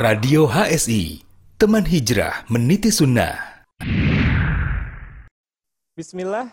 Radio 0.00 0.48
HSI, 0.48 1.20
teman 1.60 1.84
hijrah 1.84 2.48
meniti 2.48 2.88
sunnah. 2.88 3.36
Bismillah. 5.92 6.48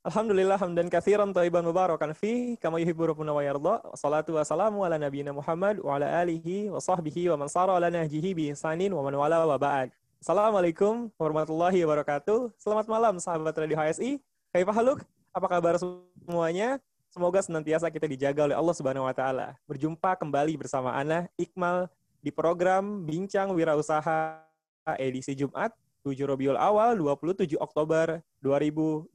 Alhamdulillah 0.00 0.56
hamdan 0.56 0.88
kathiran 0.88 1.36
taiban 1.36 1.60
mubarakan 1.60 2.16
fi 2.16 2.56
kama 2.56 2.80
yuhibbu 2.80 3.12
rabbuna 3.12 3.36
wa 3.36 3.44
yarda. 3.44 3.84
Salatu 3.92 4.40
wassalamu 4.40 4.80
ala 4.80 4.96
nabiyina 4.96 5.36
Muhammad 5.36 5.84
wa 5.84 6.00
ala 6.00 6.08
alihi 6.24 6.72
wa 6.72 6.80
sahbihi 6.80 7.28
wa 7.36 7.44
man 7.44 7.52
sara 7.52 7.76
ala 7.76 7.92
nahjihi 7.92 8.32
bi 8.32 8.48
ihsanin 8.48 8.96
wa 8.96 9.04
man 9.04 9.12
wala 9.12 9.44
wa 9.44 9.60
ba'd. 9.60 9.92
Assalamualaikum 10.24 11.12
warahmatullahi 11.20 11.84
wabarakatuh. 11.84 12.48
Selamat 12.56 12.88
malam 12.88 13.20
sahabat 13.20 13.52
Radio 13.60 13.76
HSI. 13.76 14.24
Kaifah 14.56 14.72
haluk? 14.72 15.04
Apa 15.36 15.52
kabar 15.52 15.76
semuanya? 15.76 16.80
Semoga 17.12 17.44
senantiasa 17.44 17.92
kita 17.92 18.08
dijaga 18.08 18.48
oleh 18.48 18.56
Allah 18.56 18.72
Subhanahu 18.72 19.04
wa 19.04 19.12
taala. 19.12 19.52
Berjumpa 19.68 20.16
kembali 20.16 20.56
bersama 20.56 20.96
Ana 20.96 21.28
Iqmal 21.36 21.92
di 22.22 22.30
program 22.30 23.02
Bincang 23.02 23.50
Wirausaha 23.50 24.46
edisi 24.94 25.34
Jumat 25.34 25.74
7 26.06 26.14
Rabiul 26.22 26.54
Awal 26.54 26.94
27 26.94 27.58
Oktober 27.58 28.22
2020 28.38 29.10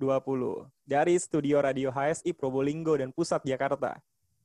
dari 0.84 1.16
studio 1.16 1.64
Radio 1.64 1.88
HSI 1.88 2.36
Probolinggo 2.36 3.00
dan 3.00 3.16
Pusat 3.16 3.48
Jakarta. 3.48 3.96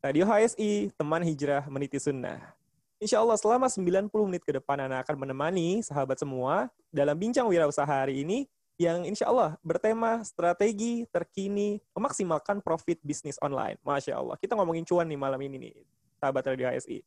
Radio 0.03 0.27
HSI, 0.27 0.95
teman 0.95 1.23
hijrah 1.27 1.67
meniti 1.67 1.99
sunnah. 1.99 2.55
Insya 3.03 3.19
Allah 3.19 3.35
selama 3.35 3.67
90 3.67 4.11
menit 4.31 4.43
ke 4.47 4.55
depan 4.55 4.79
Anda 4.79 5.03
akan 5.03 5.27
menemani 5.27 5.83
sahabat 5.83 6.23
semua 6.23 6.71
dalam 6.95 7.19
Bincang 7.19 7.51
Wirausaha 7.51 7.87
hari 7.87 8.23
ini 8.23 8.47
yang 8.79 9.03
insya 9.07 9.31
Allah 9.31 9.59
bertema 9.63 10.23
strategi 10.23 11.07
terkini 11.11 11.83
memaksimalkan 11.95 12.63
profit 12.63 13.03
bisnis 13.03 13.39
online. 13.43 13.79
Masya 13.83 14.19
Allah. 14.19 14.39
Kita 14.39 14.55
ngomongin 14.55 14.87
cuan 14.87 15.07
nih 15.07 15.19
malam 15.19 15.39
ini 15.43 15.71
nih, 15.71 15.75
sahabat 16.23 16.47
Radio 16.47 16.71
HSI. 16.71 17.03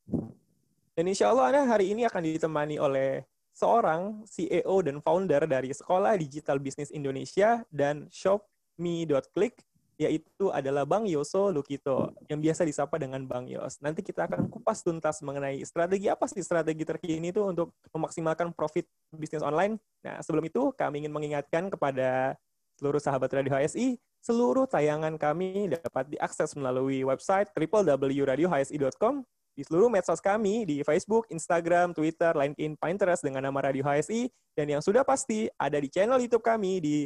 Dan 0.95 1.11
insya 1.11 1.27
Allah 1.27 1.51
Anda 1.51 1.61
hari 1.67 1.91
ini 1.91 2.07
akan 2.07 2.23
ditemani 2.23 2.79
oleh 2.79 3.27
seorang 3.51 4.23
CEO 4.31 4.79
dan 4.79 5.03
founder 5.03 5.43
dari 5.43 5.75
Sekolah 5.75 6.15
Digital 6.15 6.55
Bisnis 6.63 6.87
Indonesia 6.87 7.67
dan 7.67 8.07
shopme.click 8.07 9.59
yaitu 9.95 10.51
adalah 10.51 10.83
Bang 10.83 11.07
Yoso 11.07 11.51
Lukito 11.51 12.15
yang 12.27 12.43
biasa 12.43 12.67
disapa 12.67 12.99
dengan 12.99 13.23
Bang 13.27 13.47
Yos. 13.47 13.79
Nanti 13.79 14.03
kita 14.03 14.27
akan 14.27 14.51
kupas 14.51 14.83
tuntas 14.83 15.23
mengenai 15.23 15.59
strategi 15.63 16.11
apa 16.11 16.27
sih 16.27 16.43
strategi 16.43 16.83
terkini 16.83 17.31
itu 17.31 17.43
untuk 17.43 17.75
memaksimalkan 17.95 18.51
profit 18.51 18.87
bisnis 19.15 19.43
online. 19.43 19.79
Nah, 20.03 20.19
sebelum 20.19 20.47
itu 20.47 20.75
kami 20.75 21.03
ingin 21.03 21.15
mengingatkan 21.15 21.71
kepada 21.71 22.35
seluruh 22.75 22.99
sahabat 22.99 23.31
Radio 23.31 23.55
HSI, 23.55 23.95
seluruh 24.19 24.67
tayangan 24.67 25.15
kami 25.15 25.71
dapat 25.71 26.11
diakses 26.11 26.55
melalui 26.59 27.07
website 27.07 27.51
www.radiohsi.com 27.55 29.23
di 29.55 29.63
seluruh 29.63 29.87
medsos 29.87 30.19
kami 30.19 30.67
di 30.67 30.83
Facebook, 30.83 31.31
Instagram, 31.31 31.95
Twitter, 31.95 32.35
LinkedIn, 32.35 32.75
Pinterest 32.75 33.23
dengan 33.23 33.47
nama 33.47 33.71
Radio 33.71 33.87
HSI 33.87 34.27
dan 34.51 34.67
yang 34.67 34.83
sudah 34.83 35.07
pasti 35.07 35.47
ada 35.55 35.79
di 35.79 35.87
channel 35.87 36.19
YouTube 36.19 36.43
kami 36.43 36.83
di 36.83 36.97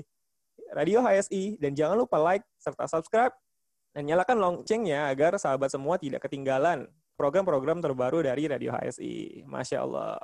Radio 0.73 1.06
HSI 1.06 1.61
dan 1.61 1.78
jangan 1.78 2.02
lupa 2.02 2.17
like 2.17 2.45
serta 2.58 2.89
subscribe 2.89 3.33
dan 3.94 4.09
nyalakan 4.09 4.38
loncengnya 4.41 5.09
agar 5.09 5.38
sahabat 5.38 5.69
semua 5.69 6.02
tidak 6.02 6.25
ketinggalan 6.25 6.89
program-program 7.17 7.81
terbaru 7.86 8.25
dari 8.25 8.50
Radio 8.50 8.73
HSI. 8.73 9.45
Masya 9.45 9.78
Allah. 9.86 10.17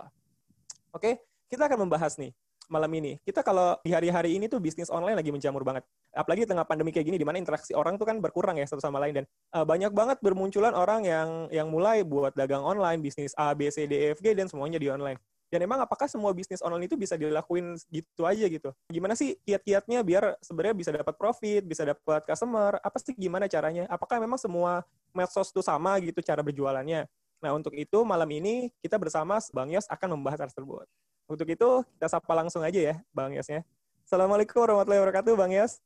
Oke, 0.93 1.21
kita 1.49 1.69
akan 1.69 1.85
membahas 1.85 2.17
nih 2.17 2.33
malam 2.67 2.89
ini. 2.95 3.17
Kita 3.21 3.41
kalau 3.41 3.77
di 3.83 3.91
hari-hari 3.93 4.35
ini 4.37 4.49
tuh 4.49 4.61
bisnis 4.61 4.89
online 4.89 5.17
lagi 5.17 5.31
menjamur 5.33 5.61
banget. 5.61 5.85
Apalagi 6.15 6.45
di 6.45 6.49
tengah 6.49 6.65
pandemi 6.65 6.93
kayak 6.93 7.07
gini, 7.07 7.17
di 7.19 7.27
mana 7.27 7.37
interaksi 7.41 7.75
orang 7.75 7.99
tuh 7.99 8.07
kan 8.07 8.17
berkurang 8.19 8.57
ya 8.59 8.65
satu 8.65 8.81
sama 8.81 9.01
lain. 9.01 9.23
Dan 9.23 9.25
uh, 9.55 9.65
banyak 9.65 9.91
banget 9.91 10.17
bermunculan 10.21 10.73
orang 10.73 11.05
yang 11.05 11.29
yang 11.49 11.67
mulai 11.69 12.01
buat 12.01 12.33
dagang 12.33 12.63
online, 12.63 13.01
bisnis 13.01 13.35
A, 13.35 13.51
B, 13.53 13.67
C, 13.69 13.85
D, 13.85 13.93
E, 13.95 14.07
F, 14.15 14.19
G, 14.23 14.33
dan 14.33 14.49
semuanya 14.49 14.79
di 14.79 14.89
online. 14.89 15.19
Dan 15.53 15.61
emang 15.61 15.79
apakah 15.79 16.09
semua 16.09 16.33
bisnis 16.33 16.59
online 16.65 16.89
itu 16.89 16.97
bisa 16.97 17.15
dilakuin 17.15 17.77
gitu 17.93 18.25
aja 18.25 18.45
gitu? 18.49 18.73
Gimana 18.89 19.13
sih 19.13 19.37
kiat-kiatnya 19.45 20.01
biar 20.01 20.35
sebenarnya 20.41 20.75
bisa 20.75 20.91
dapat 20.91 21.15
profit, 21.15 21.61
bisa 21.63 21.85
dapat 21.85 22.25
customer? 22.25 22.81
Apa 22.81 22.97
sih 22.97 23.13
gimana 23.13 23.45
caranya? 23.45 23.85
Apakah 23.87 24.17
memang 24.17 24.41
semua 24.41 24.81
medsos 25.13 25.53
itu 25.53 25.61
sama 25.61 25.95
gitu 26.01 26.19
cara 26.25 26.41
berjualannya? 26.41 27.05
Nah, 27.45 27.51
untuk 27.53 27.77
itu 27.77 28.01
malam 28.01 28.25
ini 28.33 28.73
kita 28.81 28.97
bersama 28.97 29.37
Bang 29.53 29.69
Yos 29.69 29.85
akan 29.85 30.17
membahas 30.17 30.41
hal 30.41 30.49
tersebut. 30.49 30.89
Untuk 31.25 31.49
itu 31.49 31.69
kita 31.97 32.05
sapa 32.05 32.37
langsung 32.37 32.61
aja 32.61 32.77
ya 32.77 32.95
Bang 33.09 33.33
Yosnya. 33.33 33.65
Assalamualaikum 34.05 34.61
warahmatullahi 34.61 35.01
wabarakatuh 35.01 35.33
Bang 35.33 35.49
Yos. 35.49 35.81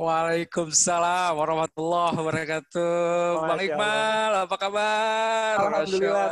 Waalaikumsalam 0.00 1.36
warahmatullahi 1.36 2.16
wabarakatuh. 2.16 3.36
Bang 3.44 3.60
Iqbal, 3.60 4.32
apa 4.48 4.56
kabar? 4.56 5.54
Alhamdulillah. 5.60 6.28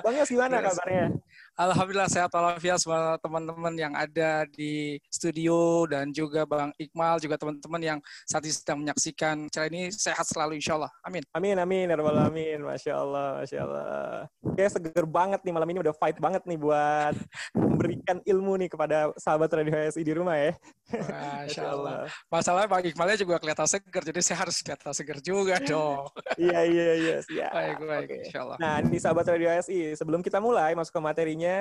Bang 0.00 0.14
Yos 0.16 0.32
gimana 0.32 0.64
kabarnya? 0.64 1.12
Alhamdulillah 1.62 2.10
sehat 2.10 2.34
walafiat 2.34 2.82
semua 2.82 3.14
teman-teman 3.22 3.70
yang 3.78 3.94
ada 3.94 4.42
di 4.50 4.98
studio 5.06 5.86
dan 5.86 6.10
juga 6.10 6.42
Bang 6.42 6.74
Iqmal 6.74 7.22
juga 7.22 7.38
teman-teman 7.38 7.78
yang 7.78 7.98
saat 8.26 8.42
ini 8.42 8.50
sedang 8.50 8.82
menyaksikan 8.82 9.46
acara 9.46 9.70
ini 9.70 9.94
sehat 9.94 10.26
selalu 10.26 10.58
insya 10.58 10.74
Allah. 10.74 10.90
Amin. 11.06 11.22
Amin 11.30 11.54
amin 11.62 11.86
ya 11.86 11.94
rabbal 11.94 12.18
alamin. 12.18 12.66
Masya 12.66 12.92
Allah, 12.98 13.28
masya 13.38 13.58
Allah. 13.62 14.26
Kayak 14.58 14.70
seger 14.74 15.06
banget 15.06 15.40
nih 15.46 15.54
malam 15.54 15.70
ini 15.70 15.78
udah 15.86 15.94
fight 15.94 16.18
banget 16.18 16.42
nih 16.50 16.58
buat 16.58 17.14
memberikan 17.54 18.18
ilmu 18.26 18.52
nih 18.66 18.68
kepada 18.74 19.14
sahabat 19.14 19.54
Radio 19.54 19.70
HSI 19.78 20.02
di 20.02 20.14
rumah 20.18 20.34
ya. 20.34 20.58
Masya 20.90 21.62
Allah. 21.62 22.10
Masalahnya 22.26 22.68
Bang 22.68 22.82
Iqmalnya 22.82 23.16
juga 23.16 23.38
kelihatan 23.38 23.70
seger, 23.70 24.02
jadi 24.02 24.18
saya 24.18 24.38
harus 24.44 24.58
kelihatan 24.60 24.92
seger 24.92 25.18
juga 25.22 25.56
dong. 25.62 26.10
iya 26.42 26.66
iya 26.66 26.90
iya. 26.98 27.16
Siap. 27.22 27.50
Baik 27.54 27.78
baik. 27.86 28.08
Oke. 28.10 28.16
Insya 28.28 28.40
Allah. 28.44 28.56
Nah, 28.58 28.74
ini 28.82 28.98
sahabat 28.98 29.24
Radio 29.30 29.48
HSI, 29.50 29.94
sebelum 29.94 30.20
kita 30.20 30.42
mulai 30.42 30.74
masuk 30.74 30.98
ke 30.98 31.02
materinya, 31.02 31.51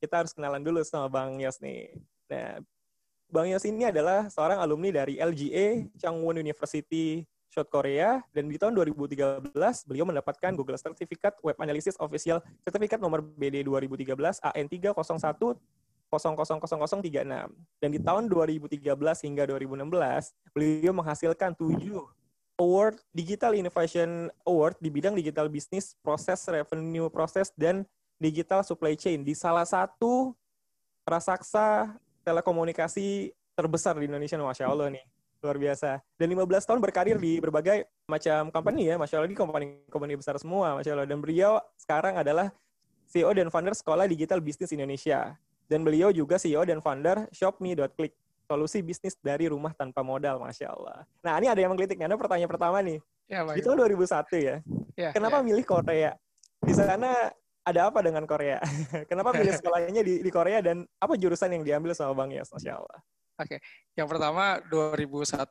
kita 0.00 0.24
harus 0.24 0.32
kenalan 0.32 0.64
dulu 0.64 0.80
sama 0.82 1.06
Bang 1.12 1.36
Yos 1.38 1.60
nih. 1.60 1.92
Nah, 2.32 2.62
Bang 3.30 3.46
Yos 3.46 3.62
ini 3.68 3.86
adalah 3.86 4.26
seorang 4.26 4.58
alumni 4.58 5.02
dari 5.02 5.20
LGA 5.20 5.86
Changwon 6.00 6.42
University 6.42 7.22
South 7.50 7.70
Korea 7.70 8.22
dan 8.30 8.46
di 8.46 8.54
tahun 8.56 8.78
2013 8.78 9.50
beliau 9.86 10.06
mendapatkan 10.06 10.54
Google 10.54 10.78
Certificate 10.78 11.34
Web 11.42 11.58
Analysis 11.58 11.98
Official 11.98 12.38
Certificate 12.62 13.02
nomor 13.02 13.22
BD 13.22 13.66
2013 13.66 14.14
AN 14.42 14.66
301 14.70 15.58
000036 16.10 17.10
dan 17.78 17.88
di 17.90 18.00
tahun 18.02 18.26
2013 18.26 18.82
hingga 19.26 19.42
2016 19.46 20.54
beliau 20.54 20.92
menghasilkan 20.94 21.54
7 21.54 22.02
award 22.58 22.98
Digital 23.14 23.54
Innovation 23.54 24.26
Award 24.42 24.76
di 24.82 24.90
bidang 24.90 25.14
digital 25.14 25.46
bisnis, 25.46 25.94
proses 26.02 26.42
revenue 26.50 27.06
proses 27.06 27.54
dan 27.54 27.86
digital 28.20 28.60
supply 28.60 28.92
chain 28.94 29.24
di 29.24 29.32
salah 29.32 29.64
satu 29.64 30.36
raksasa 31.08 31.96
telekomunikasi 32.20 33.32
terbesar 33.56 33.96
di 33.96 34.06
Indonesia, 34.06 34.36
masya 34.36 34.68
Allah 34.68 34.92
nih 34.92 35.02
luar 35.40 35.56
biasa. 35.56 36.04
Dan 36.20 36.36
15 36.36 36.68
tahun 36.68 36.80
berkarir 36.84 37.16
di 37.16 37.40
berbagai 37.40 37.88
macam 38.04 38.52
company 38.52 38.92
ya, 38.92 39.00
masya 39.00 39.24
Allah 39.24 39.32
di 39.32 39.38
company-company 39.40 40.20
besar 40.20 40.36
semua, 40.36 40.76
masya 40.76 40.92
Allah. 40.92 41.08
Dan 41.08 41.24
beliau 41.24 41.56
sekarang 41.80 42.20
adalah 42.20 42.52
CEO 43.08 43.32
dan 43.32 43.48
founder 43.48 43.72
Sekolah 43.72 44.04
Digital 44.04 44.44
Bisnis 44.44 44.68
Indonesia. 44.76 45.32
Dan 45.64 45.80
beliau 45.80 46.12
juga 46.12 46.36
CEO 46.36 46.60
dan 46.68 46.84
founder 46.84 47.24
ShopMe.click, 47.32 48.12
solusi 48.44 48.84
bisnis 48.84 49.16
dari 49.16 49.48
rumah 49.48 49.72
tanpa 49.72 50.04
modal, 50.04 50.36
masya 50.36 50.76
Allah. 50.76 51.08
Nah 51.24 51.40
ini 51.40 51.48
ada 51.48 51.60
yang 51.64 51.72
menggelitik 51.72 51.96
nih, 51.96 52.04
ada 52.04 52.20
pertanyaan 52.20 52.50
pertama 52.52 52.76
nih. 52.84 53.00
Ya, 53.30 53.46
tahun 53.46 53.78
2001 53.96 54.42
ya, 54.42 54.56
Ya, 54.98 55.14
kenapa 55.14 55.38
ya. 55.40 55.46
milih 55.46 55.64
Korea? 55.64 56.18
Di 56.60 56.74
sana 56.76 57.30
ada 57.64 57.92
apa 57.92 58.00
dengan 58.00 58.24
Korea? 58.24 58.58
Kenapa 59.10 59.36
pilih 59.36 59.52
sekolahnya 59.52 60.02
di, 60.02 60.24
di 60.24 60.30
Korea 60.32 60.60
dan 60.64 60.84
apa 60.98 61.14
jurusan 61.16 61.52
yang 61.54 61.64
diambil 61.64 61.92
sama 61.92 62.16
Bang 62.16 62.32
Yas? 62.32 62.50
Masya 62.52 62.80
Allah. 62.80 63.00
Yang 63.96 64.08
pertama 64.08 64.60
2001 64.68 65.48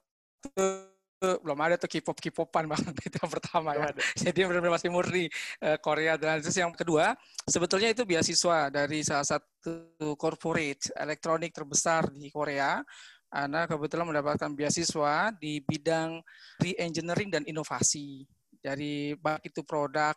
belum 1.19 1.59
ada 1.59 1.75
tuh 1.75 1.92
K-pop 1.92 2.16
K-popan 2.16 2.64
banget 2.64 2.96
itu 3.12 3.18
yang 3.19 3.31
pertama 3.31 3.75
ya. 3.75 3.92
Jadi 4.16 4.40
benar-benar 4.48 4.80
masih 4.80 4.88
murni 4.88 5.28
eh, 5.59 5.78
Korea 5.84 6.16
dan 6.16 6.40
terus 6.40 6.56
yang 6.56 6.72
kedua 6.72 7.12
sebetulnya 7.44 7.92
itu 7.92 8.07
beasiswa 8.07 8.72
dari 8.72 9.04
salah 9.04 9.28
satu 9.28 10.16
corporate 10.16 10.95
elektronik 10.95 11.51
terbesar 11.51 12.07
di 12.16 12.31
Korea. 12.31 12.80
Ana 13.30 13.69
kebetulan 13.69 14.10
mendapatkan 14.10 14.50
beasiswa 14.57 15.30
di 15.38 15.62
bidang 15.62 16.18
re-engineering 16.57 17.30
dan 17.30 17.44
inovasi 17.45 18.25
dari 18.59 19.15
baik 19.15 19.51
itu 19.56 19.63
produk, 19.63 20.15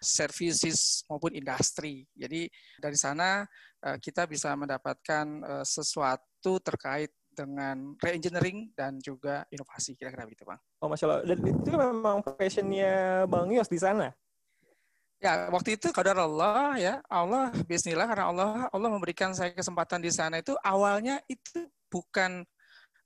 services 0.00 1.04
maupun 1.06 1.36
industri. 1.36 2.08
Jadi 2.16 2.48
dari 2.80 2.96
sana 2.96 3.44
eh, 3.84 3.96
kita 4.00 4.24
bisa 4.24 4.56
mendapatkan 4.56 5.26
eh, 5.44 5.64
sesuatu 5.64 6.58
terkait 6.64 7.12
dengan 7.32 7.96
re-engineering 7.96 8.76
dan 8.76 9.00
juga 9.00 9.48
inovasi 9.48 9.96
kira-kira 9.96 10.28
begitu 10.28 10.44
bang. 10.44 10.60
Oh, 10.84 10.88
Masya 10.88 11.04
Allah. 11.08 11.20
Dan 11.24 11.38
itu 11.40 11.70
memang 11.72 12.20
passionnya 12.20 13.24
Bang 13.24 13.48
Yos 13.48 13.72
di 13.72 13.80
sana? 13.80 14.12
Ya 15.22 15.46
waktu 15.54 15.78
itu 15.78 15.94
kadar 15.94 16.18
Allah 16.18 16.74
ya 16.82 16.94
Allah 17.06 17.54
Bismillah 17.70 18.10
karena 18.10 18.26
Allah 18.26 18.50
Allah 18.74 18.90
memberikan 18.90 19.30
saya 19.30 19.54
kesempatan 19.54 20.02
di 20.02 20.10
sana 20.10 20.42
itu 20.42 20.50
awalnya 20.66 21.22
itu 21.30 21.70
bukan 21.86 22.42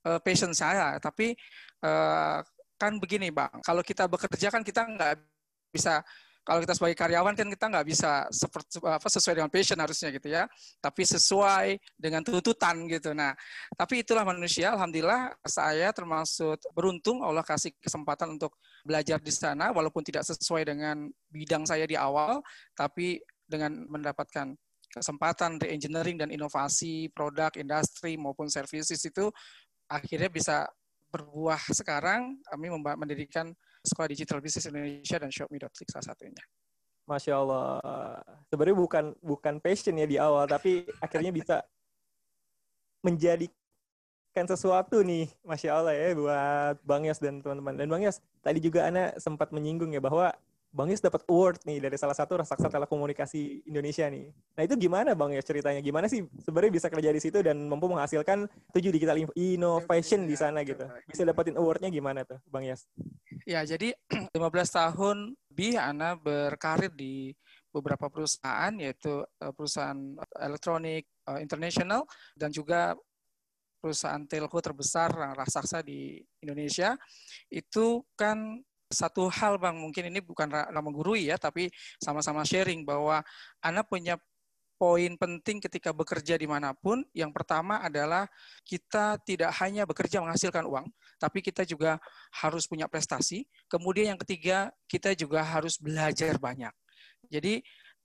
eh, 0.00 0.20
passion 0.24 0.56
saya 0.56 0.96
tapi 0.96 1.36
eh, 1.84 2.38
kan 2.76 3.00
begini 3.00 3.32
bang 3.32 3.52
kalau 3.64 3.80
kita 3.80 4.04
bekerja 4.08 4.52
kan 4.52 4.62
kita 4.64 4.84
nggak 4.84 5.20
bisa 5.72 6.04
kalau 6.46 6.62
kita 6.62 6.78
sebagai 6.78 6.94
karyawan 6.94 7.34
kan 7.34 7.50
kita 7.50 7.66
nggak 7.66 7.86
bisa 7.90 8.30
seperti 8.30 8.78
apa 8.78 9.08
sesuai 9.10 9.34
dengan 9.34 9.50
passion 9.50 9.82
harusnya 9.82 10.14
gitu 10.14 10.30
ya, 10.30 10.46
tapi 10.78 11.02
sesuai 11.02 11.74
dengan 11.98 12.22
tuntutan 12.22 12.86
gitu. 12.86 13.10
Nah, 13.18 13.34
tapi 13.74 14.06
itulah 14.06 14.22
manusia. 14.22 14.70
Alhamdulillah 14.70 15.34
saya 15.42 15.90
termasuk 15.90 16.62
beruntung 16.70 17.26
Allah 17.26 17.42
kasih 17.42 17.74
kesempatan 17.82 18.38
untuk 18.38 18.54
belajar 18.86 19.18
di 19.18 19.34
sana, 19.34 19.74
walaupun 19.74 20.06
tidak 20.06 20.22
sesuai 20.22 20.70
dengan 20.70 21.10
bidang 21.34 21.66
saya 21.66 21.82
di 21.82 21.98
awal, 21.98 22.38
tapi 22.78 23.18
dengan 23.42 23.82
mendapatkan 23.90 24.54
kesempatan 24.86 25.58
re-engineering 25.58 26.14
dan 26.14 26.30
inovasi 26.30 27.10
produk, 27.10 27.50
industri 27.58 28.14
maupun 28.14 28.46
services 28.46 29.02
itu 29.02 29.34
akhirnya 29.90 30.30
bisa 30.30 30.70
berbuah 31.10 31.60
sekarang 31.72 32.40
kami 32.44 32.66
mendirikan 32.98 33.54
Sekolah 33.86 34.10
Digital 34.10 34.42
Business 34.42 34.66
Indonesia 34.66 35.16
dan 35.22 35.30
Shopme.click 35.30 35.88
salah 35.88 36.12
satunya. 36.12 36.44
Masya 37.06 37.32
Allah. 37.38 37.78
Sebenarnya 38.50 38.76
bukan 38.76 39.04
bukan 39.22 39.54
passion 39.62 39.94
ya 39.94 40.06
di 40.10 40.18
awal, 40.18 40.50
tapi 40.50 40.82
akhirnya 40.98 41.30
bisa 41.30 41.62
menjadikan 43.06 44.44
sesuatu 44.50 45.06
nih, 45.06 45.30
Masya 45.46 45.70
Allah 45.70 45.94
ya, 45.94 46.08
buat 46.18 46.76
Bang 46.82 47.06
Yas 47.06 47.22
dan 47.22 47.38
teman-teman. 47.38 47.78
Dan 47.78 47.86
Bang 47.86 48.02
Yas, 48.02 48.18
tadi 48.42 48.58
juga 48.58 48.90
Ana 48.90 49.14
sempat 49.22 49.54
menyinggung 49.54 49.94
ya 49.94 50.02
bahwa 50.02 50.34
Bang 50.76 50.92
Yus 50.92 51.00
dapat 51.00 51.24
award 51.32 51.64
nih 51.64 51.80
dari 51.80 51.96
salah 51.96 52.12
satu 52.12 52.36
raksasa 52.36 52.68
telekomunikasi 52.68 53.64
Indonesia 53.64 54.04
nih. 54.12 54.28
Nah 54.28 54.62
itu 54.68 54.76
gimana 54.76 55.16
Bang 55.16 55.32
Yus 55.32 55.48
ceritanya? 55.48 55.80
Gimana 55.80 56.04
sih 56.04 56.28
sebenarnya 56.44 56.72
bisa 56.76 56.92
kerja 56.92 57.08
di 57.08 57.16
situ 57.16 57.40
dan 57.40 57.64
mampu 57.64 57.88
menghasilkan 57.88 58.44
tujuh 58.76 58.92
digital 58.92 59.16
innovation 59.32 60.28
di 60.28 60.36
sana 60.36 60.60
gitu? 60.68 60.84
Bisa 61.08 61.24
dapetin 61.24 61.56
awardnya 61.56 61.88
gimana 61.88 62.28
tuh 62.28 62.36
Bang 62.52 62.68
Yus? 62.68 62.84
Ya 63.48 63.64
jadi 63.64 63.96
15 64.36 64.36
tahun 64.52 65.32
bi 65.48 65.80
Ana 65.80 66.12
berkarir 66.12 66.92
di 66.92 67.32
beberapa 67.72 68.12
perusahaan 68.12 68.76
yaitu 68.76 69.24
eh, 69.40 69.52
perusahaan 69.56 69.96
elektronik 70.36 71.08
uh, 71.24 71.40
internasional 71.40 72.04
dan 72.36 72.52
juga 72.52 72.92
perusahaan 73.80 74.24
telco 74.28 74.60
terbesar 74.60 75.12
raksasa 75.36 75.80
di 75.80 76.20
Indonesia 76.40 76.96
itu 77.52 78.00
kan 78.16 78.60
satu 78.86 79.26
hal 79.30 79.58
Bang, 79.58 79.78
mungkin 79.82 80.06
ini 80.10 80.22
bukan 80.22 80.46
nama 80.46 80.88
guru 80.94 81.18
ya, 81.18 81.34
tapi 81.34 81.70
sama-sama 81.98 82.46
sharing 82.46 82.86
bahwa 82.86 83.22
anak 83.58 83.90
punya 83.90 84.14
poin 84.76 85.16
penting 85.16 85.58
ketika 85.58 85.90
bekerja 85.90 86.36
di 86.36 86.46
mana 86.46 86.76
pun. 86.76 87.02
Yang 87.16 87.32
pertama 87.34 87.80
adalah 87.80 88.28
kita 88.62 89.18
tidak 89.24 89.50
hanya 89.58 89.88
bekerja 89.88 90.20
menghasilkan 90.22 90.68
uang, 90.68 90.86
tapi 91.18 91.40
kita 91.42 91.64
juga 91.66 91.98
harus 92.30 92.68
punya 92.68 92.86
prestasi. 92.86 93.48
Kemudian 93.66 94.14
yang 94.14 94.20
ketiga, 94.22 94.70
kita 94.86 95.16
juga 95.16 95.42
harus 95.42 95.80
belajar 95.80 96.36
banyak. 96.38 96.72
Jadi 97.26 97.64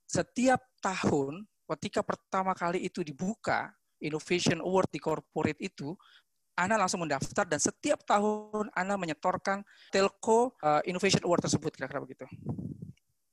setiap 0.09 0.59
tahun 0.81 1.45
ketika 1.77 2.01
pertama 2.01 2.51
kali 2.57 2.83
itu 2.83 3.05
dibuka, 3.05 3.71
Innovation 4.01 4.59
Award 4.65 4.89
di 4.89 4.99
corporate 4.99 5.61
itu, 5.61 5.93
anda 6.55 6.75
langsung 6.75 7.01
mendaftar 7.01 7.47
dan 7.47 7.57
setiap 7.57 8.03
tahun 8.03 8.69
Anda 8.75 8.99
menyetorkan 8.99 9.63
Telco 9.89 10.53
uh, 10.59 10.83
Innovation 10.83 11.23
Award 11.23 11.47
tersebut 11.47 11.71
kira-kira 11.73 12.03
begitu. 12.03 12.25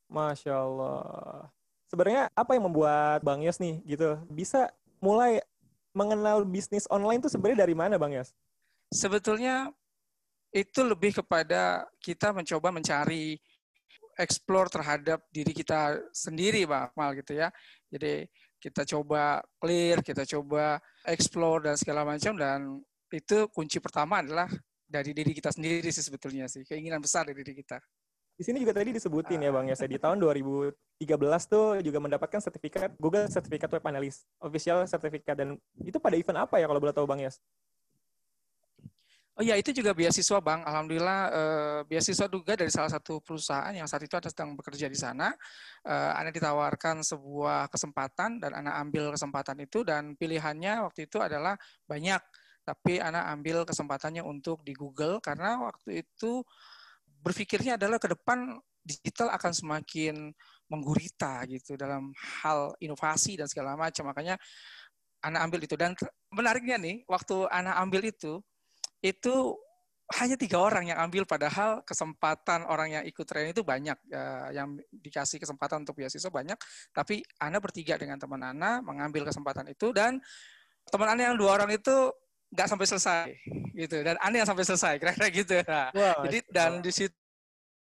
Masya 0.08 0.54
Allah. 0.54 1.50
Sebenarnya 1.88 2.32
apa 2.32 2.56
yang 2.56 2.68
membuat 2.68 3.20
Bang 3.24 3.44
Yos 3.44 3.60
nih 3.60 3.80
gitu 3.84 4.16
bisa 4.32 4.72
mulai 5.00 5.40
mengenal 5.92 6.44
bisnis 6.44 6.86
online 6.92 7.20
itu 7.20 7.32
sebenarnya 7.32 7.64
dari 7.68 7.74
mana 7.74 7.98
Bang 7.98 8.14
Yos? 8.14 8.32
Sebetulnya 8.88 9.72
itu 10.54 10.80
lebih 10.80 11.20
kepada 11.20 11.84
kita 12.00 12.32
mencoba 12.32 12.72
mencari 12.72 13.36
explore 14.18 14.72
terhadap 14.72 15.22
diri 15.28 15.52
kita 15.52 16.00
sendiri 16.14 16.64
Bang 16.64 16.88
Akmal 16.88 17.18
gitu 17.20 17.36
ya. 17.36 17.52
Jadi 17.92 18.24
kita 18.58 18.82
coba 18.82 19.44
clear, 19.62 20.02
kita 20.02 20.26
coba 20.26 20.82
explore 21.06 21.70
dan 21.70 21.76
segala 21.78 22.02
macam 22.02 22.34
dan 22.34 22.82
itu 23.12 23.48
kunci 23.52 23.80
pertama 23.80 24.20
adalah 24.20 24.48
dari 24.88 25.12
diri 25.12 25.32
kita 25.36 25.52
sendiri 25.52 25.88
sih 25.92 26.04
sebetulnya 26.04 26.48
sih 26.48 26.64
keinginan 26.64 27.00
besar 27.00 27.28
dari 27.28 27.44
diri 27.44 27.60
kita. 27.60 27.80
Di 28.38 28.46
sini 28.46 28.62
juga 28.62 28.70
tadi 28.70 28.94
disebutin 28.94 29.42
ya 29.42 29.50
Bang 29.50 29.66
ya, 29.66 29.74
saya 29.74 29.90
di 29.90 29.98
tahun 29.98 30.22
2013 30.22 30.78
tuh 31.50 31.82
juga 31.82 31.98
mendapatkan 31.98 32.38
sertifikat 32.38 32.94
Google 32.94 33.26
Sertifikat 33.26 33.66
Web 33.66 33.82
Analyst, 33.90 34.30
official 34.38 34.86
sertifikat 34.86 35.34
dan 35.34 35.58
itu 35.82 35.98
pada 35.98 36.14
event 36.14 36.46
apa 36.46 36.62
ya 36.62 36.70
kalau 36.70 36.78
boleh 36.78 36.94
tahu 36.94 37.02
Bang 37.02 37.18
Yas? 37.18 37.42
Oh 39.38 39.46
ya 39.46 39.54
itu 39.54 39.70
juga 39.70 39.94
beasiswa 39.94 40.42
bang. 40.42 40.66
Alhamdulillah 40.66 41.20
eh, 41.30 41.80
beasiswa 41.86 42.26
juga 42.26 42.58
dari 42.58 42.74
salah 42.74 42.90
satu 42.90 43.22
perusahaan 43.22 43.70
yang 43.70 43.86
saat 43.86 44.02
itu 44.02 44.18
ada 44.18 44.26
sedang 44.26 44.58
bekerja 44.58 44.90
di 44.90 44.98
sana. 44.98 45.30
Eh, 45.86 46.12
Anda 46.18 46.34
ditawarkan 46.34 47.06
sebuah 47.06 47.70
kesempatan 47.70 48.42
dan 48.42 48.50
Anda 48.50 48.74
ambil 48.82 49.14
kesempatan 49.14 49.62
itu 49.62 49.86
dan 49.86 50.18
pilihannya 50.18 50.82
waktu 50.90 51.06
itu 51.06 51.22
adalah 51.22 51.54
banyak 51.86 52.18
tapi 52.68 53.00
anak 53.00 53.24
ambil 53.32 53.64
kesempatannya 53.64 54.20
untuk 54.20 54.60
di 54.60 54.76
Google 54.76 55.24
karena 55.24 55.56
waktu 55.64 56.04
itu 56.04 56.44
berpikirnya 57.24 57.80
adalah 57.80 57.96
ke 57.96 58.12
depan 58.12 58.60
digital 58.84 59.32
akan 59.32 59.52
semakin 59.56 60.32
menggurita 60.68 61.48
gitu 61.48 61.80
dalam 61.80 62.12
hal 62.44 62.76
inovasi 62.80 63.40
dan 63.40 63.48
segala 63.48 63.72
macam. 63.76 64.12
Makanya 64.12 64.36
anak 65.24 65.40
ambil 65.48 65.60
itu. 65.64 65.74
Dan 65.80 65.96
menariknya 66.32 66.76
nih 66.76 67.08
waktu 67.08 67.48
anak 67.48 67.76
ambil 67.84 68.02
itu 68.04 68.40
itu 69.00 69.56
hanya 70.16 70.40
tiga 70.40 70.56
orang 70.56 70.88
yang 70.88 70.98
ambil 71.04 71.28
padahal 71.28 71.84
kesempatan 71.84 72.64
orang 72.64 73.00
yang 73.00 73.04
ikut 73.04 73.24
training 73.28 73.52
itu 73.52 73.64
banyak. 73.64 73.96
Uh, 74.08 74.48
yang 74.52 74.76
dikasih 74.88 75.40
kesempatan 75.40 75.84
untuk 75.84 76.00
beasiswa 76.00 76.32
banyak. 76.32 76.56
Tapi 76.92 77.20
Ana 77.40 77.60
bertiga 77.60 78.00
dengan 78.00 78.16
teman 78.16 78.40
Ana 78.40 78.80
mengambil 78.80 79.28
kesempatan 79.28 79.68
itu 79.68 79.92
dan 79.92 80.16
teman 80.88 81.12
Ana 81.12 81.32
yang 81.32 81.36
dua 81.36 81.60
orang 81.60 81.76
itu 81.76 82.12
nggak 82.52 82.68
sampai 82.68 82.86
selesai 82.88 83.26
gitu. 83.76 83.96
Dan 84.02 84.16
aneh 84.20 84.42
yang 84.42 84.48
sampai 84.48 84.64
selesai 84.64 84.96
kira-kira 84.96 85.28
gitu. 85.30 85.56
Nah, 85.64 85.88
wow, 85.92 86.24
jadi 86.26 86.38
dan 86.48 86.80
di 86.80 86.92
situ 86.92 87.14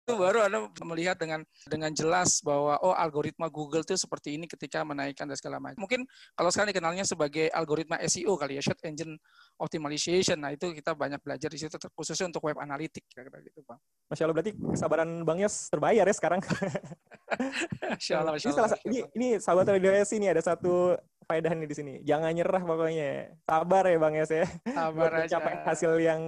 baru 0.06 0.46
anda 0.46 0.70
melihat 0.86 1.18
dengan 1.18 1.42
dengan 1.66 1.90
jelas 1.90 2.38
bahwa 2.38 2.78
oh 2.78 2.94
algoritma 2.94 3.50
Google 3.50 3.82
itu 3.82 3.98
seperti 3.98 4.38
ini 4.38 4.46
ketika 4.46 4.86
menaikkan 4.86 5.26
dan 5.26 5.34
segala 5.34 5.58
macam. 5.58 5.82
Mungkin 5.82 6.06
kalau 6.38 6.46
sekarang 6.54 6.70
dikenalnya 6.70 7.02
sebagai 7.02 7.50
algoritma 7.50 7.98
SEO 8.06 8.38
kali 8.38 8.54
ya 8.54 8.62
search 8.62 8.86
engine 8.86 9.18
optimization. 9.58 10.38
Nah 10.38 10.54
itu 10.54 10.70
kita 10.70 10.94
banyak 10.94 11.18
belajar 11.18 11.50
di 11.50 11.58
situ 11.58 11.74
khususnya 11.98 12.30
untuk 12.30 12.46
web 12.46 12.54
analitik 12.62 13.02
kira-kira 13.10 13.42
gitu 13.42 13.66
bang. 13.66 13.82
Masya 14.06 14.22
Allah 14.30 14.36
berarti 14.38 14.52
kesabaran 14.54 15.10
Bang 15.26 15.42
Yos 15.42 15.66
terbayar 15.66 16.06
ya 16.06 16.14
sekarang. 16.14 16.40
Masya 17.98 18.14
Allah, 18.22 18.32
Masya 18.38 18.46
Allah. 18.54 18.54
Ini, 18.54 18.54
salah, 18.54 18.70
ini, 18.86 18.98
ini 19.18 19.28
sahabat 19.42 19.66
Radio 19.74 19.90
ini 19.90 20.26
ada 20.30 20.42
satu 20.42 20.94
faedah 21.26 21.52
nih 21.52 21.68
di 21.68 21.76
sini. 21.76 21.94
Jangan 22.06 22.30
nyerah 22.32 22.62
pokoknya. 22.62 23.10
Sabar 23.42 23.84
ya 23.90 23.98
Bang 23.98 24.14
Yas 24.14 24.30
ya. 24.30 24.46
Sabar 24.70 25.10
aja. 25.10 25.22
Mencapai 25.26 25.54
hasil 25.66 25.92
yang 25.98 26.22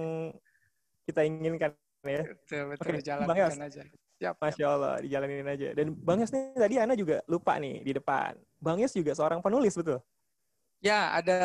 kita 1.07 1.23
inginkan 1.23 1.71
ya. 2.03 2.21
Betul, 2.27 2.63
betul. 2.75 2.91
Oke, 2.99 3.25
Bang 3.25 3.39
Yas. 3.39 3.55
aja. 3.55 3.83
Yap, 4.19 4.35
Masya 4.35 4.65
Allah, 4.67 4.93
dijalanin 4.99 5.47
aja. 5.47 5.71
Dan 5.71 5.95
Bang 5.95 6.19
Yas 6.19 6.35
nih 6.35 6.51
tadi 6.51 6.75
Ana 6.75 6.93
juga 6.99 7.23
lupa 7.31 7.55
nih 7.55 7.81
di 7.87 7.91
depan. 7.95 8.35
Bang 8.59 8.77
Yas 8.83 8.91
juga 8.91 9.15
seorang 9.15 9.39
penulis, 9.39 9.71
betul? 9.71 10.03
Ya, 10.79 11.11
ada 11.11 11.39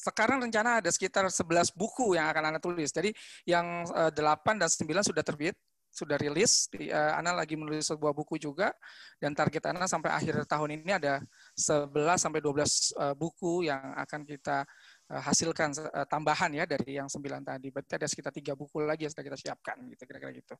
sekarang 0.00 0.40
rencana 0.40 0.80
ada 0.80 0.88
sekitar 0.88 1.28
11 1.28 1.68
buku 1.76 2.16
yang 2.16 2.28
akan 2.32 2.52
Anda 2.52 2.60
tulis. 2.60 2.88
Jadi 2.92 3.12
yang 3.44 3.84
8 3.84 4.12
eh, 4.12 4.56
dan 4.64 4.68
9 4.68 5.12
sudah 5.12 5.24
terbit 5.24 5.56
sudah 5.96 6.20
rilis. 6.20 6.68
Uh, 6.76 7.16
Ana 7.16 7.32
lagi 7.32 7.56
menulis 7.56 7.88
sebuah 7.88 8.12
buku 8.12 8.36
juga 8.36 8.76
dan 9.16 9.32
target 9.32 9.72
Ana 9.72 9.88
sampai 9.88 10.12
akhir 10.12 10.44
tahun 10.44 10.76
ini 10.76 10.92
ada 11.00 11.24
11 11.56 11.96
sampai 12.20 12.44
12 12.44 12.52
uh, 13.00 13.14
buku 13.16 13.64
yang 13.64 13.80
akan 13.96 14.28
kita 14.28 14.68
uh, 15.08 15.22
hasilkan 15.24 15.72
uh, 15.72 16.04
tambahan 16.04 16.52
ya 16.52 16.68
dari 16.68 17.00
yang 17.00 17.08
9 17.08 17.24
tadi. 17.40 17.72
Berarti 17.72 17.92
ada 17.96 18.06
sekitar 18.06 18.32
tiga 18.36 18.52
buku 18.52 18.84
lagi 18.84 19.08
yang 19.08 19.12
sudah 19.16 19.24
kita 19.24 19.38
siapkan 19.40 19.80
gitu 19.88 20.04
kira-kira 20.04 20.36
gitu. 20.36 20.52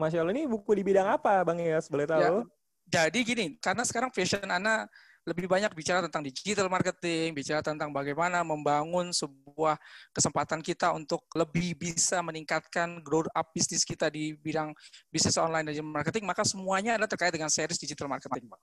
Masya 0.00 0.24
Allah 0.24 0.32
ini 0.32 0.48
buku 0.48 0.72
di 0.72 0.82
bidang 0.82 1.12
apa 1.12 1.44
Bang 1.44 1.60
Yas? 1.60 1.92
Boleh 1.92 2.08
tahu? 2.08 2.48
Ya, 2.90 3.06
jadi 3.08 3.18
gini, 3.22 3.46
karena 3.62 3.86
sekarang 3.86 4.10
passion 4.10 4.42
Ana 4.48 4.90
lebih 5.22 5.46
banyak 5.46 5.70
bicara 5.70 6.02
tentang 6.02 6.26
digital 6.26 6.66
marketing, 6.66 7.30
bicara 7.30 7.62
tentang 7.62 7.94
bagaimana 7.94 8.42
membangun 8.42 9.14
sebuah 9.14 9.78
kesempatan 10.10 10.58
kita 10.58 10.90
untuk 10.90 11.22
lebih 11.38 11.78
bisa 11.78 12.18
meningkatkan 12.26 12.98
growth 13.06 13.30
up 13.30 13.54
bisnis 13.54 13.86
kita 13.86 14.10
di 14.10 14.34
bidang 14.34 14.74
bisnis 15.14 15.38
online 15.38 15.70
dan 15.70 15.86
marketing, 15.86 16.26
maka 16.26 16.42
semuanya 16.42 16.98
adalah 16.98 17.10
terkait 17.10 17.30
dengan 17.30 17.46
series 17.46 17.78
digital 17.78 18.10
marketing, 18.10 18.50
Pak. 18.50 18.60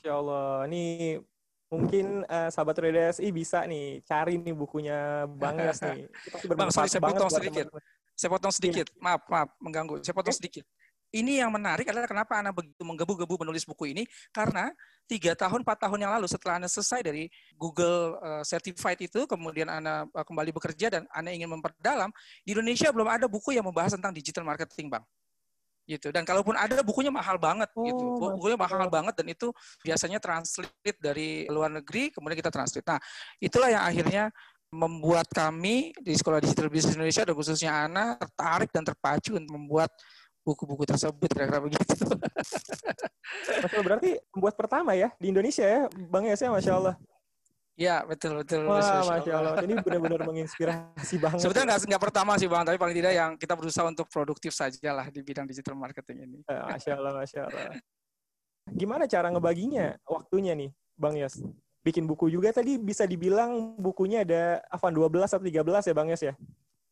Insya 0.00 0.12
Allah, 0.16 0.64
ini 0.72 0.84
mungkin 1.68 2.24
uh, 2.28 2.48
sahabat 2.48 2.80
RDSI 2.80 3.28
bisa 3.34 3.68
nih 3.68 4.00
cari 4.08 4.40
nih 4.40 4.56
bukunya 4.56 5.28
Bang 5.28 5.60
Yas 5.60 5.84
nih. 5.84 6.08
Bang, 6.58 6.72
sorry 6.72 6.88
saya 6.88 7.04
potong 7.04 7.28
sedikit. 7.28 7.68
Saya 8.16 8.30
potong 8.32 8.54
sedikit. 8.54 8.86
Maaf, 9.02 9.26
maaf, 9.28 9.52
mengganggu. 9.60 10.00
Saya 10.00 10.16
potong 10.16 10.32
sedikit 10.32 10.64
ini 11.14 11.38
yang 11.38 11.54
menarik 11.54 11.86
adalah 11.86 12.10
kenapa 12.10 12.42
Anda 12.42 12.50
begitu 12.50 12.82
menggebu-gebu 12.82 13.46
menulis 13.46 13.62
buku 13.62 13.94
ini 13.94 14.02
karena 14.34 14.74
tiga 15.06 15.38
tahun 15.38 15.62
empat 15.62 15.86
tahun 15.86 15.98
yang 16.02 16.12
lalu 16.18 16.26
setelah 16.26 16.58
Anda 16.58 16.68
selesai 16.68 17.06
dari 17.06 17.30
Google 17.54 18.18
uh, 18.18 18.42
Certified 18.42 18.98
itu 18.98 19.24
kemudian 19.30 19.70
Anda 19.70 20.04
uh, 20.10 20.24
kembali 20.26 20.50
bekerja 20.50 20.90
dan 20.90 21.02
Anda 21.14 21.30
ingin 21.30 21.48
memperdalam 21.48 22.10
di 22.42 22.52
Indonesia 22.52 22.90
belum 22.90 23.06
ada 23.06 23.26
buku 23.30 23.54
yang 23.54 23.64
membahas 23.64 23.94
tentang 23.94 24.10
digital 24.10 24.42
marketing 24.42 24.90
bang 24.90 25.04
gitu. 25.84 26.08
Dan 26.10 26.24
kalaupun 26.24 26.56
ada 26.56 26.80
bukunya 26.80 27.12
mahal 27.12 27.36
banget 27.36 27.68
Oh, 27.76 27.84
gitu. 27.84 28.04
Bukunya 28.40 28.56
mahal 28.56 28.88
banget 28.88 29.14
dan 29.20 29.26
itu 29.28 29.52
biasanya 29.84 30.16
translate 30.16 30.98
dari 30.98 31.44
luar 31.52 31.68
negeri 31.68 32.08
kemudian 32.08 32.40
kita 32.40 32.48
translate. 32.48 32.88
Nah, 32.88 33.00
itulah 33.38 33.68
yang 33.68 33.84
akhirnya 33.84 34.32
membuat 34.74 35.30
kami 35.30 35.94
di 36.02 36.12
Sekolah 36.18 36.42
Digital 36.42 36.66
Business 36.66 36.98
Indonesia 36.98 37.22
dan 37.22 37.34
khususnya 37.38 37.70
Ana 37.86 38.18
tertarik 38.18 38.74
dan 38.74 38.82
terpacu 38.82 39.38
untuk 39.38 39.54
membuat 39.54 39.94
buku-buku 40.44 40.84
tersebut 40.84 41.28
kira-kira 41.32 41.58
begitu. 41.64 41.82
Masya 43.34 43.64
Allah, 43.64 43.82
berarti 43.82 44.10
pembuat 44.28 44.54
pertama 44.54 44.92
ya 44.92 45.08
di 45.16 45.32
Indonesia 45.32 45.64
ya, 45.64 45.88
Bang 46.12 46.28
Yas 46.28 46.44
ya, 46.44 46.52
Masya 46.52 46.72
Allah. 46.76 46.94
ya, 47.74 48.06
betul 48.06 48.38
betul. 48.38 48.68
Wah, 48.68 48.78
Masya 48.78 49.02
Masya 49.08 49.32
Allah. 49.34 49.52
Ini 49.64 49.74
benar-benar 49.80 50.20
menginspirasi 50.28 51.16
banget. 51.18 51.40
Sebenarnya 51.42 51.74
nggak 51.74 51.80
nggak 51.90 52.02
pertama 52.04 52.32
sih 52.38 52.46
bang, 52.46 52.62
tapi 52.62 52.76
paling 52.78 52.96
tidak 53.00 53.12
yang 53.16 53.30
kita 53.40 53.56
berusaha 53.56 53.84
untuk 53.88 54.06
produktif 54.12 54.52
saja 54.54 54.94
lah 54.94 55.08
di 55.08 55.24
bidang 55.24 55.48
digital 55.48 55.74
marketing 55.74 56.28
ini. 56.28 56.38
Eh, 56.46 56.62
Masya 56.70 56.92
Allah, 56.94 57.12
Masya 57.16 57.40
Allah. 57.48 57.80
Gimana 58.70 59.08
cara 59.08 59.32
ngebaginya 59.32 59.96
waktunya 60.04 60.52
nih, 60.54 60.70
Bang 60.94 61.16
Yas? 61.18 61.40
Bikin 61.84 62.08
buku 62.08 62.32
juga 62.32 62.48
tadi 62.52 62.80
bisa 62.80 63.04
dibilang 63.04 63.76
bukunya 63.76 64.24
ada 64.24 64.60
Afan 64.72 64.92
12 64.92 65.28
atau 65.28 65.44
13 65.44 65.88
ya, 65.88 65.94
Bang 65.96 66.08
Yas 66.08 66.22
ya? 66.22 66.34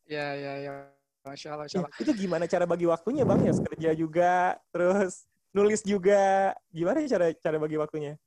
Ya 0.08 0.26
ya 0.36 0.52
ya, 0.60 0.72
masya 1.22 1.48
Allah, 1.54 1.66
masya 1.70 1.78
Ih, 1.78 1.82
Allah. 1.86 1.92
itu 2.02 2.12
gimana 2.26 2.44
cara 2.50 2.64
bagi 2.66 2.86
waktunya, 2.86 3.22
Bang 3.22 3.40
Yas? 3.46 3.58
Kerja 3.62 3.90
juga, 3.94 4.58
terus 4.74 5.24
nulis 5.54 5.80
juga. 5.86 6.52
Gimana 6.74 6.98
cara 7.06 7.26
cara 7.38 7.56
bagi 7.62 7.78
waktunya? 7.78 8.18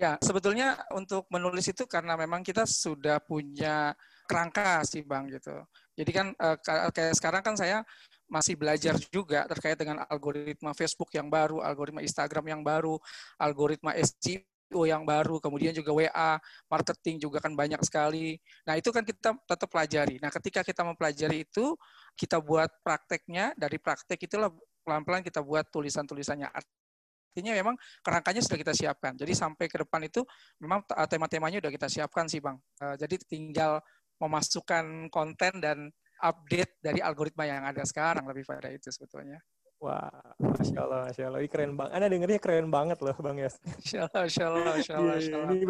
Ya, 0.00 0.18
sebetulnya 0.18 0.82
untuk 0.92 1.28
menulis 1.30 1.68
itu 1.68 1.84
karena 1.86 2.18
memang 2.18 2.42
kita 2.42 2.66
sudah 2.66 3.22
punya 3.22 3.94
kerangka 4.26 4.82
sih 4.88 5.04
Bang 5.04 5.28
gitu. 5.30 5.52
Jadi 5.94 6.10
kan 6.10 6.26
eh, 6.34 6.56
ka- 6.58 6.90
kayak 6.90 7.14
sekarang 7.16 7.42
kan 7.44 7.54
saya 7.54 7.84
masih 8.26 8.56
belajar 8.56 8.96
juga 9.12 9.44
terkait 9.44 9.76
dengan 9.76 10.08
algoritma 10.08 10.72
Facebook 10.72 11.12
yang 11.12 11.28
baru, 11.28 11.60
algoritma 11.60 12.00
Instagram 12.00 12.48
yang 12.48 12.62
baru, 12.64 12.96
algoritma 13.36 13.92
SEO 14.00 14.40
yang 14.88 15.04
baru, 15.04 15.36
kemudian 15.38 15.76
juga 15.76 15.92
WA, 15.92 16.40
marketing 16.66 17.20
juga 17.20 17.38
kan 17.44 17.52
banyak 17.52 17.80
sekali. 17.84 18.40
Nah, 18.64 18.74
itu 18.80 18.88
kan 18.88 19.04
kita 19.04 19.36
tetap 19.44 19.68
pelajari. 19.68 20.16
Nah, 20.18 20.32
ketika 20.32 20.64
kita 20.64 20.82
mempelajari 20.82 21.44
itu, 21.44 21.76
kita 22.16 22.40
buat 22.40 22.68
prakteknya, 22.80 23.52
dari 23.54 23.76
praktek 23.76 24.18
itulah 24.24 24.48
pelan-pelan 24.82 25.22
kita 25.22 25.40
buat 25.40 25.68
tulisan-tulisannya. 25.70 26.50
Artinya 26.50 27.52
memang 27.56 27.76
kerangkanya 28.04 28.44
sudah 28.44 28.58
kita 28.60 28.74
siapkan. 28.76 29.16
Jadi 29.16 29.32
sampai 29.32 29.70
ke 29.70 29.80
depan 29.80 30.04
itu 30.04 30.20
memang 30.60 30.84
uh, 30.92 31.08
tema-temanya 31.08 31.64
sudah 31.64 31.72
kita 31.72 31.88
siapkan 31.88 32.28
sih 32.28 32.44
Bang. 32.44 32.60
Uh, 32.82 32.98
jadi 32.98 33.16
tinggal 33.24 33.80
memasukkan 34.20 35.08
konten 35.08 35.58
dan 35.62 35.88
update 36.22 36.78
dari 36.78 37.02
algoritma 37.02 37.48
yang 37.48 37.66
ada 37.66 37.82
sekarang 37.82 38.22
lebih 38.28 38.46
pada 38.46 38.70
itu 38.70 38.92
sebetulnya. 38.92 39.40
Wah, 39.82 40.06
Masya 40.38 40.78
Allah, 40.78 40.98
Masya 41.10 41.24
Allah. 41.26 41.40
Ini 41.42 41.50
keren 41.50 41.74
banget. 41.74 41.92
Anda 41.98 42.06
dengernya 42.06 42.38
keren 42.38 42.68
banget 42.70 42.98
loh, 43.02 43.16
Bang 43.18 43.34
Yas. 43.42 43.58
Insya 43.82 44.06
Allah, 44.06 44.22
insya 44.30 44.44
Allah, 44.46 44.74
insya 44.78 44.94
Allah, 44.94 45.14
Iya, 45.18 45.22
insya 45.26 45.36
Allah. 45.42 45.54
Ini 45.58 45.66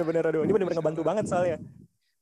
bener 0.00 0.22
aduh, 0.24 0.42
ini 0.46 0.52
bener-bener 0.54 0.78
ngebantu 0.80 1.02
banget 1.04 1.24
soalnya. 1.28 1.58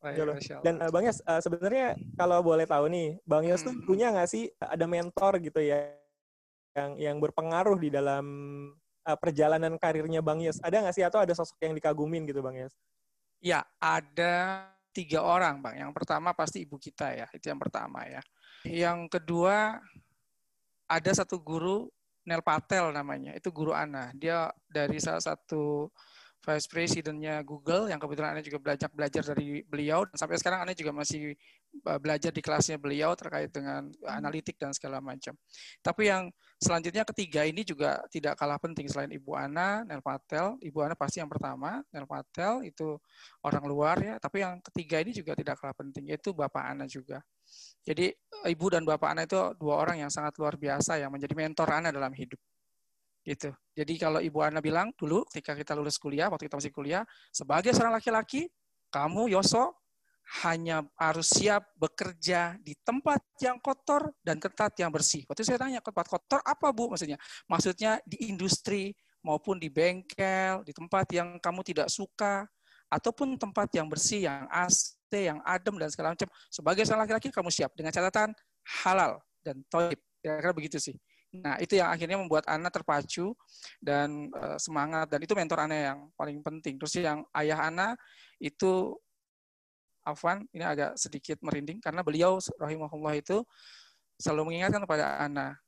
Iya. 0.02 0.60
Dan 0.66 0.82
uh, 0.82 0.90
Bang 0.90 1.06
Yas, 1.06 1.18
uh, 1.22 1.38
sebenarnya 1.38 1.94
kalau 2.18 2.42
boleh 2.42 2.66
tahu 2.66 2.90
nih, 2.90 3.18
Bang 3.22 3.46
Yas 3.46 3.62
tuh 3.62 3.74
Hmm. 3.74 3.86
punya 3.86 4.10
nggak 4.10 4.28
sih 4.30 4.50
ada 4.58 4.86
mentor 4.86 5.38
gitu 5.42 5.58
ya 5.62 5.94
yang 6.76 6.90
yang 6.98 7.16
berpengaruh 7.22 7.78
di 7.80 7.88
dalam 7.90 8.26
uh, 9.02 9.18
perjalanan 9.18 9.78
karirnya 9.78 10.22
Bang 10.26 10.42
Yas? 10.42 10.58
Ada 10.58 10.82
nggak 10.82 10.94
sih 10.94 11.04
atau 11.06 11.22
ada 11.22 11.32
sosok 11.34 11.58
yang 11.62 11.74
dikagumin 11.74 12.26
gitu 12.26 12.42
Bang 12.42 12.58
Yas? 12.58 12.74
Ya, 13.38 13.62
ada 13.78 14.66
tiga 14.90 15.22
orang, 15.22 15.60
Bang. 15.62 15.76
Yang 15.76 15.92
pertama 15.94 16.32
pasti 16.32 16.64
ibu 16.66 16.80
kita 16.80 17.12
ya, 17.12 17.26
itu 17.30 17.46
yang 17.46 17.60
pertama 17.60 18.02
ya. 18.08 18.22
Yang 18.64 19.20
kedua, 19.20 19.78
ada 20.86 21.10
satu 21.14 21.38
guru, 21.42 21.90
Nel 22.26 22.42
Patel 22.42 22.90
namanya, 22.90 23.34
itu 23.38 23.50
guru 23.54 23.70
Ana. 23.70 24.10
Dia 24.14 24.50
dari 24.66 24.98
salah 24.98 25.22
satu 25.22 25.90
vice 26.46 26.70
presidennya 26.70 27.42
Google, 27.42 27.90
yang 27.90 27.98
kebetulan 27.98 28.38
Ana 28.38 28.42
juga 28.42 28.62
belajar 28.62 28.86
belajar 28.94 29.22
dari 29.34 29.66
beliau, 29.66 30.06
dan 30.06 30.14
sampai 30.14 30.38
sekarang 30.38 30.62
Ana 30.62 30.78
juga 30.78 30.94
masih 30.94 31.34
uh, 31.82 31.98
belajar 31.98 32.30
di 32.30 32.38
kelasnya 32.38 32.78
beliau 32.78 33.18
terkait 33.18 33.50
dengan 33.50 33.90
analitik 34.06 34.54
dan 34.54 34.70
segala 34.70 35.02
macam. 35.02 35.34
Tapi 35.82 36.02
yang 36.06 36.30
selanjutnya 36.62 37.02
ketiga 37.02 37.42
ini 37.42 37.66
juga 37.66 37.98
tidak 38.14 38.38
kalah 38.38 38.62
penting 38.62 38.86
selain 38.86 39.10
Ibu 39.10 39.34
Ana, 39.34 39.82
Nel 39.82 40.02
Patel. 40.02 40.54
Ibu 40.62 40.78
Ana 40.86 40.94
pasti 40.94 41.18
yang 41.18 41.30
pertama, 41.30 41.82
Nel 41.90 42.06
Patel 42.06 42.62
itu 42.62 42.94
orang 43.42 43.64
luar 43.66 43.96
ya. 43.98 44.14
Tapi 44.22 44.46
yang 44.46 44.62
ketiga 44.62 45.02
ini 45.02 45.10
juga 45.10 45.34
tidak 45.34 45.58
kalah 45.58 45.74
penting, 45.74 46.14
yaitu 46.14 46.30
Bapak 46.30 46.62
Ana 46.62 46.86
juga. 46.86 47.22
Jadi 47.86 48.10
ibu 48.50 48.66
dan 48.66 48.82
bapak 48.82 49.14
Ana 49.14 49.22
itu 49.30 49.38
dua 49.62 49.78
orang 49.78 50.02
yang 50.02 50.10
sangat 50.10 50.34
luar 50.42 50.58
biasa 50.58 50.98
yang 50.98 51.14
menjadi 51.14 51.38
mentor 51.38 51.70
Ana 51.70 51.94
dalam 51.94 52.10
hidup. 52.10 52.38
Gitu. 53.22 53.54
Jadi 53.78 53.94
kalau 53.94 54.18
ibu 54.18 54.42
Ana 54.42 54.58
bilang 54.58 54.90
dulu 54.98 55.22
ketika 55.30 55.54
kita 55.54 55.78
lulus 55.78 55.94
kuliah, 55.94 56.26
waktu 56.26 56.50
kita 56.50 56.58
masih 56.58 56.74
kuliah, 56.74 57.02
sebagai 57.30 57.70
seorang 57.70 57.94
laki-laki, 57.94 58.50
kamu 58.90 59.30
Yoso 59.30 59.74
hanya 60.42 60.82
harus 60.98 61.30
siap 61.30 61.70
bekerja 61.78 62.58
di 62.58 62.74
tempat 62.82 63.22
yang 63.38 63.62
kotor 63.62 64.10
dan 64.26 64.42
tempat 64.42 64.74
yang 64.82 64.90
bersih. 64.90 65.22
Waktu 65.30 65.46
saya 65.46 65.62
tanya, 65.62 65.78
tempat 65.78 66.10
kotor 66.10 66.42
apa 66.42 66.74
Bu 66.74 66.90
maksudnya? 66.90 67.18
Maksudnya 67.46 68.02
di 68.02 68.26
industri 68.26 68.90
maupun 69.22 69.62
di 69.62 69.70
bengkel, 69.70 70.66
di 70.66 70.74
tempat 70.74 71.06
yang 71.14 71.38
kamu 71.38 71.62
tidak 71.62 71.86
suka, 71.90 72.46
ataupun 72.90 73.38
tempat 73.38 73.70
yang 73.74 73.86
bersih, 73.86 74.26
yang 74.26 74.46
AC, 75.06 75.30
yang 75.30 75.38
adem 75.46 75.78
dan 75.78 75.88
segala 75.94 76.12
macam. 76.12 76.26
Sebagai 76.50 76.82
seorang 76.82 77.06
laki-laki 77.06 77.30
kamu 77.30 77.50
siap 77.54 77.70
dengan 77.78 77.94
catatan 77.94 78.34
halal 78.82 79.22
dan 79.46 79.62
toib. 79.70 79.98
Kira-kira 80.18 80.50
begitu 80.50 80.82
sih. 80.82 80.98
Nah, 81.30 81.54
itu 81.62 81.78
yang 81.78 81.92
akhirnya 81.94 82.18
membuat 82.18 82.48
Ana 82.50 82.66
terpacu 82.66 83.36
dan 83.78 84.30
eh, 84.34 84.58
semangat 84.58 85.06
dan 85.06 85.22
itu 85.22 85.32
mentor 85.38 85.62
Ana 85.62 85.94
yang 85.94 85.98
paling 86.18 86.42
penting. 86.42 86.74
Terus 86.82 86.98
yang 86.98 87.22
ayah 87.38 87.70
Ana 87.70 87.94
itu 88.42 88.98
Afwan, 90.06 90.46
ini 90.54 90.62
agak 90.62 90.94
sedikit 90.94 91.38
merinding 91.42 91.82
karena 91.82 91.98
beliau 92.02 92.38
rahimahullah 92.62 93.18
itu 93.18 93.42
selalu 94.18 94.54
mengingatkan 94.54 94.86
kepada 94.86 95.18
Ana 95.18 95.58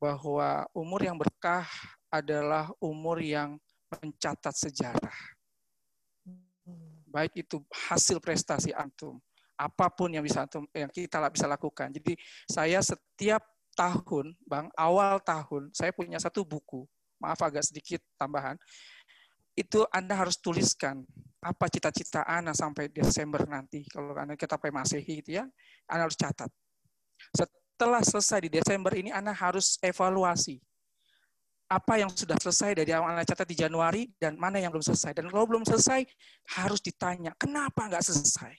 bahwa 0.00 0.64
umur 0.72 1.00
yang 1.04 1.20
berkah 1.20 1.68
adalah 2.08 2.72
umur 2.80 3.20
yang 3.20 3.60
mencatat 3.92 4.56
sejarah 4.56 5.16
baik 7.12 7.44
itu 7.44 7.60
hasil 7.92 8.18
prestasi 8.18 8.72
antum, 8.72 9.20
apa 9.60 9.92
pun 9.92 10.08
yang 10.08 10.24
bisa 10.24 10.48
antum 10.48 10.64
yang 10.72 10.88
kita 10.88 11.20
bisa 11.28 11.44
lakukan. 11.44 11.92
Jadi 11.92 12.16
saya 12.48 12.80
setiap 12.80 13.44
tahun, 13.76 14.32
Bang, 14.48 14.72
awal 14.74 15.20
tahun 15.20 15.68
saya 15.76 15.92
punya 15.92 16.16
satu 16.16 16.42
buku. 16.42 16.88
Maaf 17.20 17.38
agak 17.44 17.62
sedikit 17.62 18.02
tambahan. 18.18 18.58
Itu 19.54 19.84
Anda 19.92 20.16
harus 20.16 20.40
tuliskan 20.40 21.04
apa 21.38 21.68
cita-cita 21.68 22.24
Anda 22.24 22.56
sampai 22.56 22.88
Desember 22.90 23.44
nanti. 23.46 23.84
Kalau 23.86 24.16
Anda 24.16 24.34
kita 24.34 24.56
pakai 24.58 24.74
Masehi 24.74 25.22
gitu 25.22 25.38
ya, 25.38 25.44
Anda 25.86 26.08
harus 26.08 26.18
catat. 26.18 26.50
Setelah 27.30 28.02
selesai 28.02 28.48
di 28.48 28.50
Desember 28.50 28.90
ini 28.96 29.14
Anda 29.14 29.30
harus 29.30 29.78
evaluasi 29.78 30.58
apa 31.72 31.96
yang 31.96 32.12
sudah 32.12 32.36
selesai 32.36 32.84
dari 32.84 32.92
awal 32.92 33.16
Anda 33.16 33.24
catat 33.24 33.48
di 33.48 33.56
Januari 33.56 34.04
dan 34.20 34.36
mana 34.36 34.60
yang 34.60 34.68
belum 34.68 34.84
selesai. 34.84 35.16
Dan 35.16 35.32
kalau 35.32 35.48
belum 35.48 35.64
selesai, 35.64 36.04
harus 36.60 36.84
ditanya, 36.84 37.32
kenapa 37.40 37.88
nggak 37.88 38.04
selesai? 38.04 38.52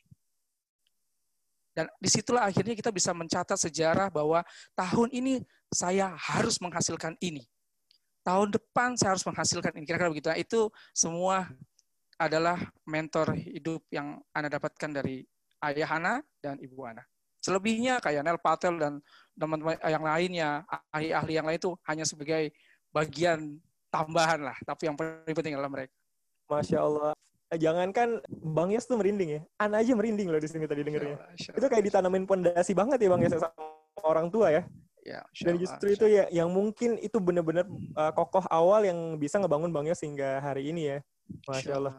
Dan 1.77 1.86
di 1.98 2.10
situlah 2.10 2.50
akhirnya 2.50 2.74
kita 2.74 2.89
bisa 2.89 3.13
mencatat 3.13 3.58
sejarah 3.58 4.10
bahwa 4.10 4.41
tahun 4.74 5.10
ini 5.13 5.46
saya 5.70 6.13
harus 6.17 6.58
menghasilkan 6.58 7.13
ini. 7.22 7.46
Tahun 8.25 8.50
depan 8.50 8.98
saya 8.98 9.13
harus 9.13 9.25
menghasilkan 9.25 9.77
ini. 9.77 9.86
Kira-kira 9.86 10.10
begitu. 10.10 10.29
Nah, 10.29 10.38
itu 10.38 10.70
semua 10.93 11.50
adalah 12.17 12.62
mentor 12.86 13.34
hidup 13.38 13.86
yang 13.89 14.22
Anda 14.34 14.53
dapatkan 14.58 14.89
dari 14.89 15.25
ayah 15.65 15.89
Ana 15.98 16.13
dan 16.41 16.62
ibu 16.62 16.82
Ana. 16.86 17.01
Selebihnya 17.43 18.00
kayak 18.00 18.24
Nel 18.24 18.39
Patel 18.39 18.79
dan 18.79 19.03
teman-teman 19.36 19.75
yang 19.84 20.05
lainnya, 20.05 20.50
ahli-ahli 20.93 21.34
yang 21.36 21.46
lain 21.50 21.60
itu 21.60 21.75
hanya 21.89 22.08
sebagai 22.08 22.55
bagian 22.94 23.58
tambahan 23.90 24.40
lah, 24.46 24.58
tapi 24.64 24.88
yang 24.88 24.96
paling 24.96 25.34
penting 25.36 25.58
adalah 25.58 25.70
mereka. 25.74 25.94
Masya 26.48 26.80
Allah. 26.80 27.12
Eh, 27.54 27.60
Jangankan 27.62 28.22
Bang 28.30 28.74
Yas 28.74 28.86
tuh 28.86 28.98
merinding 28.98 29.30
ya. 29.38 29.42
Ana 29.62 29.82
aja 29.82 29.94
merinding 29.94 30.30
loh 30.30 30.42
di 30.42 30.50
sini 30.50 30.66
tadi 30.66 30.86
dengernya. 30.86 31.18
Itu 31.38 31.66
kayak 31.66 31.86
ditanamin 31.86 32.26
pondasi 32.26 32.74
banget 32.74 33.02
ya 33.02 33.10
Bang 33.10 33.22
Yas 33.22 33.38
sama 33.38 33.54
orang 34.06 34.30
tua 34.34 34.50
ya. 34.50 34.64
ya, 35.04 35.20
Dan 35.44 35.60
justru 35.60 35.94
itu 35.94 36.06
ya 36.08 36.26
yang 36.32 36.48
mungkin 36.50 36.96
itu 36.98 37.20
benar-benar 37.20 37.68
uh, 37.94 38.12
kokoh 38.16 38.48
awal 38.48 38.88
yang 38.88 39.20
bisa 39.22 39.38
ngebangun 39.38 39.70
Bang 39.70 39.86
Yas 39.86 40.02
hingga 40.02 40.42
hari 40.42 40.74
ini 40.74 40.98
ya. 40.98 40.98
Masya 41.50 41.74
Allah. 41.78 41.96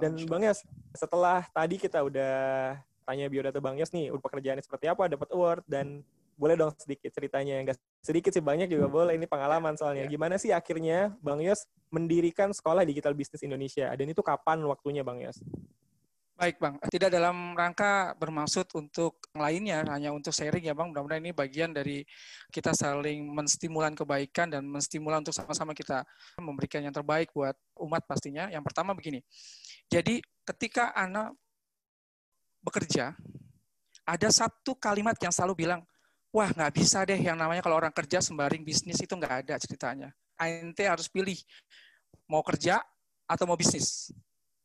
Dan 0.00 0.20
Bang 0.28 0.44
Yas, 0.44 0.64
setelah 0.92 1.44
tadi 1.52 1.80
kita 1.80 2.00
udah 2.04 2.76
tanya 3.08 3.26
biodata 3.26 3.58
Bang 3.58 3.80
Yas 3.80 3.90
nih, 3.90 4.12
pekerjaannya 4.14 4.62
seperti 4.62 4.86
apa, 4.86 5.10
dapat 5.10 5.28
award, 5.34 5.64
dan 5.66 6.04
boleh 6.40 6.56
dong 6.56 6.72
sedikit 6.80 7.12
ceritanya. 7.12 7.60
Enggak 7.60 7.76
sedikit 8.00 8.32
sih, 8.32 8.40
banyak 8.40 8.72
juga 8.72 8.88
boleh. 8.88 9.12
Ini 9.20 9.28
pengalaman 9.28 9.76
soalnya. 9.76 10.08
Ya. 10.08 10.16
Gimana 10.16 10.40
sih 10.40 10.56
akhirnya 10.56 11.12
Bang 11.20 11.44
Yos 11.44 11.68
mendirikan 11.92 12.48
Sekolah 12.56 12.88
Digital 12.88 13.12
Bisnis 13.12 13.44
Indonesia? 13.44 13.92
Dan 13.92 14.08
itu 14.08 14.24
kapan 14.24 14.64
waktunya 14.64 15.04
Bang 15.04 15.20
Yos? 15.20 15.36
Baik 16.40 16.56
Bang, 16.56 16.80
tidak 16.88 17.12
dalam 17.12 17.52
rangka 17.52 18.16
bermaksud 18.16 18.72
untuk 18.72 19.20
lainnya, 19.36 19.84
hanya 19.92 20.08
untuk 20.08 20.32
sharing 20.32 20.64
ya 20.64 20.72
Bang. 20.72 20.88
Mudah-mudahan 20.88 21.20
ini 21.20 21.36
bagian 21.36 21.76
dari 21.76 22.00
kita 22.48 22.72
saling 22.72 23.28
menstimulan 23.28 23.92
kebaikan 23.92 24.48
dan 24.48 24.64
menstimulan 24.64 25.20
untuk 25.20 25.36
sama-sama 25.36 25.76
kita 25.76 26.00
memberikan 26.40 26.80
yang 26.80 26.96
terbaik 26.96 27.28
buat 27.36 27.52
umat 27.84 28.08
pastinya. 28.08 28.48
Yang 28.48 28.72
pertama 28.72 28.96
begini, 28.96 29.20
jadi 29.92 30.24
ketika 30.48 30.96
anak 30.96 31.36
bekerja, 32.64 33.12
ada 34.08 34.28
satu 34.32 34.72
kalimat 34.80 35.20
yang 35.20 35.36
selalu 35.36 35.68
bilang, 35.68 35.84
wah 36.30 36.50
nggak 36.50 36.72
bisa 36.74 37.02
deh 37.06 37.18
yang 37.18 37.38
namanya 37.38 37.62
kalau 37.62 37.78
orang 37.78 37.94
kerja 37.94 38.22
sembaring 38.22 38.62
bisnis 38.62 38.98
itu 39.02 39.14
nggak 39.14 39.34
ada 39.46 39.54
ceritanya. 39.58 40.08
Ente 40.40 40.88
harus 40.88 41.10
pilih 41.10 41.36
mau 42.30 42.40
kerja 42.40 42.80
atau 43.28 43.44
mau 43.44 43.58
bisnis 43.58 44.10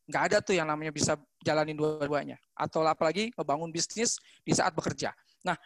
nggak 0.05 0.23
ada 0.31 0.37
tuh 0.41 0.53
yang 0.53 0.69
namanya 0.69 0.93
bisa 0.93 1.17
jalanin 1.41 1.73
dua-duanya 1.73 2.37
atau 2.53 2.85
apalagi 2.85 3.33
ngebangun 3.33 3.73
bisnis 3.73 4.21
di 4.45 4.53
saat 4.53 4.71
bekerja. 4.77 5.09
Nah, 5.41 5.57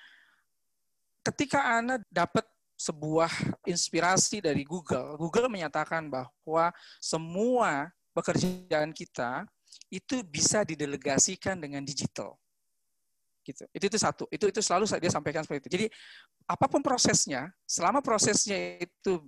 ketika 1.27 1.75
Anda 1.75 1.99
dapat 2.07 2.47
sebuah 2.79 3.59
inspirasi 3.67 4.39
dari 4.39 4.63
Google, 4.63 5.19
Google 5.19 5.51
menyatakan 5.51 6.07
bahwa 6.07 6.71
semua 7.03 7.91
pekerjaan 8.15 8.95
kita 8.95 9.43
itu 9.91 10.23
bisa 10.23 10.63
didelegasikan 10.63 11.59
dengan 11.59 11.83
digital. 11.83 12.39
Gitu. 13.43 13.63
Itu 13.71 13.85
itu 13.89 13.97
satu. 13.97 14.23
Itu 14.29 14.45
itu 14.51 14.59
selalu 14.61 14.85
dia 14.99 15.11
sampaikan 15.11 15.41
seperti 15.43 15.67
itu. 15.67 15.71
Jadi 15.79 15.85
apa 16.45 16.65
pun 16.67 16.83
prosesnya, 16.83 17.49
selama 17.63 18.03
prosesnya 18.03 18.77
itu 18.83 19.23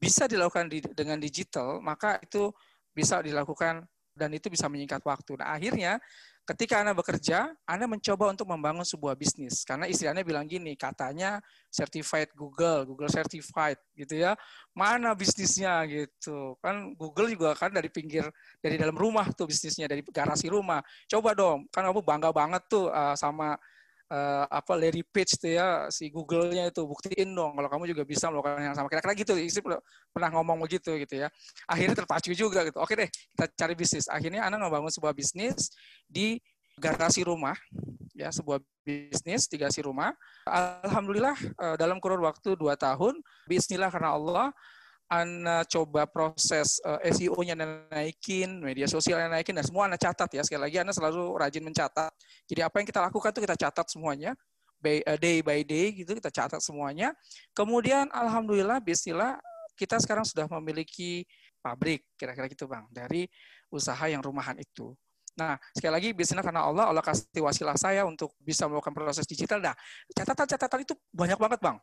bisa 0.00 0.24
dilakukan 0.24 0.66
di, 0.72 0.80
dengan 0.96 1.20
digital, 1.20 1.78
maka 1.84 2.16
itu 2.24 2.48
bisa 2.90 3.20
dilakukan 3.20 3.84
dan 4.16 4.30
itu 4.32 4.48
bisa 4.48 4.66
menyingkat 4.66 5.04
waktu. 5.04 5.38
Nah, 5.38 5.54
akhirnya 5.54 6.00
ketika 6.46 6.82
Anda 6.82 6.96
bekerja, 6.96 7.52
Anda 7.62 7.86
mencoba 7.86 8.32
untuk 8.32 8.50
membangun 8.50 8.82
sebuah 8.82 9.14
bisnis. 9.14 9.62
Karena 9.62 9.86
istri 9.86 10.10
Anda 10.10 10.26
bilang 10.26 10.50
gini, 10.50 10.74
katanya 10.74 11.38
certified 11.70 12.32
Google, 12.34 12.84
Google 12.88 13.10
certified 13.10 13.78
gitu 13.94 14.18
ya. 14.18 14.34
Mana 14.74 15.14
bisnisnya 15.14 15.84
gitu. 15.86 16.58
Kan 16.58 16.96
Google 16.98 17.30
juga 17.30 17.54
kan 17.54 17.70
dari 17.70 17.86
pinggir, 17.92 18.26
dari 18.58 18.76
dalam 18.80 18.94
rumah 18.96 19.30
tuh 19.32 19.46
bisnisnya, 19.46 19.86
dari 19.86 20.02
garasi 20.02 20.50
rumah. 20.50 20.82
Coba 21.06 21.36
dong, 21.36 21.70
kan 21.70 21.86
kamu 21.86 22.02
bangga 22.02 22.30
banget 22.34 22.62
tuh 22.66 22.90
uh, 22.90 23.14
sama 23.14 23.54
uh, 24.10 24.44
apa 24.50 24.72
Larry 24.74 25.06
Page 25.06 25.38
tuh 25.38 25.54
ya 25.54 25.86
si 25.88 26.10
Google-nya 26.10 26.68
itu 26.68 26.82
buktiin 26.82 27.30
dong 27.30 27.54
kalau 27.54 27.68
kamu 27.70 27.84
juga 27.94 28.02
bisa 28.02 28.28
melakukan 28.28 28.60
yang 28.60 28.76
sama. 28.76 28.90
Kira-kira 28.90 29.14
gitu 29.14 29.32
istri 29.38 29.62
pernah 30.10 30.30
ngomong 30.34 30.58
begitu 30.66 30.92
gitu 30.98 31.14
ya. 31.22 31.30
Akhirnya 31.70 31.94
terpacu 31.94 32.34
juga 32.34 32.66
gitu. 32.66 32.82
Oke 32.82 32.98
deh 32.98 33.08
kita 33.08 33.46
cari 33.54 33.74
bisnis. 33.78 34.10
Akhirnya 34.10 34.44
anak 34.50 34.66
ngebangun 34.66 34.90
sebuah 34.90 35.14
bisnis 35.14 35.72
di 36.04 36.42
garasi 36.76 37.22
rumah 37.22 37.54
ya 38.16 38.28
sebuah 38.28 38.60
bisnis 38.84 39.48
di 39.48 39.56
garasi 39.56 39.80
rumah. 39.80 40.12
Alhamdulillah 40.84 41.36
uh, 41.56 41.76
dalam 41.78 42.02
kurun 42.02 42.20
waktu 42.20 42.58
dua 42.58 42.74
tahun 42.76 43.16
Bismillah 43.48 43.88
karena 43.88 44.12
Allah 44.18 44.46
Anda 45.10 45.66
coba 45.66 46.06
proses 46.06 46.78
uh, 46.86 47.02
eh, 47.02 47.10
SEO-nya 47.10 47.58
naikin, 47.90 48.62
media 48.62 48.86
sosialnya 48.86 49.26
naikin, 49.26 49.58
dan 49.58 49.66
semua 49.66 49.90
Anda 49.90 49.98
catat 49.98 50.30
ya. 50.30 50.46
Sekali 50.46 50.70
lagi 50.70 50.78
Anda 50.78 50.94
selalu 50.94 51.34
rajin 51.34 51.66
mencatat. 51.66 52.14
Jadi 52.46 52.60
apa 52.62 52.78
yang 52.78 52.86
kita 52.86 53.02
lakukan 53.02 53.34
itu 53.34 53.42
kita 53.42 53.56
catat 53.58 53.90
semuanya, 53.90 54.38
by, 54.78 55.02
uh, 55.02 55.18
day 55.18 55.42
by 55.42 55.66
day 55.66 55.90
gitu, 55.98 56.14
kita 56.14 56.30
catat 56.30 56.62
semuanya. 56.62 57.10
Kemudian 57.50 58.06
Alhamdulillah, 58.14 58.78
bismillah, 58.78 59.34
kita 59.74 59.98
sekarang 59.98 60.22
sudah 60.22 60.46
memiliki 60.46 61.26
pabrik, 61.58 62.06
kira-kira 62.14 62.46
gitu 62.46 62.70
Bang, 62.70 62.86
dari 62.94 63.26
usaha 63.66 64.06
yang 64.06 64.22
rumahan 64.22 64.54
itu. 64.62 64.94
Nah, 65.34 65.58
sekali 65.74 65.90
lagi 65.90 66.08
bisnisnya 66.14 66.46
karena 66.46 66.70
Allah, 66.70 66.86
Allah 66.86 67.02
kasih 67.02 67.42
wasilah 67.42 67.74
saya 67.74 68.06
untuk 68.06 68.30
bisa 68.38 68.70
melakukan 68.70 68.94
proses 68.94 69.26
digital. 69.26 69.58
Nah, 69.58 69.74
catatan-catatan 70.14 70.86
itu 70.86 70.94
banyak 71.10 71.34
banget, 71.34 71.58
Bang 71.58 71.82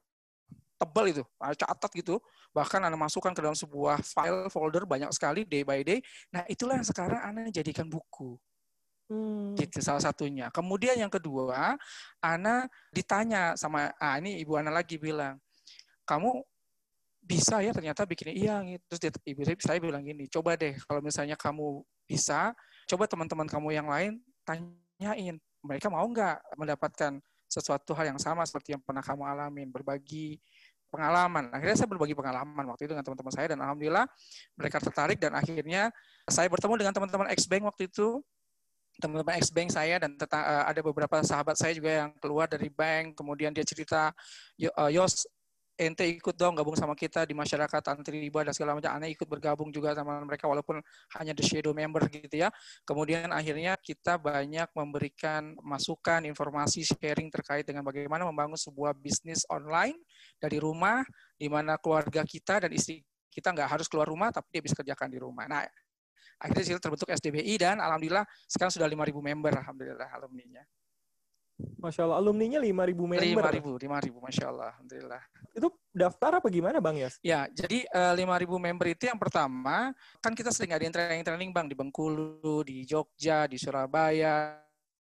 tebal 0.77 1.05
itu, 1.09 1.23
catat 1.41 1.91
gitu. 1.97 2.21
Bahkan 2.53 2.79
Anda 2.85 2.95
masukkan 2.95 3.33
ke 3.33 3.41
dalam 3.41 3.57
sebuah 3.57 4.01
file 4.05 4.47
folder 4.53 4.85
banyak 4.85 5.09
sekali 5.11 5.43
day 5.43 5.65
by 5.65 5.81
day. 5.81 5.99
Nah, 6.29 6.45
itulah 6.45 6.77
yang 6.77 6.87
sekarang 6.87 7.19
Anda 7.19 7.49
jadikan 7.49 7.89
buku. 7.89 8.37
Hmm. 9.07 9.55
Gitu 9.55 9.79
salah 9.79 10.03
satunya. 10.03 10.51
Kemudian 10.51 10.99
yang 10.99 11.11
kedua, 11.11 11.79
Ana 12.19 12.67
ditanya 12.91 13.55
sama 13.55 13.95
ah 13.97 14.19
ini 14.19 14.43
Ibu 14.43 14.59
Ana 14.59 14.69
lagi 14.69 14.99
bilang, 14.99 15.39
"Kamu 16.03 16.43
bisa 17.23 17.63
ya 17.63 17.71
ternyata 17.71 18.03
bikin 18.03 18.35
iya 18.35 18.59
gitu." 18.67 18.83
Terus 18.91 18.99
dia, 18.99 19.11
Ibu 19.31 19.41
saya 19.63 19.79
bilang 19.79 20.03
gini, 20.03 20.27
"Coba 20.27 20.59
deh 20.59 20.75
kalau 20.83 20.99
misalnya 20.99 21.39
kamu 21.39 21.87
bisa, 22.03 22.51
coba 22.83 23.07
teman-teman 23.07 23.47
kamu 23.47 23.69
yang 23.79 23.87
lain 23.87 24.19
tanyain, 24.43 25.39
mereka 25.63 25.87
mau 25.87 26.03
nggak 26.07 26.59
mendapatkan 26.59 27.19
sesuatu 27.47 27.95
hal 27.95 28.11
yang 28.11 28.19
sama 28.19 28.43
seperti 28.43 28.75
yang 28.75 28.83
pernah 28.83 28.99
kamu 28.99 29.23
alamin, 29.23 29.71
berbagi 29.71 30.35
pengalaman. 30.87 31.51
Akhirnya 31.51 31.75
saya 31.77 31.89
berbagi 31.89 32.15
pengalaman 32.15 32.65
waktu 32.71 32.87
itu 32.87 32.91
dengan 32.95 33.05
teman-teman 33.05 33.33
saya 33.33 33.47
dan 33.53 33.59
alhamdulillah 33.63 34.05
mereka 34.55 34.77
tertarik 34.79 35.17
dan 35.19 35.35
akhirnya 35.35 35.91
saya 36.27 36.47
bertemu 36.47 36.73
dengan 36.85 36.93
teman-teman 36.95 37.27
X 37.35 37.47
Bank 37.47 37.63
waktu 37.67 37.91
itu 37.91 38.23
teman-teman 38.97 39.37
X 39.37 39.53
Bank 39.53 39.69
saya 39.69 40.01
dan 40.01 40.17
eh, 40.17 40.63
ada 40.65 40.81
beberapa 40.81 41.21
sahabat 41.21 41.55
saya 41.55 41.77
juga 41.77 41.91
yang 42.05 42.09
keluar 42.17 42.49
dari 42.49 42.67
bank 42.73 43.13
kemudian 43.13 43.53
dia 43.53 43.61
cerita 43.61 44.09
eh, 44.57 44.89
Yos 44.89 45.29
ente 45.77 46.01
ikut 46.09 46.33
dong 46.33 46.57
gabung 46.57 46.73
sama 46.73 46.97
kita 46.97 47.21
di 47.29 47.37
masyarakat 47.37 47.85
antri 47.93 48.17
riba 48.25 48.41
dan 48.41 48.51
segala 48.51 48.73
macam. 48.73 48.89
Ane 48.97 49.13
ikut 49.13 49.29
bergabung 49.29 49.69
juga 49.69 49.93
sama 49.93 50.17
mereka 50.25 50.49
walaupun 50.49 50.81
hanya 51.21 51.37
the 51.37 51.45
shadow 51.45 51.71
member 51.71 52.01
gitu 52.09 52.33
ya. 52.33 52.49
Kemudian 52.81 53.29
akhirnya 53.29 53.77
kita 53.77 54.17
banyak 54.17 54.67
memberikan 54.73 55.53
masukan, 55.61 56.25
informasi, 56.25 56.81
sharing 56.81 57.29
terkait 57.29 57.63
dengan 57.63 57.85
bagaimana 57.85 58.25
membangun 58.25 58.57
sebuah 58.57 58.97
bisnis 58.97 59.45
online 59.53 60.01
dari 60.41 60.57
rumah 60.57 61.05
di 61.37 61.45
mana 61.45 61.77
keluarga 61.77 62.25
kita 62.25 62.65
dan 62.65 62.73
istri 62.73 63.05
kita 63.29 63.53
nggak 63.53 63.69
harus 63.77 63.85
keluar 63.85 64.09
rumah 64.09 64.33
tapi 64.33 64.49
dia 64.49 64.61
bisa 64.65 64.73
kerjakan 64.73 65.13
di 65.13 65.21
rumah. 65.21 65.45
Nah, 65.45 65.61
akhirnya 66.41 66.81
terbentuk 66.81 67.05
SDBI 67.13 67.53
dan 67.61 67.77
alhamdulillah 67.77 68.25
sekarang 68.49 68.73
sudah 68.73 68.89
5.000 68.89 69.13
member 69.13 69.53
alhamdulillah 69.61 70.09
alumninya. 70.17 70.65
Masya 71.57 72.05
Allah, 72.05 72.17
alumninya 72.21 72.61
5.000 72.61 72.93
member. 72.93 73.45
5.000, 73.49 74.13
5.000, 74.13 74.25
Masya 74.29 74.45
Allah, 74.45 74.69
Alhamdulillah. 74.77 75.21
Itu 75.57 75.67
daftar 75.89 76.37
apa 76.37 76.47
gimana 76.53 76.77
Bang 76.77 77.01
Yas? 77.01 77.17
Ya, 77.25 77.49
jadi 77.49 77.81
uh, 77.89 78.13
eh, 78.13 78.45
5.000 78.45 78.45
member 78.61 78.87
itu 78.93 79.09
yang 79.09 79.17
pertama, 79.17 79.89
kan 80.21 80.37
kita 80.37 80.53
sering 80.53 80.73
ngadain 80.73 80.93
training-training 80.93 81.49
Bang, 81.49 81.65
di 81.65 81.73
Bengkulu, 81.73 82.61
di 82.61 82.85
Jogja, 82.85 83.49
di 83.49 83.57
Surabaya, 83.57 84.61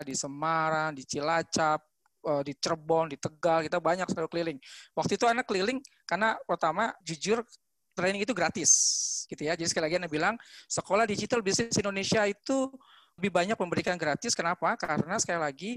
di 0.03 0.15
Semarang, 0.19 0.99
di 0.99 1.07
Cilacap, 1.07 1.79
uh, 2.27 2.43
di 2.43 2.59
Cirebon, 2.59 3.15
di 3.15 3.19
Tegal, 3.23 3.63
kita 3.63 3.79
banyak 3.79 4.11
selalu 4.11 4.29
keliling. 4.31 4.59
Waktu 4.99 5.15
itu 5.15 5.27
anak 5.31 5.47
keliling 5.47 5.79
karena 6.03 6.35
pertama 6.43 6.91
jujur 7.07 7.47
training 7.95 8.27
itu 8.27 8.35
gratis 8.35 8.71
gitu 9.31 9.47
ya. 9.47 9.55
Jadi 9.55 9.69
sekali 9.71 9.85
lagi 9.87 9.97
Anda 10.03 10.11
bilang 10.11 10.35
sekolah 10.67 11.07
digital 11.07 11.39
bisnis 11.39 11.79
Indonesia 11.79 12.27
itu 12.27 12.67
lebih 13.21 13.31
banyak 13.31 13.59
memberikan 13.59 13.95
gratis. 14.01 14.33
Kenapa? 14.33 14.75
Karena 14.81 15.21
sekali 15.21 15.41
lagi 15.41 15.73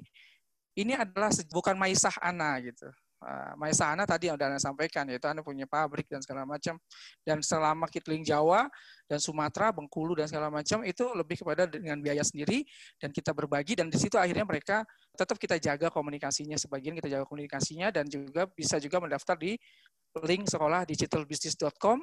ini 0.76 0.94
adalah 0.96 1.32
bukan 1.52 1.76
Maisah 1.80 2.16
Ana 2.20 2.60
gitu. 2.60 2.92
Uh, 3.26 3.58
Maisah 3.58 3.96
Ana 3.96 4.04
tadi 4.06 4.28
yang 4.30 4.38
sudah 4.38 4.54
Anda 4.54 4.62
sampaikan, 4.62 5.08
yaitu 5.08 5.26
Anda 5.26 5.42
punya 5.42 5.66
pabrik 5.66 6.06
dan 6.06 6.22
segala 6.22 6.46
macam. 6.46 6.78
Dan 7.24 7.42
selama 7.42 7.88
Kitling 7.90 8.22
Jawa 8.22 8.68
dan 9.08 9.18
Sumatera, 9.18 9.72
Bengkulu 9.72 10.20
dan 10.20 10.28
segala 10.30 10.52
macam, 10.52 10.84
itu 10.86 11.10
lebih 11.16 11.42
kepada 11.42 11.66
dengan 11.66 11.98
biaya 12.04 12.22
sendiri, 12.22 12.62
dan 13.02 13.10
kita 13.10 13.32
berbagi, 13.32 13.74
dan 13.80 13.88
di 13.90 13.98
situ 13.98 14.20
akhirnya 14.20 14.46
mereka 14.46 14.86
tetap 15.16 15.40
kita 15.42 15.58
jaga 15.58 15.88
komunikasinya, 15.90 16.60
sebagian 16.60 16.94
kita 17.02 17.08
jaga 17.08 17.26
komunikasinya, 17.26 17.90
dan 17.90 18.06
juga 18.06 18.46
bisa 18.52 18.78
juga 18.78 19.02
mendaftar 19.02 19.40
di 19.40 19.58
link 20.22 20.46
sekolah 20.46 20.86
digitalbusiness.com, 20.86 21.98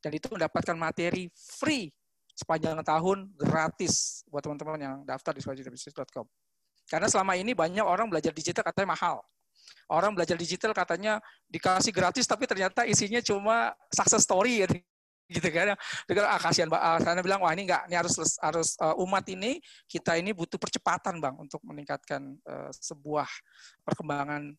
dan 0.00 0.10
itu 0.14 0.26
mendapatkan 0.30 0.78
materi 0.78 1.28
free 1.36 1.90
sepanjang 2.32 2.80
tahun 2.80 3.28
gratis 3.36 4.24
buat 4.30 4.40
teman-teman 4.40 4.80
yang 4.80 4.96
daftar 5.04 5.36
di 5.36 5.44
sekolah 5.44 5.56
digitalbusiness.com. 5.58 6.26
Karena 6.92 7.08
selama 7.08 7.32
ini 7.40 7.56
banyak 7.56 7.80
orang 7.80 8.12
belajar 8.12 8.36
digital 8.36 8.60
katanya 8.60 8.92
mahal. 8.92 9.24
Orang 9.88 10.12
belajar 10.12 10.36
digital 10.36 10.76
katanya 10.76 11.24
dikasih 11.48 11.88
gratis 11.88 12.28
tapi 12.28 12.44
ternyata 12.44 12.84
isinya 12.84 13.24
cuma 13.24 13.72
success 13.88 14.28
story 14.28 14.60
ya 14.60 14.68
gitu 15.40 15.48
kan. 15.48 15.72
Dengan 16.04 16.28
ah, 16.28 16.36
kasihan 16.36 16.68
Mbak, 16.68 17.24
bilang 17.24 17.40
wah 17.40 17.52
ini 17.56 17.64
enggak, 17.64 17.88
ini 17.88 17.96
harus 17.96 18.12
harus 18.44 18.76
uh, 18.76 18.92
umat 19.00 19.24
ini 19.32 19.56
kita 19.88 20.20
ini 20.20 20.36
butuh 20.36 20.60
percepatan 20.60 21.16
Bang 21.16 21.40
untuk 21.40 21.64
meningkatkan 21.64 22.36
uh, 22.44 22.68
sebuah 22.76 23.28
perkembangan 23.88 24.52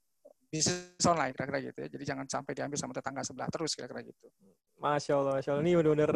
bisnis 0.50 1.06
online 1.06 1.38
kira-kira 1.38 1.60
gitu 1.70 1.78
ya. 1.86 1.88
Jadi 1.94 2.04
jangan 2.06 2.26
sampai 2.26 2.58
diambil 2.58 2.78
sama 2.82 2.98
tetangga 2.98 3.22
sebelah 3.22 3.50
terus 3.54 3.78
kira-kira 3.78 4.02
gitu. 4.02 4.26
Masya 4.82 5.14
Allah, 5.22 5.34
Masya 5.38 5.50
Allah. 5.54 5.62
Ini 5.62 5.72
benar-benar 5.78 6.12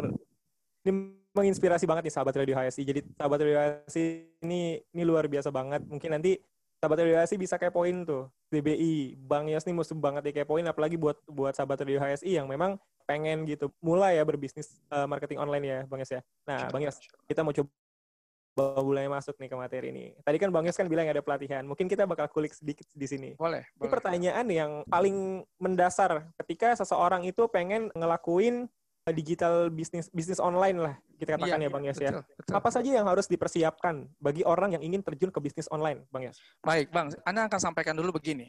ini 0.87 1.11
menginspirasi 1.35 1.83
banget 1.83 2.07
nih 2.07 2.15
sahabat 2.15 2.33
Radio 2.39 2.55
HSI. 2.55 2.81
Jadi 2.87 2.99
sahabat 3.19 3.39
Radio 3.43 3.59
HSI 3.59 4.03
ini 4.41 4.79
ini 4.95 5.03
luar 5.03 5.27
biasa 5.27 5.51
banget. 5.51 5.83
Mungkin 5.83 6.15
nanti 6.15 6.39
sahabat 6.79 7.03
Radio 7.03 7.19
HSI 7.19 7.35
bisa 7.35 7.59
kepoin 7.59 8.07
tuh 8.07 8.31
DBI. 8.49 9.19
Bang 9.19 9.51
Yos 9.51 9.67
nih 9.67 9.75
mesti 9.75 9.93
banget 9.93 10.31
kepoin 10.31 10.65
apalagi 10.65 10.95
buat 10.95 11.19
buat 11.27 11.53
sahabat 11.53 11.83
Radio 11.83 11.99
HSI 11.99 12.39
yang 12.39 12.47
memang 12.47 12.79
pengen 13.07 13.47
gitu 13.47 13.71
mulai 13.79 14.19
ya 14.19 14.23
berbisnis 14.27 14.83
uh, 14.91 15.07
marketing 15.07 15.39
online 15.39 15.65
ya 15.67 15.79
Bang 15.85 15.99
Yos 15.99 16.11
ya. 16.15 16.21
Nah, 16.47 16.71
Bang 16.71 16.81
Yos, 16.81 16.97
kita 17.27 17.43
mau 17.43 17.51
coba 17.51 18.81
mulai 18.81 19.05
masuk 19.05 19.37
nih 19.37 19.49
ke 19.53 19.55
materi 19.59 19.87
ini. 19.93 20.05
Tadi 20.25 20.37
kan 20.41 20.49
Bang 20.49 20.65
Yos 20.65 20.79
kan 20.79 20.89
bilang 20.89 21.05
ada 21.05 21.21
pelatihan. 21.21 21.61
Mungkin 21.67 21.85
kita 21.85 22.09
bakal 22.09 22.31
kulik 22.31 22.55
sedikit 22.55 22.87
di 22.95 23.05
sini. 23.05 23.29
Boleh. 23.37 23.67
Ini 23.77 23.87
pertanyaan 23.91 24.47
yang 24.49 24.71
paling 24.89 25.45
mendasar 25.61 26.25
ketika 26.41 26.73
seseorang 26.81 27.21
itu 27.27 27.45
pengen 27.51 27.93
ngelakuin 27.93 28.65
digital 29.11 29.71
bisnis 29.71 30.11
bisnis 30.11 30.39
online 30.39 30.77
lah 30.79 30.95
kita 31.17 31.33
katakan 31.33 31.57
iya, 31.57 31.67
ya 31.67 31.73
Bang 31.73 31.83
Yos 31.83 31.97
ya. 31.97 32.11
Betul. 32.21 32.53
Apa 32.53 32.69
saja 32.69 32.89
yang 32.93 33.09
harus 33.09 33.25
dipersiapkan 33.25 34.05
bagi 34.21 34.45
orang 34.45 34.77
yang 34.77 34.83
ingin 34.85 35.01
terjun 35.01 35.33
ke 35.33 35.41
bisnis 35.41 35.65
online, 35.73 36.05
Bang 36.13 36.29
Yos? 36.29 36.37
Baik, 36.61 36.93
Bang. 36.93 37.09
Anda 37.25 37.49
akan 37.49 37.57
sampaikan 37.57 37.97
dulu 37.97 38.21
begini. 38.21 38.45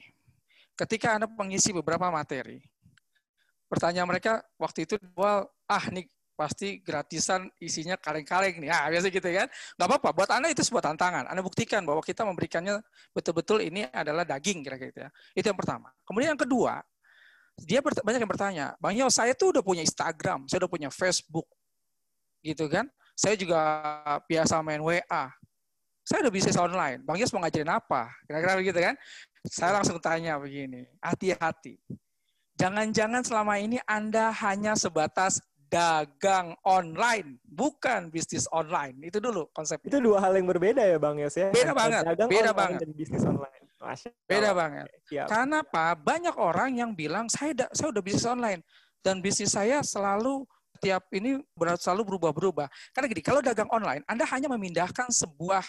Ketika 0.76 1.16
Anda 1.16 1.26
mengisi 1.26 1.72
beberapa 1.72 2.12
materi, 2.12 2.60
pertanyaan 3.72 4.04
mereka 4.04 4.44
waktu 4.60 4.84
itu 4.84 5.00
awal, 5.16 5.48
ah 5.64 5.84
nih 5.88 6.06
pasti 6.38 6.78
gratisan 6.78 7.50
isinya 7.58 7.96
kaleng-kaleng 7.96 8.60
nih. 8.62 8.70
Ah, 8.70 8.86
biasa 8.92 9.08
gitu 9.10 9.26
kan. 9.26 9.48
Nggak 9.80 9.88
apa-apa, 9.88 10.08
buat 10.12 10.30
Anda 10.30 10.52
itu 10.52 10.62
sebuah 10.62 10.84
tantangan. 10.92 11.24
Anda 11.32 11.40
buktikan 11.40 11.82
bahwa 11.88 12.04
kita 12.04 12.22
memberikannya 12.28 12.84
betul-betul 13.16 13.64
ini 13.64 13.88
adalah 13.90 14.28
daging 14.28 14.60
kira-kira 14.60 14.88
gitu 14.92 15.00
ya. 15.02 15.10
Itu 15.34 15.46
yang 15.50 15.58
pertama. 15.58 15.88
Kemudian 16.04 16.36
yang 16.36 16.42
kedua, 16.44 16.84
dia 17.64 17.82
banyak 17.82 18.20
yang 18.22 18.30
bertanya, 18.30 18.66
Bang 18.78 18.94
Yo, 18.94 19.10
saya 19.10 19.34
tuh 19.34 19.54
udah 19.56 19.62
punya 19.62 19.82
Instagram, 19.82 20.46
saya 20.46 20.66
udah 20.66 20.72
punya 20.72 20.90
Facebook, 20.94 21.46
gitu 22.42 22.70
kan. 22.70 22.86
Saya 23.18 23.34
juga 23.34 23.58
biasa 24.30 24.62
main 24.62 24.78
WA. 24.78 25.24
Saya 26.06 26.24
udah 26.24 26.32
bisnis 26.32 26.56
online. 26.56 27.02
Bang 27.02 27.18
Yos 27.18 27.34
mau 27.34 27.42
ngajarin 27.44 27.68
apa? 27.68 28.08
Kira-kira 28.24 28.54
begitu 28.56 28.78
kan. 28.80 28.94
Saya 29.44 29.76
langsung 29.76 29.98
tanya 29.98 30.38
begini, 30.38 30.86
hati-hati. 31.02 31.76
Jangan-jangan 32.58 33.22
selama 33.22 33.60
ini 33.60 33.78
Anda 33.86 34.34
hanya 34.34 34.74
sebatas 34.74 35.38
dagang 35.68 36.56
online, 36.64 37.36
bukan 37.44 38.08
bisnis 38.08 38.48
online. 38.50 38.96
Itu 39.04 39.20
dulu 39.20 39.52
konsep. 39.52 39.78
Itu 39.84 40.00
dua 40.00 40.18
hal 40.24 40.34
yang 40.34 40.48
berbeda 40.48 40.80
ya 40.80 40.96
Bang 40.96 41.20
Yos 41.20 41.36
ya? 41.36 41.52
Beda 41.52 41.76
banget. 41.76 42.02
Dagang 42.08 42.28
beda 42.32 42.50
online 42.50 42.56
banget. 42.56 42.80
dan 42.82 42.90
bisnis 42.96 43.22
online. 43.22 43.57
Masya 43.88 44.10
Beda 44.28 44.50
banget. 44.52 44.86
Siap. 45.08 45.26
Karena 45.32 45.64
apa? 45.64 45.96
Banyak 45.96 46.36
orang 46.36 46.76
yang 46.76 46.92
bilang 46.92 47.24
saya 47.32 47.56
da, 47.56 47.66
saya 47.72 47.88
udah 47.88 48.02
bisnis 48.04 48.28
online 48.28 48.60
dan 49.00 49.24
bisnis 49.24 49.56
saya 49.56 49.80
selalu 49.80 50.44
tiap 50.78 51.08
ini 51.16 51.40
selalu 51.80 52.14
berubah-berubah. 52.14 52.68
Karena 52.94 53.06
gini, 53.10 53.22
kalau 53.24 53.40
dagang 53.42 53.66
online, 53.72 54.04
Anda 54.06 54.28
hanya 54.28 54.46
memindahkan 54.52 55.10
sebuah 55.10 55.64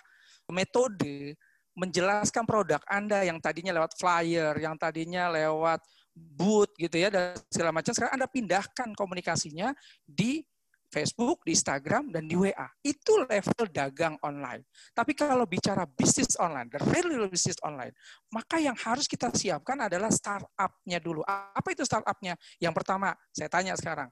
metode 0.51 1.33
menjelaskan 1.79 2.43
produk 2.43 2.83
Anda 2.91 3.23
yang 3.23 3.39
tadinya 3.39 3.71
lewat 3.71 3.95
flyer, 3.95 4.51
yang 4.59 4.75
tadinya 4.75 5.31
lewat 5.31 5.79
boot 6.11 6.75
gitu 6.75 6.99
ya 6.99 7.07
dan 7.07 7.39
segala 7.47 7.71
macam 7.71 7.95
sekarang 7.95 8.19
Anda 8.19 8.27
pindahkan 8.27 8.91
komunikasinya 8.91 9.71
di 10.03 10.43
Facebook, 10.89 11.45
di 11.45 11.53
Instagram, 11.53 12.09
dan 12.09 12.25
di 12.25 12.33
WA. 12.33 12.65
Itu 12.81 13.25
level 13.29 13.69
dagang 13.69 14.17
online. 14.25 14.65
Tapi 14.91 15.13
kalau 15.13 15.45
bicara 15.45 15.85
bisnis 15.85 16.33
online, 16.41 16.69
the 16.73 16.81
real 16.89 17.29
bisnis 17.29 17.61
online, 17.61 17.93
maka 18.33 18.57
yang 18.57 18.73
harus 18.73 19.05
kita 19.05 19.29
siapkan 19.29 19.77
adalah 19.85 20.09
startup-nya 20.09 20.97
dulu. 20.97 21.21
Apa 21.29 21.71
itu 21.71 21.85
startup-nya? 21.85 22.33
Yang 22.57 22.73
pertama, 22.81 23.13
saya 23.29 23.47
tanya 23.47 23.77
sekarang. 23.77 24.09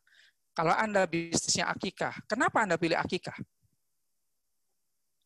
Kalau 0.53 0.73
Anda 0.73 1.05
bisnisnya 1.09 1.69
akikah, 1.69 2.13
kenapa 2.29 2.65
Anda 2.65 2.77
pilih 2.77 2.97
akikah? 2.97 3.37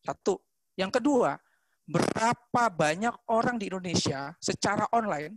Satu. 0.02 0.40
Yang 0.76 1.00
kedua, 1.00 1.36
berapa 1.84 2.64
banyak 2.72 3.28
orang 3.28 3.60
di 3.60 3.68
Indonesia 3.68 4.32
secara 4.40 4.88
online 4.92 5.36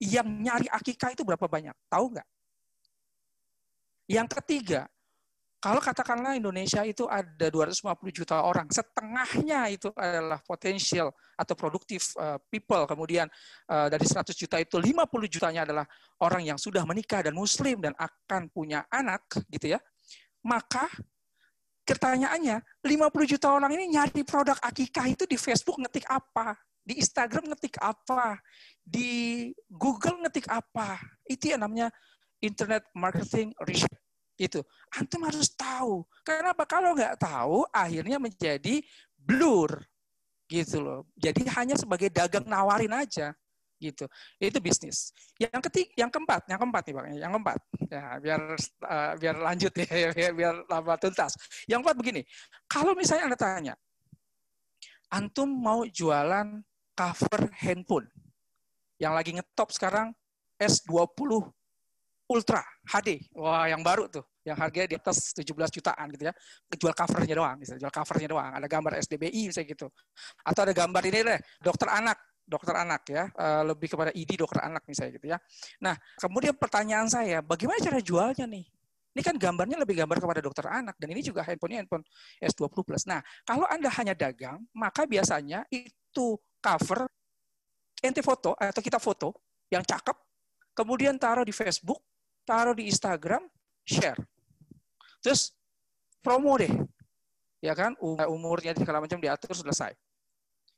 yang 0.00 0.24
nyari 0.24 0.68
akikah 0.72 1.12
itu 1.12 1.24
berapa 1.24 1.44
banyak? 1.44 1.76
Tahu 1.92 2.04
nggak? 2.16 2.28
Yang 4.10 4.28
ketiga, 4.40 4.90
kalau 5.60 5.76
katakanlah 5.76 6.40
Indonesia 6.40 6.80
itu 6.88 7.04
ada 7.04 7.52
250 7.52 7.84
juta 8.16 8.40
orang, 8.40 8.64
setengahnya 8.72 9.68
itu 9.68 9.92
adalah 9.92 10.40
potensial 10.40 11.12
atau 11.36 11.52
produktif 11.52 12.16
uh, 12.16 12.40
people. 12.48 12.88
Kemudian 12.88 13.28
uh, 13.68 13.92
dari 13.92 14.08
100 14.08 14.32
juta 14.32 14.56
itu 14.56 14.80
50 14.80 15.04
jutanya 15.28 15.68
adalah 15.68 15.84
orang 16.24 16.48
yang 16.48 16.56
sudah 16.56 16.80
menikah 16.88 17.20
dan 17.20 17.36
muslim 17.36 17.76
dan 17.84 17.92
akan 18.00 18.48
punya 18.48 18.88
anak 18.88 19.20
gitu 19.52 19.76
ya. 19.76 19.80
Maka 20.48 20.88
pertanyaannya, 21.84 22.80
50 22.80 23.32
juta 23.36 23.52
orang 23.52 23.76
ini 23.76 23.92
nyari 23.92 24.24
produk 24.24 24.56
akikah 24.64 25.12
itu 25.12 25.28
di 25.28 25.36
Facebook 25.36 25.76
ngetik 25.76 26.08
apa? 26.08 26.56
Di 26.80 26.96
Instagram 26.96 27.52
ngetik 27.52 27.76
apa? 27.84 28.40
Di 28.80 29.52
Google 29.68 30.24
ngetik 30.24 30.48
apa? 30.48 30.96
Itu 31.28 31.52
yang 31.52 31.68
namanya 31.68 31.92
Internet 32.40 32.88
Marketing 32.96 33.52
Research 33.68 33.99
itu 34.40 34.64
antum 34.96 35.20
harus 35.28 35.52
tahu. 35.52 36.00
Kenapa? 36.24 36.64
Kalau 36.64 36.96
nggak 36.96 37.20
tahu 37.20 37.68
akhirnya 37.68 38.16
menjadi 38.16 38.80
blur. 39.12 39.84
Gitu 40.48 40.80
loh. 40.80 41.04
Jadi 41.14 41.44
hanya 41.52 41.76
sebagai 41.76 42.08
dagang 42.08 42.48
nawarin 42.48 42.96
aja. 42.96 43.36
Gitu. 43.76 44.08
Itu 44.40 44.58
bisnis. 44.64 45.12
Yang 45.36 45.68
ketik 45.68 45.88
yang 45.92 46.08
keempat 46.08 46.48
yang 46.48 46.56
keempat 46.56 46.82
nih 46.88 46.94
bang. 46.96 47.06
Yang 47.20 47.32
keempat. 47.36 47.58
Ya 47.92 48.04
biar 48.16 48.40
uh, 48.88 49.12
biar 49.20 49.36
lanjut 49.36 49.72
ya 49.76 49.86
biar, 50.16 50.32
biar 50.32 50.54
lama 50.64 50.94
tuntas. 50.96 51.36
Yang 51.68 51.84
keempat 51.84 51.96
begini. 52.00 52.22
Kalau 52.64 52.96
misalnya 52.96 53.28
anda 53.28 53.38
tanya 53.38 53.74
antum 55.12 55.50
mau 55.50 55.84
jualan 55.84 56.64
cover 56.96 57.52
handphone? 57.60 58.08
Yang 58.96 59.12
lagi 59.12 59.30
ngetop 59.36 59.68
sekarang 59.72 60.08
S20 60.60 61.59
Ultra 62.30 62.62
HD. 62.86 63.26
Wah, 63.34 63.66
yang 63.66 63.82
baru 63.82 64.06
tuh. 64.06 64.22
Yang 64.46 64.56
harganya 64.62 64.88
di 64.94 64.96
atas 65.02 65.34
17 65.34 65.50
jutaan 65.74 66.06
gitu 66.14 66.30
ya. 66.30 66.34
Jual 66.78 66.94
covernya 66.94 67.34
doang, 67.34 67.56
misalnya. 67.58 67.82
Jual 67.82 67.94
covernya 67.94 68.28
doang. 68.30 68.52
Ada 68.54 68.66
gambar 68.70 68.92
SDBI 69.02 69.50
misalnya 69.50 69.68
gitu. 69.74 69.86
Atau 70.46 70.60
ada 70.62 70.70
gambar 70.70 71.02
ini 71.10 71.18
deh, 71.26 71.40
dokter 71.58 71.90
anak. 71.90 72.18
Dokter 72.46 72.74
anak 72.78 73.02
ya. 73.10 73.24
Eh, 73.34 73.62
lebih 73.66 73.90
kepada 73.90 74.10
ID 74.14 74.38
dokter 74.38 74.62
anak 74.62 74.86
misalnya 74.86 75.12
gitu 75.18 75.26
ya. 75.26 75.38
Nah, 75.82 75.98
kemudian 76.22 76.54
pertanyaan 76.54 77.10
saya, 77.10 77.42
bagaimana 77.42 77.82
cara 77.82 77.98
jualnya 77.98 78.46
nih? 78.46 78.64
Ini 79.10 79.22
kan 79.26 79.34
gambarnya 79.34 79.74
lebih 79.82 79.98
gambar 79.98 80.22
kepada 80.22 80.38
dokter 80.38 80.66
anak 80.70 80.94
dan 80.94 81.10
ini 81.10 81.18
juga 81.18 81.42
handphonenya 81.42 81.82
handphone 81.82 82.06
S20 82.38 82.78
Plus. 82.86 83.02
Nah, 83.10 83.18
kalau 83.42 83.66
Anda 83.66 83.90
hanya 83.90 84.14
dagang, 84.14 84.62
maka 84.70 85.02
biasanya 85.02 85.66
itu 85.66 86.38
cover 86.62 87.10
ente 88.00 88.22
foto 88.22 88.54
atau 88.54 88.78
kita 88.78 89.02
foto 89.02 89.34
yang 89.66 89.82
cakep, 89.82 90.14
kemudian 90.78 91.18
taruh 91.18 91.42
di 91.42 91.50
Facebook, 91.50 91.98
taruh 92.46 92.74
di 92.74 92.90
Instagram, 92.90 93.44
share. 93.84 94.18
Terus 95.20 95.52
promo 96.24 96.56
deh. 96.56 96.72
Ya 97.60 97.76
kan, 97.76 97.92
umurnya 98.00 98.72
segala 98.72 99.04
macam 99.04 99.20
diatur 99.20 99.52
selesai. 99.52 99.92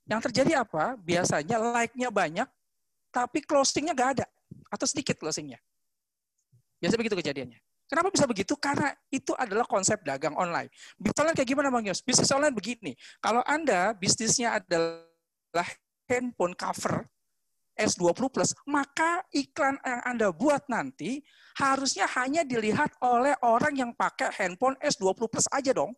Yang 0.03 0.31
terjadi 0.31 0.67
apa? 0.67 0.99
Biasanya 0.99 1.63
like-nya 1.63 2.11
banyak, 2.11 2.49
tapi 3.15 3.39
closing-nya 3.47 3.95
nggak 3.95 4.11
ada. 4.19 4.27
Atau 4.67 4.91
sedikit 4.91 5.15
closing-nya. 5.15 5.63
Biasa 6.83 6.99
begitu 6.99 7.15
kejadiannya. 7.15 7.63
Kenapa 7.87 8.09
bisa 8.09 8.25
begitu? 8.25 8.57
Karena 8.57 8.91
itu 9.13 9.37
adalah 9.37 9.69
konsep 9.69 10.01
dagang 10.01 10.33
online. 10.33 10.73
Misalnya 10.97 11.37
kayak 11.37 11.49
gimana 11.55 11.69
Bang 11.69 11.85
Yos? 11.85 12.01
Bisnis 12.01 12.33
online 12.33 12.57
begini. 12.57 12.97
Kalau 13.21 13.45
Anda 13.45 13.93
bisnisnya 13.93 14.59
adalah 14.59 15.69
handphone 16.09 16.57
cover, 16.57 17.05
S20 17.77 18.29
Plus, 18.29 18.53
maka 18.69 19.25
iklan 19.33 19.81
yang 19.81 20.03
Anda 20.05 20.29
buat 20.31 20.69
nanti 20.69 21.25
harusnya 21.57 22.05
hanya 22.21 22.45
dilihat 22.45 22.93
oleh 23.01 23.33
orang 23.41 23.73
yang 23.77 23.91
pakai 23.97 24.33
handphone 24.37 24.77
S20 24.81 25.29
Plus 25.29 25.49
aja 25.49 25.73
dong. 25.73 25.97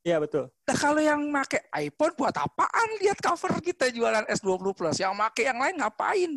Iya 0.00 0.16
betul. 0.16 0.48
Nah 0.48 0.76
kalau 0.80 1.00
yang 1.04 1.20
pakai 1.28 1.60
iPhone 1.84 2.16
buat 2.16 2.32
apaan 2.32 2.88
lihat 3.04 3.20
cover 3.20 3.52
kita 3.60 3.92
jualan 3.92 4.24
S20 4.32 4.72
Plus? 4.72 4.96
Yang 4.96 5.12
pakai 5.12 5.44
yang 5.52 5.58
lain 5.60 5.76
ngapain? 5.76 6.32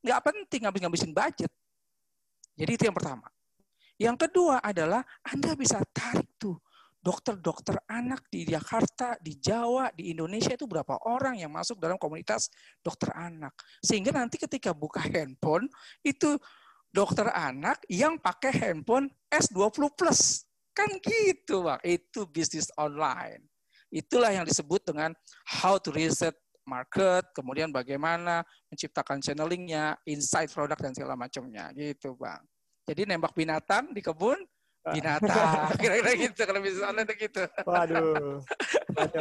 Nggak 0.00 0.20
penting 0.24 0.60
ngabis-ngabisin 0.64 1.12
budget. 1.12 1.50
Jadi 2.54 2.70
itu 2.70 2.82
yang 2.86 2.96
pertama. 2.96 3.26
Yang 4.00 4.16
kedua 4.28 4.62
adalah 4.64 5.02
Anda 5.26 5.52
bisa 5.58 5.82
tarik 5.92 6.38
tuh 6.40 6.56
dokter-dokter 7.00 7.80
anak 7.88 8.28
di 8.28 8.44
Jakarta, 8.44 9.16
di 9.24 9.40
Jawa, 9.40 9.88
di 9.96 10.12
Indonesia 10.12 10.52
itu 10.52 10.68
berapa 10.68 11.00
orang 11.08 11.40
yang 11.40 11.48
masuk 11.48 11.80
dalam 11.80 11.96
komunitas 11.96 12.52
dokter 12.84 13.08
anak. 13.16 13.56
Sehingga 13.80 14.12
nanti 14.12 14.36
ketika 14.36 14.76
buka 14.76 15.00
handphone, 15.00 15.64
itu 16.04 16.36
dokter 16.92 17.32
anak 17.32 17.80
yang 17.88 18.20
pakai 18.20 18.52
handphone 18.52 19.08
S20 19.32 19.96
Plus. 19.96 20.44
Kan 20.76 20.92
gitu, 21.00 21.64
Bang. 21.64 21.80
Itu 21.80 22.28
bisnis 22.28 22.68
online. 22.76 23.48
Itulah 23.90 24.30
yang 24.30 24.46
disebut 24.46 24.86
dengan 24.86 25.16
how 25.48 25.80
to 25.80 25.90
reset 25.90 26.36
market, 26.68 27.26
kemudian 27.34 27.74
bagaimana 27.74 28.46
menciptakan 28.70 29.18
channelingnya, 29.18 29.98
insight 30.06 30.52
produk, 30.52 30.78
dan 30.78 30.92
segala 30.94 31.16
macamnya. 31.18 31.72
Gitu, 31.74 32.14
Bang. 32.14 32.44
Jadi 32.86 33.08
nembak 33.08 33.34
binatang 33.34 33.90
di 33.90 34.04
kebun, 34.04 34.38
binatang 34.80 35.68
kira-kira 35.82 36.12
gitu 36.16 36.40
kalau 36.48 36.60
online 36.60 37.06
itu 37.06 37.14
gitu 37.28 37.42
waduh 37.68 38.40
Masya 38.96 39.20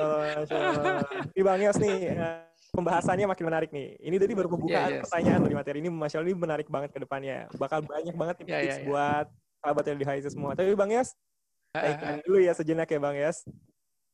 Allah, 0.56 1.04
Bang 1.36 1.62
Yos 1.62 1.78
nih 1.84 2.16
eh, 2.16 2.40
pembahasannya 2.72 3.28
makin 3.28 3.46
menarik 3.48 3.70
nih 3.76 4.00
ini 4.00 4.16
tadi 4.16 4.34
baru 4.40 4.48
pembukaan 4.48 4.88
yeah, 4.88 5.00
yes. 5.00 5.04
pertanyaan 5.08 5.40
di 5.44 5.58
materi 5.60 5.78
ini 5.84 5.90
Masya 5.92 6.18
Allah 6.24 6.32
ini 6.32 6.40
menarik 6.40 6.68
banget 6.72 6.90
ke 6.96 7.00
depannya 7.04 7.52
bakal 7.60 7.84
banyak 7.84 8.16
banget 8.16 8.36
tips, 8.40 8.50
yeah, 8.50 8.62
yeah, 8.64 8.78
yeah. 8.80 8.88
buat 8.88 9.26
sahabat 9.60 9.84
yang 9.92 9.98
di 10.00 10.06
semua 10.32 10.52
tapi 10.56 10.72
Bang 10.80 10.92
Yos 10.96 11.12
Baikkan 11.70 12.26
dulu 12.26 12.42
ya 12.42 12.54
sejenak 12.58 12.90
ya 12.90 12.98
Bang 12.98 13.14
Yos 13.14 13.46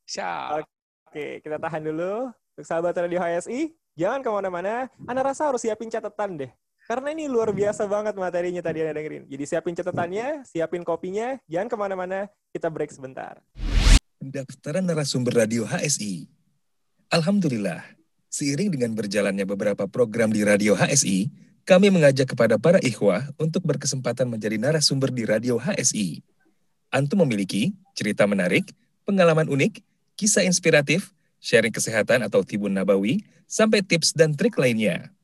Siap. 0.05 0.61
Oke, 1.09 1.41
kita 1.41 1.57
tahan 1.57 1.81
dulu. 1.81 2.29
Untuk 2.55 2.65
sahabat 2.65 2.95
Radio 2.95 3.19
HSI, 3.19 3.73
jangan 3.97 4.21
ke 4.21 4.29
mana-mana. 4.29 4.87
Anda 5.09 5.25
rasa 5.25 5.49
harus 5.49 5.65
siapin 5.65 5.89
catatan 5.89 6.45
deh. 6.45 6.51
Karena 6.85 7.09
ini 7.17 7.25
luar 7.25 7.49
biasa 7.49 7.89
banget 7.89 8.13
materinya 8.13 8.61
tadi 8.61 8.85
Anda 8.85 8.93
dengerin. 8.93 9.25
Jadi 9.25 9.43
siapin 9.49 9.73
catatannya, 9.73 10.45
siapin 10.45 10.85
kopinya, 10.85 11.33
jangan 11.49 11.65
ke 11.65 11.77
mana-mana. 11.81 12.29
Kita 12.53 12.69
break 12.69 12.93
sebentar. 12.93 13.41
Pendaftaran 14.21 14.85
narasumber 14.85 15.33
radio 15.33 15.65
HSI. 15.65 16.29
Alhamdulillah, 17.09 17.81
seiring 18.29 18.69
dengan 18.69 18.93
berjalannya 18.93 19.49
beberapa 19.49 19.89
program 19.89 20.29
di 20.29 20.45
radio 20.45 20.77
HSI, 20.77 21.33
kami 21.65 21.89
mengajak 21.89 22.37
kepada 22.37 22.61
para 22.61 22.77
ikhwah 22.77 23.33
untuk 23.41 23.65
berkesempatan 23.65 24.29
menjadi 24.29 24.61
narasumber 24.61 25.09
di 25.09 25.25
radio 25.25 25.57
HSI. 25.57 26.21
Antum 26.93 27.25
memiliki 27.25 27.73
cerita 27.97 28.29
menarik, 28.29 28.69
pengalaman 29.09 29.49
unik, 29.49 29.81
kisah 30.13 30.45
inspiratif, 30.45 31.17
sharing 31.41 31.73
kesehatan 31.73 32.21
atau 32.21 32.45
tibun 32.45 32.77
nabawi, 32.77 33.25
sampai 33.49 33.81
tips 33.81 34.13
dan 34.13 34.37
trik 34.37 34.53
lainnya. 34.61 35.14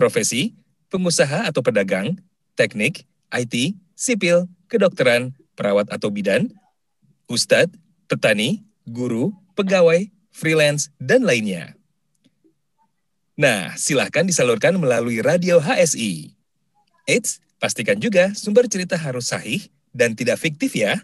Profesi, 0.00 0.56
pengusaha 0.88 1.44
atau 1.44 1.60
pedagang, 1.60 2.16
teknik, 2.56 3.04
IT, 3.36 3.76
sipil, 3.92 4.48
kedokteran, 4.64 5.36
perawat 5.52 5.92
atau 5.92 6.08
bidan, 6.08 6.48
ustadz, 7.28 7.76
petani, 8.08 8.64
guru, 8.88 9.36
pegawai, 9.52 10.08
freelance, 10.32 10.88
dan 10.96 11.20
lainnya. 11.20 11.76
Nah, 13.36 13.76
silahkan 13.76 14.24
disalurkan 14.24 14.72
melalui 14.80 15.20
radio 15.20 15.60
HSI. 15.60 16.32
Eits, 17.04 17.44
pastikan 17.60 18.00
juga 18.00 18.32
sumber 18.32 18.72
cerita 18.72 18.96
harus 18.96 19.28
sahih 19.28 19.68
dan 19.92 20.16
tidak 20.16 20.40
fiktif 20.40 20.72
ya. 20.80 20.96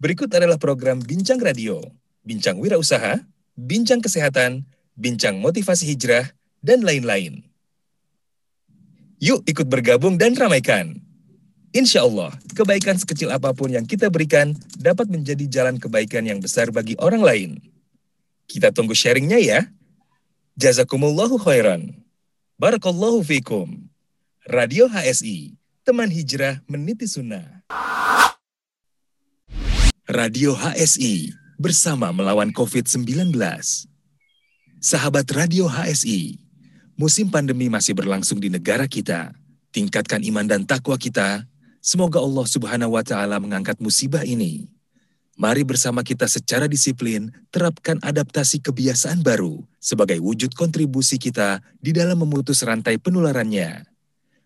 Berikut 0.00 0.32
adalah 0.32 0.56
program 0.56 1.04
Bincang 1.04 1.36
Radio, 1.36 1.84
Bincang 2.24 2.56
Wirausaha, 2.64 3.20
Bincang 3.60 4.00
Kesehatan, 4.00 4.64
Bincang 4.96 5.36
Motivasi 5.40 5.84
Hijrah, 5.88 6.32
dan 6.64 6.80
lain-lain. 6.80 7.44
Yuk 9.20 9.44
ikut 9.44 9.68
bergabung 9.68 10.16
dan 10.16 10.32
ramaikan. 10.32 10.96
Insya 11.74 12.06
Allah, 12.06 12.32
kebaikan 12.54 12.96
sekecil 12.96 13.28
apa 13.34 13.50
pun 13.52 13.68
yang 13.68 13.84
kita 13.84 14.08
berikan 14.08 14.56
dapat 14.78 15.10
menjadi 15.10 15.44
jalan 15.50 15.76
kebaikan 15.76 16.24
yang 16.24 16.40
besar 16.40 16.70
bagi 16.72 16.96
orang 17.02 17.20
lain. 17.20 17.50
Kita 18.48 18.72
tunggu 18.72 18.96
sharingnya 18.96 19.42
ya. 19.42 19.60
Jazakumullahu 20.54 21.36
khairan. 21.36 21.90
Barakallahu 22.56 23.26
fikum. 23.26 23.90
Radio 24.46 24.86
HSI, 24.86 25.58
teman 25.82 26.12
hijrah 26.12 26.62
meniti 26.70 27.10
sunnah. 27.10 27.64
Radio 30.04 30.54
HSI, 30.54 31.32
bersama 31.56 32.12
melawan 32.12 32.52
COVID-19. 32.52 33.34
Sahabat 34.84 35.26
Radio 35.32 35.64
HSI, 35.64 36.43
musim 36.94 37.30
pandemi 37.30 37.66
masih 37.70 37.94
berlangsung 37.94 38.38
di 38.38 38.50
negara 38.50 38.86
kita. 38.86 39.34
Tingkatkan 39.74 40.22
iman 40.22 40.46
dan 40.46 40.62
takwa 40.62 40.94
kita. 40.94 41.46
Semoga 41.82 42.22
Allah 42.22 42.46
Subhanahu 42.46 42.94
wa 42.96 43.04
taala 43.04 43.36
mengangkat 43.42 43.76
musibah 43.82 44.22
ini. 44.22 44.70
Mari 45.34 45.66
bersama 45.66 46.06
kita 46.06 46.30
secara 46.30 46.70
disiplin 46.70 47.34
terapkan 47.50 47.98
adaptasi 47.98 48.62
kebiasaan 48.62 49.18
baru 49.18 49.66
sebagai 49.82 50.22
wujud 50.22 50.54
kontribusi 50.54 51.18
kita 51.18 51.58
di 51.82 51.90
dalam 51.90 52.22
memutus 52.22 52.62
rantai 52.62 53.02
penularannya. 53.02 53.82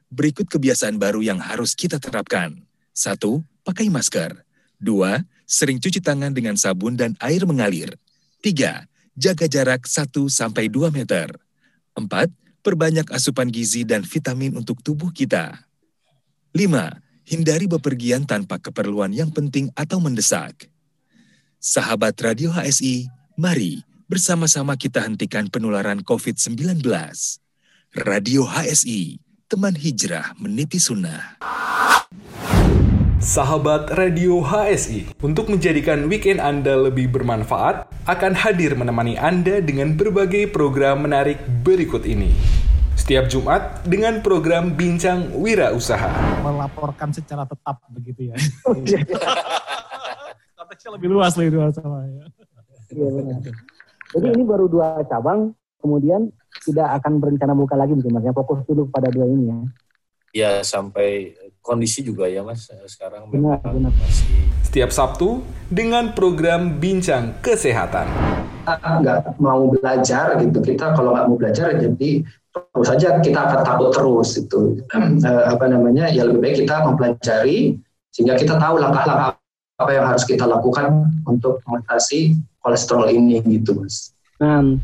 Berikut 0.08 0.48
kebiasaan 0.48 0.96
baru 0.96 1.20
yang 1.20 1.44
harus 1.44 1.76
kita 1.76 2.00
terapkan. 2.00 2.56
Satu, 2.96 3.44
pakai 3.68 3.92
masker. 3.92 4.40
Dua, 4.80 5.20
sering 5.44 5.76
cuci 5.76 6.00
tangan 6.00 6.32
dengan 6.32 6.56
sabun 6.56 6.96
dan 6.96 7.12
air 7.20 7.44
mengalir. 7.44 7.92
Tiga, 8.40 8.88
jaga 9.12 9.44
jarak 9.44 9.84
1-2 9.84 10.32
meter. 10.88 11.37
Empat, 11.98 12.30
perbanyak 12.62 13.11
asupan 13.11 13.50
gizi 13.50 13.82
dan 13.82 14.06
vitamin 14.06 14.54
untuk 14.54 14.78
tubuh 14.87 15.11
kita. 15.11 15.58
Lima, 16.54 17.02
hindari 17.26 17.66
bepergian 17.66 18.22
tanpa 18.22 18.62
keperluan 18.62 19.11
yang 19.11 19.34
penting 19.34 19.68
atau 19.74 19.98
mendesak. 19.98 20.70
Sahabat 21.58 22.14
Radio 22.22 22.54
HSI, 22.54 23.11
mari 23.34 23.82
bersama-sama 24.06 24.78
kita 24.78 25.02
hentikan 25.02 25.50
penularan 25.50 26.00
COVID-19. 26.06 26.87
Radio 27.98 28.46
HSI, 28.46 29.18
teman 29.50 29.74
hijrah 29.74 30.38
meniti 30.38 30.78
sunnah. 30.78 31.37
Sahabat 33.18 33.98
Radio 33.98 34.38
HSI, 34.46 35.11
untuk 35.26 35.50
menjadikan 35.50 36.07
weekend 36.07 36.38
Anda 36.38 36.78
lebih 36.78 37.11
bermanfaat, 37.11 37.90
akan 38.07 38.31
hadir 38.38 38.78
menemani 38.78 39.18
Anda 39.18 39.59
dengan 39.59 39.98
berbagai 39.98 40.54
program 40.54 41.02
menarik 41.02 41.42
berikut 41.66 42.07
ini. 42.07 42.31
Setiap 42.94 43.26
Jumat 43.26 43.83
dengan 43.83 44.22
program 44.22 44.70
Bincang 44.70 45.35
Wira 45.35 45.74
Usaha. 45.74 46.14
melaporkan 46.46 47.11
secara 47.11 47.42
tetap 47.42 47.83
begitu 47.90 48.31
ya. 48.31 48.38
Konteksnya 50.62 50.90
lebih 50.94 51.11
luas 51.11 51.35
lagi 51.35 51.50
dua 51.50 51.74
sama 51.74 52.07
ya. 52.07 52.22
Iya 52.94 53.09
benar. 53.18 53.38
Jadi 54.14 54.26
ini 54.31 54.42
baru 54.46 54.70
dua 54.70 55.02
cabang, 55.11 55.59
kemudian 55.83 56.31
tidak 56.62 57.02
akan 57.02 57.18
berencana 57.18 57.50
buka 57.59 57.74
lagi 57.74 57.98
mungkin 57.98 58.14
mas. 58.14 58.22
Ya, 58.22 58.31
Fokus 58.31 58.62
dulu 58.62 58.87
pada 58.94 59.11
dua 59.11 59.26
ini 59.26 59.50
ya. 59.50 59.59
ya 60.31 60.50
sampai 60.62 61.35
kondisi 61.68 62.00
juga 62.00 62.24
ya 62.24 62.40
mas 62.40 62.64
sekarang 62.88 63.28
Benar, 63.28 63.61
benar. 63.61 63.92
masih 63.92 64.24
Setiap 64.64 64.88
Sabtu 64.88 65.44
dengan 65.68 66.12
program 66.12 66.76
Bincang 66.76 67.37
Kesehatan. 67.40 68.09
kita 68.64 68.88
nggak 69.00 69.20
mau 69.37 69.68
belajar 69.68 70.37
gitu 70.40 70.59
kita 70.61 70.92
kalau 70.92 71.12
nggak 71.12 71.26
mau 71.28 71.37
belajar 71.37 71.72
jadi 71.72 72.11
terus 72.52 72.85
saja 72.85 73.20
kita 73.20 73.40
akan 73.44 73.61
takut 73.64 73.92
terus 73.92 74.37
itu 74.37 74.81
Eh, 75.28 75.44
apa 75.48 75.64
namanya 75.68 76.09
ya 76.09 76.24
lebih 76.24 76.40
baik 76.40 76.57
kita 76.64 76.85
mempelajari 76.85 77.76
sehingga 78.12 78.37
kita 78.37 78.57
tahu 78.57 78.76
langkah-langkah 78.76 79.37
apa 79.78 79.92
yang 79.94 80.04
harus 80.04 80.24
kita 80.24 80.42
lakukan 80.42 81.07
untuk 81.22 81.62
mengatasi 81.64 82.35
kolesterol 82.59 83.09
ini 83.09 83.38
gitu 83.46 83.78
mas. 83.78 84.11
Nah, 84.37 84.76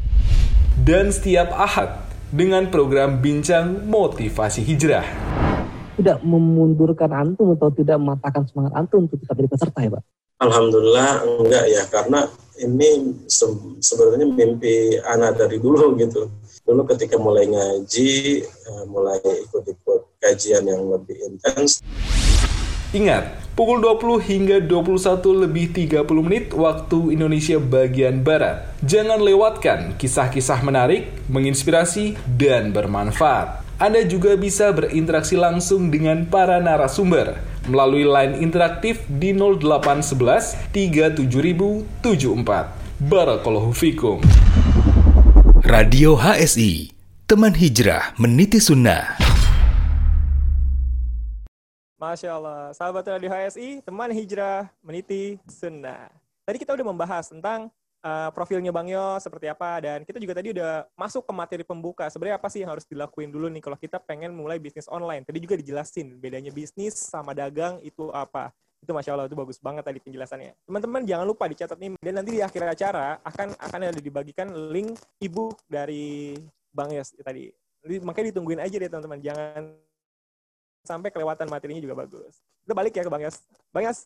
Dan 0.80 1.10
setiap 1.10 1.50
Ahad 1.50 1.98
dengan 2.30 2.66
program 2.66 3.18
Bincang 3.18 3.86
Motivasi 3.86 4.62
Hijrah. 4.62 5.06
Tidak 5.94 6.18
memundurkan 6.26 7.10
antum 7.14 7.54
atau 7.54 7.70
tidak 7.70 7.96
mematahkan 7.98 8.44
semangat 8.50 8.72
antum 8.74 9.06
untuk 9.06 9.18
tetap 9.22 9.34
jadi 9.38 9.50
peserta 9.50 9.78
ya 9.80 9.90
pak. 9.94 10.02
alhamdulillah 10.42 11.10
enggak 11.40 11.64
ya 11.70 11.82
karena 11.88 12.20
ini 12.58 13.14
se- 13.26 13.78
sebenarnya 13.82 14.26
mimpi 14.30 14.98
anak 15.02 15.38
dari 15.38 15.58
dulu 15.58 15.94
gitu 16.02 16.30
dulu 16.64 16.82
ketika 16.90 17.20
mulai 17.20 17.44
ngaji 17.46 18.42
eh, 18.42 18.84
mulai 18.88 19.20
ikut-ikut 19.22 20.18
kajian 20.22 20.64
yang 20.64 20.88
lebih 20.88 21.16
intens 21.28 21.84
Ingat, 22.94 23.42
pukul 23.58 23.82
20 23.82 24.22
hingga 24.22 24.56
21 24.62 25.18
lebih 25.42 25.74
30 25.74 26.06
menit 26.22 26.54
waktu 26.54 27.10
Indonesia 27.10 27.58
bagian 27.58 28.22
Barat. 28.22 28.70
Jangan 28.86 29.18
lewatkan 29.18 29.98
kisah-kisah 29.98 30.62
menarik, 30.62 31.10
menginspirasi, 31.26 32.14
dan 32.38 32.70
bermanfaat. 32.70 33.63
Anda 33.74 34.06
juga 34.06 34.38
bisa 34.38 34.70
berinteraksi 34.70 35.34
langsung 35.34 35.90
dengan 35.90 36.30
para 36.30 36.62
narasumber 36.62 37.42
melalui 37.66 38.06
line 38.06 38.38
interaktif 38.38 39.02
di 39.10 39.34
0811 39.34 40.70
37074. 40.70 41.82
Barakallahu 43.02 43.74
fikum. 43.74 44.22
Radio 45.66 46.14
HSI, 46.14 46.94
teman 47.26 47.50
hijrah 47.50 48.14
meniti 48.14 48.62
sunnah. 48.62 49.18
Masya 51.98 52.30
Allah. 52.30 52.70
Sahabat 52.78 53.02
Radio 53.10 53.26
HSI, 53.26 53.82
teman 53.82 54.14
hijrah 54.14 54.70
meniti 54.86 55.42
sunnah. 55.50 56.14
Tadi 56.46 56.62
kita 56.62 56.78
udah 56.78 56.86
membahas 56.94 57.26
tentang 57.26 57.74
uh, 58.04 58.30
profilnya 58.36 58.70
Bang 58.70 58.86
Yo 58.86 59.16
seperti 59.16 59.48
apa 59.48 59.80
dan 59.80 60.04
kita 60.04 60.20
juga 60.20 60.36
tadi 60.36 60.52
udah 60.52 60.84
masuk 60.94 61.24
ke 61.24 61.32
materi 61.32 61.64
pembuka. 61.64 62.06
Sebenarnya 62.12 62.36
apa 62.36 62.52
sih 62.52 62.60
yang 62.60 62.70
harus 62.76 62.84
dilakuin 62.84 63.32
dulu 63.32 63.48
nih 63.48 63.64
kalau 63.64 63.80
kita 63.80 63.96
pengen 63.98 64.36
mulai 64.36 64.60
bisnis 64.60 64.86
online? 64.92 65.24
Tadi 65.24 65.40
juga 65.40 65.56
dijelasin 65.56 66.20
bedanya 66.20 66.52
bisnis 66.52 66.94
sama 66.94 67.32
dagang 67.32 67.80
itu 67.80 68.12
apa. 68.12 68.52
Itu 68.84 68.92
Masya 68.92 69.16
Allah, 69.16 69.26
itu 69.32 69.36
bagus 69.36 69.56
banget 69.56 69.80
tadi 69.80 69.96
penjelasannya. 70.04 70.52
Teman-teman 70.68 71.08
jangan 71.08 71.24
lupa 71.24 71.48
dicatat 71.48 71.80
nih. 71.80 71.96
Dan 72.04 72.20
nanti 72.20 72.36
di 72.36 72.44
akhir 72.44 72.68
acara 72.68 73.16
akan 73.24 73.56
akan 73.56 73.78
ada 73.88 73.96
dibagikan 73.96 74.52
link 74.68 75.00
ebook 75.24 75.56
dari 75.64 76.36
Bang 76.68 76.92
Yos 76.92 77.16
tadi. 77.24 77.48
Jadi, 77.80 78.04
makanya 78.04 78.36
ditungguin 78.36 78.60
aja 78.60 78.76
deh 78.76 78.88
teman-teman. 78.92 79.20
Jangan 79.24 79.72
sampai 80.84 81.08
kelewatan 81.08 81.48
materinya 81.48 81.80
juga 81.80 81.96
bagus. 81.96 82.44
Kita 82.60 82.76
balik 82.76 82.92
ya 82.92 83.08
ke 83.08 83.12
Bang 83.12 83.24
Yos. 83.24 83.40
Bang 83.72 83.88
Yos, 83.88 84.04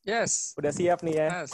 Yes. 0.00 0.56
udah 0.56 0.72
siap 0.72 1.04
nih 1.04 1.20
ya. 1.20 1.44
Yes. 1.44 1.52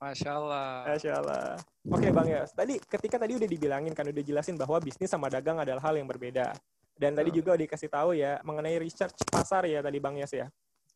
Masya 0.00 0.30
Allah. 0.32 0.68
Masya 0.88 1.12
Allah. 1.20 1.44
Oke 1.92 2.08
Bang 2.08 2.24
Yos, 2.24 2.56
tadi 2.56 2.80
ketika 2.80 3.20
tadi 3.20 3.36
udah 3.36 3.44
dibilangin 3.44 3.92
kan 3.92 4.08
udah 4.08 4.24
jelasin 4.24 4.56
bahwa 4.56 4.80
bisnis 4.80 5.12
sama 5.12 5.28
dagang 5.28 5.60
adalah 5.60 5.84
hal 5.84 5.94
yang 6.00 6.08
berbeda. 6.08 6.56
Dan 6.96 7.12
tadi 7.12 7.28
juga 7.32 7.56
dikasih 7.56 7.88
tahu 7.92 8.16
ya 8.16 8.40
mengenai 8.40 8.80
research 8.80 9.16
pasar 9.28 9.68
ya 9.68 9.84
tadi 9.84 10.00
Bang 10.00 10.16
Yos 10.16 10.32
ya. 10.32 10.48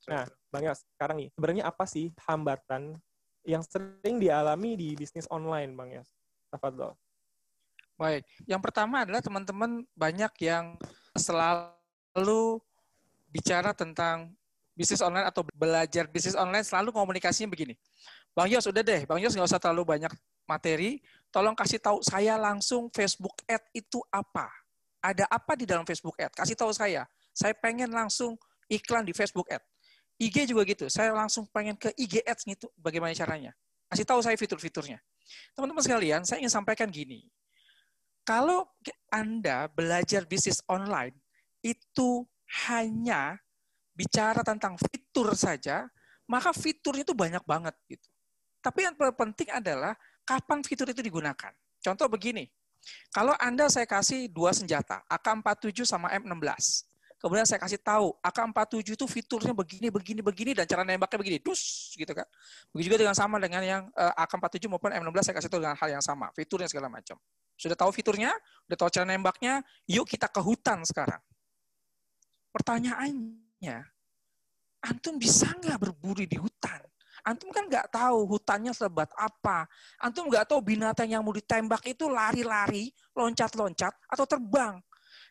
Nah, 0.08 0.24
Bang 0.48 0.64
Yos, 0.64 0.88
sekarang 0.96 1.20
nih 1.20 1.28
sebenarnya 1.36 1.64
apa 1.68 1.84
sih 1.84 2.12
hambatan 2.28 2.96
yang 3.44 3.60
sering 3.60 4.16
dialami 4.16 4.76
di 4.76 4.88
bisnis 4.96 5.28
online, 5.28 5.76
Bang 5.76 5.92
ya? 5.92 6.02
Tafadhol. 6.48 6.96
Baik, 8.00 8.24
yang 8.48 8.60
pertama 8.64 9.04
adalah 9.04 9.20
teman-teman 9.20 9.84
banyak 9.92 10.32
yang 10.44 10.80
selalu 11.14 12.58
bicara 13.28 13.70
tentang 13.76 14.32
bisnis 14.74 14.98
online 14.98 15.30
atau 15.30 15.46
belajar 15.54 16.10
bisnis 16.10 16.34
online 16.34 16.66
selalu 16.66 16.90
komunikasinya 16.90 17.52
begini. 17.54 17.78
Bang 18.34 18.50
Yos, 18.50 18.66
udah 18.66 18.82
deh, 18.82 19.06
Bang 19.06 19.22
Yos 19.22 19.30
nggak 19.38 19.46
usah 19.46 19.62
terlalu 19.62 19.86
banyak 19.94 20.10
materi, 20.44 20.98
tolong 21.30 21.54
kasih 21.54 21.78
tahu 21.78 22.02
saya 22.02 22.34
langsung 22.34 22.90
Facebook 22.90 23.38
Ad 23.46 23.62
itu 23.70 24.02
apa. 24.10 24.50
Ada 24.98 25.30
apa 25.30 25.54
di 25.54 25.62
dalam 25.62 25.86
Facebook 25.86 26.18
Ad? 26.18 26.34
Kasih 26.34 26.58
tahu 26.58 26.74
saya. 26.74 27.06
Saya 27.30 27.54
pengen 27.54 27.94
langsung 27.94 28.34
iklan 28.66 29.06
di 29.06 29.14
Facebook 29.14 29.46
Ad. 29.54 29.62
IG 30.18 30.50
juga 30.50 30.66
gitu, 30.66 30.86
saya 30.90 31.14
langsung 31.14 31.46
pengen 31.50 31.78
ke 31.78 31.94
IG 31.94 32.26
Ads 32.26 32.42
gitu, 32.46 32.66
bagaimana 32.78 33.14
caranya. 33.14 33.54
Kasih 33.86 34.06
tahu 34.06 34.18
saya 34.22 34.34
fitur-fiturnya. 34.34 34.98
Teman-teman 35.54 35.82
sekalian, 35.82 36.20
saya 36.26 36.42
ingin 36.42 36.50
sampaikan 36.50 36.90
gini. 36.90 37.30
Kalau 38.26 38.66
Anda 39.10 39.70
belajar 39.70 40.26
bisnis 40.26 40.62
online, 40.66 41.14
itu 41.62 42.26
hanya 42.66 43.38
bicara 43.94 44.42
tentang 44.42 44.78
fitur 44.78 45.34
saja, 45.34 45.86
maka 46.26 46.50
fiturnya 46.54 47.06
itu 47.06 47.14
banyak 47.14 47.42
banget 47.46 47.74
gitu. 47.86 48.08
Tapi 48.64 48.88
yang 48.88 48.96
penting 48.96 49.52
adalah 49.52 49.92
kapan 50.24 50.64
fitur 50.64 50.88
itu 50.88 51.04
digunakan. 51.04 51.52
Contoh 51.84 52.08
begini, 52.08 52.48
kalau 53.12 53.36
Anda 53.36 53.68
saya 53.68 53.84
kasih 53.84 54.32
dua 54.32 54.56
senjata, 54.56 55.04
AK-47 55.04 55.84
sama 55.84 56.08
M16. 56.16 56.88
Kemudian 57.20 57.48
saya 57.48 57.56
kasih 57.56 57.80
tahu, 57.80 58.12
AK-47 58.20 59.00
itu 59.00 59.06
fiturnya 59.08 59.56
begini, 59.56 59.88
begini, 59.88 60.20
begini, 60.20 60.52
dan 60.52 60.68
cara 60.68 60.84
nembaknya 60.84 61.16
begini, 61.16 61.38
dus, 61.40 61.92
gitu 61.96 62.12
kan. 62.12 62.28
Begitu 62.72 62.92
juga 62.92 63.00
dengan 63.00 63.16
sama 63.16 63.40
dengan 63.40 63.64
yang 63.64 63.82
eh, 63.96 64.12
AK-47 64.24 64.68
maupun 64.68 64.92
M16 64.92 65.32
saya 65.32 65.36
kasih 65.40 65.48
tahu 65.48 65.60
dengan 65.64 65.76
hal 65.76 65.88
yang 65.88 66.04
sama, 66.04 66.28
fiturnya 66.36 66.68
segala 66.68 66.92
macam. 66.92 67.16
Sudah 67.56 67.76
tahu 67.80 67.96
fiturnya, 67.96 68.28
sudah 68.68 68.76
tahu 68.76 68.88
cara 68.92 69.06
nembaknya, 69.08 69.64
yuk 69.88 70.04
kita 70.04 70.28
ke 70.28 70.40
hutan 70.40 70.84
sekarang. 70.84 71.20
Pertanyaannya, 72.52 73.76
antum 74.84 75.16
bisa 75.16 75.48
nggak 75.64 75.80
berburu 75.80 76.28
di 76.28 76.36
hutan? 76.36 76.84
Antum 77.24 77.48
kan 77.48 77.64
nggak 77.64 77.88
tahu 77.88 78.28
hutannya 78.28 78.76
sebat 78.76 79.08
apa. 79.16 79.64
Antum 79.96 80.28
nggak 80.28 80.52
tahu 80.52 80.60
binatang 80.60 81.08
yang 81.08 81.24
mau 81.24 81.32
ditembak 81.32 81.80
itu 81.88 82.04
lari-lari, 82.04 82.92
loncat-loncat, 83.16 83.96
atau 84.12 84.24
terbang. 84.28 84.76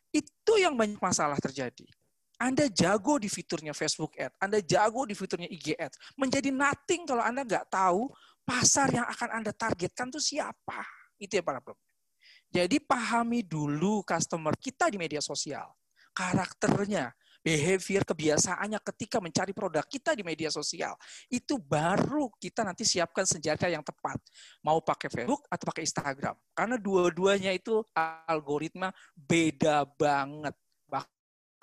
Itu 0.09 0.57
yang 0.57 0.73
banyak 0.73 0.97
masalah 0.97 1.37
terjadi. 1.37 1.85
Anda 2.41 2.65
jago 2.67 3.21
di 3.21 3.29
fiturnya 3.29 3.71
Facebook 3.71 4.17
Ads, 4.17 4.35
Anda 4.41 4.59
jago 4.59 5.05
di 5.05 5.13
fiturnya 5.13 5.47
IG 5.47 5.77
Ads. 5.77 6.17
Menjadi 6.17 6.49
nothing 6.49 7.05
kalau 7.05 7.21
Anda 7.21 7.45
nggak 7.45 7.69
tahu 7.69 8.09
pasar 8.43 8.91
yang 8.91 9.07
akan 9.07 9.29
Anda 9.39 9.51
targetkan 9.53 10.09
itu 10.09 10.19
siapa. 10.19 10.81
Itu 11.21 11.39
ya 11.39 11.43
para 11.45 11.61
problem. 11.61 11.93
Jadi 12.53 12.77
pahami 12.81 13.41
dulu 13.41 14.05
customer 14.05 14.53
kita 14.57 14.89
di 14.89 14.97
media 15.01 15.21
sosial. 15.21 15.73
Karakternya, 16.13 17.09
behavior, 17.43 18.07
kebiasaannya 18.07 18.79
ketika 18.79 19.19
mencari 19.19 19.51
produk 19.51 19.83
kita 19.83 20.15
di 20.15 20.23
media 20.23 20.47
sosial. 20.47 20.95
Itu 21.27 21.59
baru 21.59 22.31
kita 22.39 22.63
nanti 22.63 22.87
siapkan 22.87 23.27
senjata 23.27 23.67
yang 23.67 23.83
tepat. 23.83 24.17
Mau 24.63 24.79
pakai 24.79 25.11
Facebook 25.11 25.43
atau 25.51 25.65
pakai 25.67 25.83
Instagram. 25.83 26.35
Karena 26.55 26.79
dua-duanya 26.79 27.51
itu 27.51 27.83
algoritma 27.93 28.95
beda 29.13 29.83
banget 29.99 30.55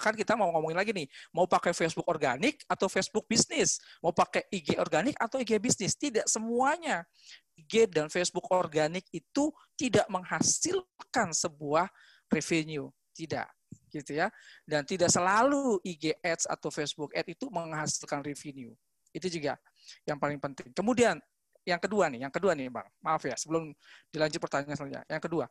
kan 0.01 0.17
kita 0.17 0.33
mau 0.33 0.49
ngomongin 0.49 0.81
lagi 0.81 0.97
nih, 0.97 1.05
mau 1.29 1.45
pakai 1.45 1.77
Facebook 1.77 2.09
organik 2.09 2.65
atau 2.65 2.89
Facebook 2.89 3.29
bisnis, 3.29 3.77
mau 4.01 4.17
pakai 4.17 4.49
IG 4.49 4.81
organik 4.81 5.13
atau 5.21 5.37
IG 5.37 5.61
bisnis, 5.61 5.93
tidak 5.93 6.25
semuanya. 6.25 7.05
IG 7.53 7.93
dan 7.93 8.09
Facebook 8.09 8.49
organik 8.49 9.05
itu 9.13 9.53
tidak 9.77 10.09
menghasilkan 10.09 11.37
sebuah 11.37 11.93
revenue, 12.33 12.89
tidak 13.13 13.45
gitu 13.91 14.17
ya. 14.17 14.31
Dan 14.65 14.87
tidak 14.87 15.11
selalu 15.11 15.83
IG 15.83 16.17
Ads 16.23 16.47
atau 16.47 16.71
Facebook 16.71 17.11
Ads 17.13 17.35
itu 17.35 17.47
menghasilkan 17.51 18.23
revenue. 18.23 18.73
Itu 19.11 19.27
juga 19.27 19.59
yang 20.07 20.17
paling 20.17 20.39
penting. 20.39 20.71
Kemudian 20.71 21.19
yang 21.67 21.81
kedua 21.83 22.09
nih, 22.09 22.25
yang 22.25 22.33
kedua 22.33 22.57
nih 22.57 22.73
Bang, 22.73 22.89
maaf 23.05 23.21
ya 23.27 23.37
sebelum 23.37 23.75
dilanjut 24.09 24.41
pertanyaan 24.41 24.77
selanjutnya. 24.79 25.05
Yang 25.11 25.23
kedua, 25.29 25.45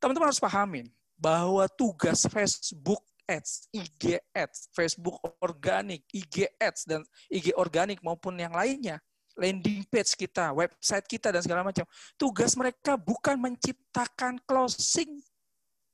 teman-teman 0.00 0.32
harus 0.32 0.40
pahamin 0.40 0.86
bahwa 1.18 1.68
tugas 1.68 2.24
Facebook 2.24 3.04
Ads, 3.28 3.70
IG 3.70 4.18
Ads, 4.34 4.72
Facebook 4.74 5.20
organik, 5.38 6.02
IG 6.10 6.48
Ads 6.58 6.88
dan 6.88 7.00
IG 7.30 7.54
organik 7.54 8.00
maupun 8.00 8.34
yang 8.38 8.50
lainnya 8.50 8.98
landing 9.36 9.84
page 9.88 10.12
kita, 10.16 10.52
website 10.52 11.06
kita 11.08 11.32
dan 11.32 11.40
segala 11.40 11.64
macam. 11.64 11.84
Tugas 12.20 12.52
mereka 12.56 13.00
bukan 13.00 13.36
menciptakan 13.40 14.36
closing, 14.44 15.20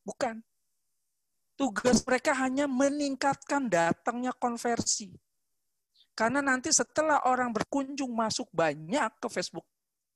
bukan. 0.02 0.42
Tugas 1.58 2.06
mereka 2.06 2.30
hanya 2.38 2.70
meningkatkan 2.70 3.66
datangnya 3.66 4.30
konversi. 4.30 5.10
Karena 6.14 6.38
nanti 6.38 6.70
setelah 6.70 7.26
orang 7.26 7.50
berkunjung 7.50 8.14
masuk 8.14 8.46
banyak 8.54 9.10
ke 9.18 9.26
Facebook 9.26 9.66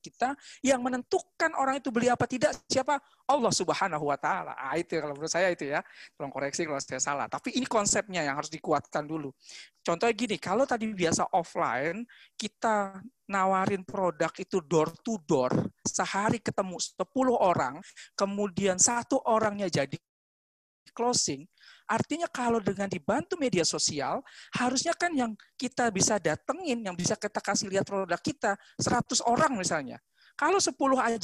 kita 0.03 0.35
yang 0.67 0.83
menentukan 0.83 1.55
orang 1.55 1.79
itu 1.79 1.95
beli 1.95 2.11
apa 2.11 2.27
tidak 2.27 2.59
siapa 2.67 2.99
Allah 3.31 3.55
Subhanahu 3.55 4.11
wa 4.11 4.19
taala. 4.19 4.59
Ah 4.59 4.75
itu 4.75 4.99
kalau 4.99 5.15
menurut 5.15 5.31
saya 5.31 5.55
itu 5.55 5.71
ya. 5.71 5.79
Tolong 6.19 6.35
koreksi 6.35 6.67
kalau 6.67 6.83
saya 6.83 6.99
salah. 6.99 7.31
Tapi 7.31 7.55
ini 7.55 7.65
konsepnya 7.71 8.27
yang 8.27 8.35
harus 8.35 8.51
dikuatkan 8.51 9.07
dulu. 9.07 9.31
Contohnya 9.87 10.15
gini, 10.15 10.37
kalau 10.43 10.67
tadi 10.67 10.91
biasa 10.91 11.31
offline 11.31 12.03
kita 12.35 12.99
nawarin 13.31 13.87
produk 13.87 14.35
itu 14.43 14.59
door 14.67 14.91
to 15.07 15.23
door, 15.23 15.55
sehari 15.87 16.43
ketemu 16.43 16.83
10 16.83 17.07
orang, 17.31 17.79
kemudian 18.19 18.77
satu 18.83 19.23
orangnya 19.23 19.71
jadi 19.71 19.97
closing, 20.93 21.49
artinya 21.89 22.29
kalau 22.29 22.61
dengan 22.61 22.87
dibantu 22.87 23.35
media 23.41 23.65
sosial, 23.67 24.21
harusnya 24.57 24.93
kan 24.95 25.13
yang 25.13 25.33
kita 25.57 25.89
bisa 25.91 26.21
datengin, 26.21 26.85
yang 26.85 26.97
bisa 26.97 27.17
kita 27.19 27.41
kasih 27.41 27.73
lihat 27.73 27.85
produk 27.89 28.21
kita, 28.21 28.55
100 28.79 29.25
orang 29.25 29.53
misalnya. 29.57 29.99
Kalau 30.37 30.61
10 30.61 30.73
aja 31.01 31.19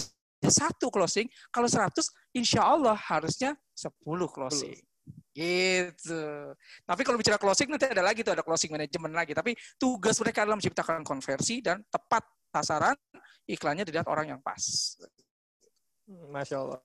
satu 0.46 0.88
closing, 0.92 1.26
kalau 1.50 1.66
100, 1.66 1.92
insya 2.36 2.62
Allah 2.64 2.94
harusnya 2.96 3.56
10 3.76 3.94
closing. 4.30 4.78
Gitu. 5.38 6.24
Tapi 6.82 7.02
kalau 7.06 7.14
bicara 7.14 7.38
closing 7.38 7.70
nanti 7.70 7.86
ada 7.86 8.02
lagi 8.02 8.26
tuh 8.26 8.34
ada 8.34 8.42
closing 8.42 8.74
manajemen 8.74 9.14
lagi. 9.14 9.38
Tapi 9.38 9.54
tugas 9.78 10.18
mereka 10.18 10.42
adalah 10.42 10.58
menciptakan 10.58 11.06
konversi 11.06 11.62
dan 11.62 11.78
tepat 11.86 12.26
sasaran 12.50 12.96
iklannya 13.46 13.86
dilihat 13.86 14.10
orang 14.10 14.34
yang 14.34 14.40
pas. 14.42 14.58
Masya 16.08 16.56
Allah. 16.58 16.80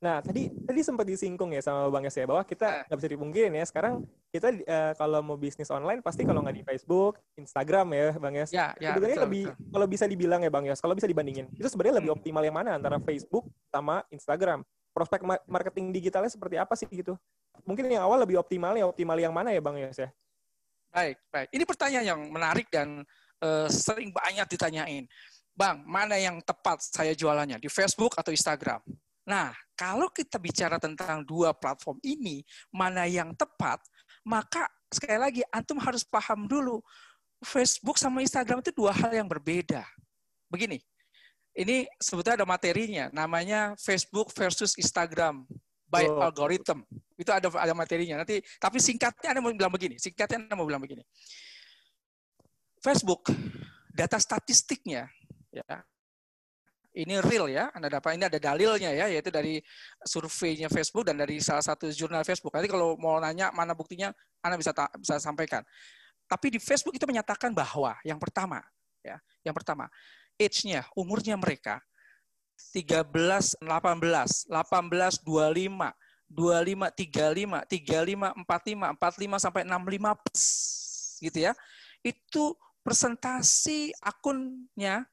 Nah, 0.00 0.24
tadi 0.24 0.48
tadi 0.48 0.80
sempat 0.80 1.04
disinggung 1.04 1.52
ya 1.52 1.60
sama 1.60 1.92
Bang 1.92 2.08
Yos 2.08 2.16
ya 2.16 2.24
bahwa 2.24 2.40
kita 2.40 2.64
eh. 2.64 2.84
nggak 2.88 2.98
bisa 3.04 3.10
dipungkirin 3.12 3.52
ya. 3.52 3.64
Sekarang 3.68 4.00
kita 4.32 4.48
uh, 4.48 4.92
kalau 4.96 5.20
mau 5.20 5.36
bisnis 5.36 5.68
online 5.68 6.00
pasti 6.00 6.24
kalau 6.24 6.40
nggak 6.40 6.56
di 6.56 6.64
Facebook, 6.64 7.20
Instagram 7.36 7.92
ya, 7.92 8.06
Bang 8.16 8.32
Yos. 8.32 8.48
Ya, 8.48 8.72
ya, 8.80 8.96
sebenarnya 8.96 9.20
betul, 9.20 9.26
lebih 9.28 9.44
betul. 9.52 9.68
kalau 9.76 9.86
bisa 9.92 10.04
dibilang 10.08 10.40
ya 10.40 10.48
Bang 10.48 10.64
Yos, 10.64 10.80
kalau 10.80 10.96
bisa 10.96 11.04
dibandingin, 11.04 11.52
itu 11.52 11.68
sebenarnya 11.68 12.00
lebih 12.00 12.16
hmm. 12.16 12.18
optimal 12.24 12.42
yang 12.48 12.56
mana 12.56 12.70
antara 12.80 12.96
Facebook 13.04 13.44
sama 13.68 14.00
Instagram? 14.08 14.64
Prospek 14.96 15.20
marketing 15.44 15.92
digitalnya 15.92 16.32
seperti 16.32 16.56
apa 16.56 16.72
sih 16.80 16.88
gitu? 16.88 17.14
Mungkin 17.68 17.84
yang 17.92 18.08
awal 18.08 18.24
lebih 18.24 18.40
optimal 18.40 18.72
ya 18.72 18.88
optimal 18.88 19.20
yang 19.20 19.36
mana 19.36 19.52
ya 19.52 19.60
Bang 19.60 19.76
Yos 19.76 20.00
ya? 20.00 20.08
Baik, 20.90 21.20
baik. 21.28 21.48
Ini 21.52 21.64
pertanyaan 21.68 22.06
yang 22.16 22.20
menarik 22.32 22.72
dan 22.72 23.04
uh, 23.44 23.68
sering 23.68 24.16
banyak 24.16 24.48
ditanyain. 24.48 25.04
Bang, 25.52 25.84
mana 25.84 26.16
yang 26.16 26.40
tepat 26.40 26.80
saya 26.80 27.12
jualannya 27.12 27.60
di 27.60 27.68
Facebook 27.68 28.16
atau 28.16 28.32
Instagram? 28.32 28.80
Nah, 29.28 29.52
kalau 29.80 30.12
kita 30.12 30.36
bicara 30.36 30.76
tentang 30.76 31.24
dua 31.24 31.56
platform 31.56 31.96
ini, 32.04 32.44
mana 32.68 33.08
yang 33.08 33.32
tepat, 33.32 33.80
maka 34.20 34.68
sekali 34.92 35.16
lagi 35.16 35.40
antum 35.48 35.80
harus 35.80 36.04
paham 36.04 36.44
dulu 36.44 36.84
Facebook 37.40 37.96
sama 37.96 38.20
Instagram 38.20 38.60
itu 38.60 38.76
dua 38.76 38.92
hal 38.92 39.08
yang 39.16 39.24
berbeda. 39.24 39.80
Begini, 40.52 40.84
ini 41.56 41.88
sebetulnya 41.96 42.44
ada 42.44 42.48
materinya, 42.48 43.08
namanya 43.08 43.72
Facebook 43.80 44.28
versus 44.36 44.76
Instagram 44.76 45.48
by 45.88 46.04
oh. 46.12 46.20
algorithm. 46.28 46.84
Itu 47.16 47.32
ada 47.32 47.48
ada 47.48 47.72
materinya. 47.72 48.20
Nanti 48.20 48.44
tapi 48.60 48.76
singkatnya 48.84 49.32
Anda 49.32 49.40
mau 49.40 49.48
bilang 49.56 49.72
begini, 49.72 49.96
singkatnya 49.96 50.44
Anda 50.44 50.60
mau 50.60 50.68
bilang 50.68 50.84
begini. 50.84 51.00
Facebook 52.84 53.32
data 53.96 54.20
statistiknya 54.20 55.08
ya 55.48 55.64
ini 57.00 57.16
real 57.24 57.48
ya, 57.48 57.72
Anda 57.72 57.88
dapat 57.88 58.20
ini 58.20 58.28
ada 58.28 58.36
dalilnya 58.36 58.92
ya, 58.92 59.08
yaitu 59.08 59.32
dari 59.32 59.58
surveinya 60.04 60.68
Facebook 60.68 61.08
dan 61.08 61.16
dari 61.16 61.40
salah 61.40 61.64
satu 61.64 61.88
jurnal 61.88 62.22
Facebook. 62.22 62.52
Nanti 62.52 62.68
kalau 62.68 62.94
mau 63.00 63.16
nanya 63.16 63.48
mana 63.56 63.72
buktinya, 63.72 64.12
Anda 64.44 64.60
bisa 64.60 64.76
bisa 65.00 65.16
sampaikan. 65.16 65.64
Tapi 66.28 66.52
di 66.54 66.60
Facebook 66.62 66.94
itu 66.94 67.08
menyatakan 67.08 67.50
bahwa 67.50 67.96
yang 68.04 68.20
pertama, 68.20 68.62
ya, 69.02 69.18
yang 69.42 69.56
pertama, 69.56 69.88
age-nya, 70.38 70.86
umurnya 70.94 71.34
mereka 71.34 71.82
13, 72.72 73.58
18, 73.64 74.46
18, 74.46 75.24
25, 75.24 75.90
25, 76.30 76.86
35, 76.94 77.66
35, 77.66 78.46
45, 78.46 78.94
45 78.94 79.42
sampai 79.42 79.62
65 79.66 81.24
gitu 81.26 81.38
ya. 81.40 81.52
Itu 82.04 82.54
presentasi 82.86 83.92
akunnya 84.00 85.04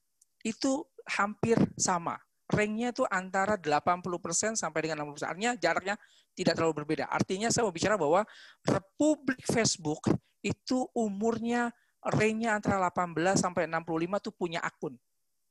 itu 0.45 0.85
hampir 1.07 1.57
sama. 1.79 2.19
Ranknya 2.47 2.95
itu 2.95 3.03
antara 3.11 3.59
80% 3.59 4.55
sampai 4.55 4.79
dengan 4.87 5.03
60%. 5.03 5.27
Artinya 5.27 5.51
jaraknya 5.59 5.95
tidak 6.31 6.53
terlalu 6.55 6.83
berbeda. 6.83 7.11
Artinya 7.11 7.51
saya 7.51 7.67
mau 7.67 7.75
bicara 7.75 7.99
bahwa 7.99 8.23
Republik 8.63 9.43
Facebook 9.43 10.07
itu 10.39 10.87
umurnya 10.95 11.73
ranknya 11.99 12.55
antara 12.55 12.87
18 12.87 13.35
sampai 13.35 13.67
65 13.67 14.23
tuh 14.23 14.33
punya 14.37 14.63
akun 14.63 14.95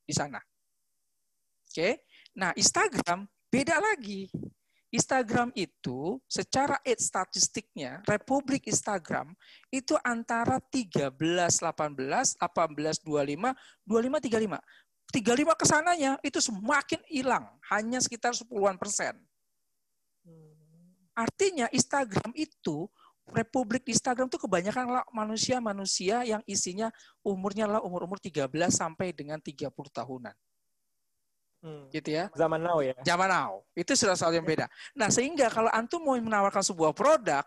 di 0.07 0.15
sana. 0.15 0.41
Oke. 1.69 2.07
Nah, 2.33 2.57
Instagram 2.57 3.29
beda 3.53 3.77
lagi. 3.77 4.31
Instagram 4.95 5.51
itu 5.59 6.23
secara 6.31 6.79
age 6.87 7.03
statistiknya 7.03 8.01
Republik 8.07 8.71
Instagram 8.71 9.35
itu 9.69 9.99
antara 10.01 10.63
13 10.63 11.11
18, 11.13 12.39
18 12.39 13.03
25, 13.03 13.53
25 13.83 14.17
35. 14.23 14.63
35 15.15 15.61
ke 15.61 15.67
sananya 15.67 16.19
itu 16.23 16.39
semakin 16.43 17.01
hilang, 17.07 17.47
hanya 17.71 18.03
sekitar 18.03 18.35
10-an 18.35 18.77
persen. 18.77 19.15
Artinya 21.17 21.71
Instagram 21.73 22.35
itu 22.37 22.91
Republik 23.27 23.83
Instagram 23.91 24.31
itu 24.31 24.39
kebanyakan 24.39 25.03
manusia-manusia 25.11 26.23
yang 26.23 26.39
isinya 26.47 26.95
umurnya 27.27 27.67
lah 27.67 27.83
umur-umur 27.83 28.23
13 28.23 28.47
sampai 28.71 29.11
dengan 29.11 29.43
30 29.43 29.67
tahunan. 29.67 30.31
Hmm. 31.59 31.91
Gitu 31.91 32.15
ya. 32.15 32.31
Zaman 32.39 32.63
now 32.63 32.79
ya. 32.79 32.95
Zaman 33.03 33.27
now. 33.27 33.67
Itu 33.75 33.99
sudah 33.99 34.15
soal 34.15 34.39
yang 34.39 34.47
beda. 34.47 34.71
Nah, 34.95 35.11
sehingga 35.11 35.51
kalau 35.51 35.67
antum 35.75 36.07
mau 36.07 36.15
menawarkan 36.15 36.63
sebuah 36.63 36.95
produk, 36.95 37.43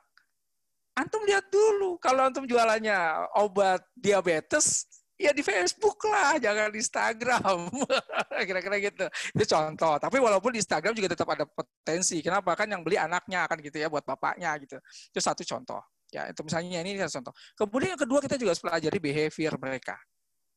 antum 1.00 1.24
lihat 1.24 1.48
dulu 1.48 1.96
kalau 2.04 2.28
antum 2.28 2.44
jualannya 2.44 3.00
obat 3.40 3.80
diabetes, 3.96 4.84
ya 5.20 5.36
di 5.36 5.44
Facebook 5.44 6.00
lah, 6.08 6.40
jangan 6.40 6.72
di 6.72 6.80
Instagram. 6.80 7.68
Kira-kira 8.48 8.80
gitu. 8.80 9.06
Itu 9.36 9.46
contoh. 9.52 10.00
Tapi 10.00 10.18
walaupun 10.18 10.56
di 10.56 10.64
Instagram 10.64 10.96
juga 10.96 11.12
tetap 11.12 11.28
ada 11.28 11.44
potensi. 11.44 12.24
Kenapa? 12.24 12.56
Kan 12.56 12.72
yang 12.72 12.82
beli 12.82 12.96
anaknya 12.96 13.44
kan 13.46 13.60
gitu 13.60 13.76
ya, 13.76 13.92
buat 13.92 14.08
bapaknya 14.08 14.56
gitu. 14.64 14.80
Itu 15.12 15.20
satu 15.20 15.44
contoh. 15.44 15.84
Ya, 16.10 16.26
itu 16.32 16.42
misalnya 16.42 16.82
ini 16.82 16.98
contoh. 17.04 17.36
Kemudian 17.54 17.94
yang 17.94 18.02
kedua 18.02 18.24
kita 18.24 18.40
juga 18.40 18.56
harus 18.56 18.64
pelajari 18.64 18.98
behavior 18.98 19.54
mereka. 19.60 20.00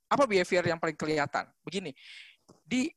Apa 0.09 0.25
behavior 0.25 0.65
yang 0.65 0.79
paling 0.79 0.97
kelihatan? 0.97 1.45
Begini, 1.67 1.91
di 2.63 2.89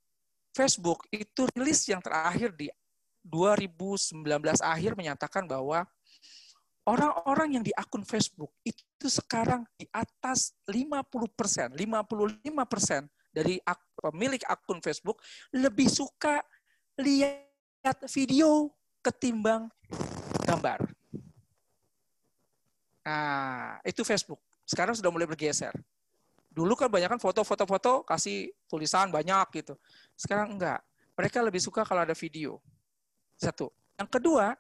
Facebook 0.55 1.03
itu 1.11 1.49
rilis 1.51 1.84
yang 1.89 1.99
terakhir 1.99 2.53
di 2.55 2.70
2019 3.26 4.22
akhir 4.61 4.91
menyatakan 4.93 5.49
bahwa 5.49 5.84
orang-orang 6.86 7.60
yang 7.60 7.64
di 7.66 7.74
akun 7.74 8.06
Facebook 8.06 8.54
itu 8.62 9.10
sekarang 9.10 9.66
di 9.76 9.90
atas 9.90 10.54
50 10.70 11.02
persen, 11.34 11.74
55 11.74 12.46
persen 12.70 13.10
dari 13.34 13.60
pemilik 14.00 14.42
akun 14.48 14.80
Facebook 14.80 15.20
lebih 15.52 15.90
suka 15.90 16.40
lihat 17.02 17.98
video 18.08 18.72
ketimbang 19.02 19.68
gambar. 20.46 20.88
Nah, 23.06 23.78
itu 23.86 24.02
Facebook. 24.02 24.42
Sekarang 24.66 24.98
sudah 24.98 25.14
mulai 25.14 25.30
bergeser. 25.30 25.74
Dulu 26.50 26.74
kan 26.74 26.90
banyak 26.90 27.18
kan 27.18 27.22
foto-foto-foto 27.22 28.02
kasih 28.08 28.50
tulisan 28.66 29.14
banyak 29.14 29.46
gitu. 29.62 29.78
Sekarang 30.18 30.58
enggak. 30.58 30.82
Mereka 31.14 31.44
lebih 31.46 31.62
suka 31.62 31.86
kalau 31.86 32.02
ada 32.02 32.18
video. 32.18 32.58
Satu. 33.38 33.70
Yang 34.00 34.10
kedua, 34.10 34.58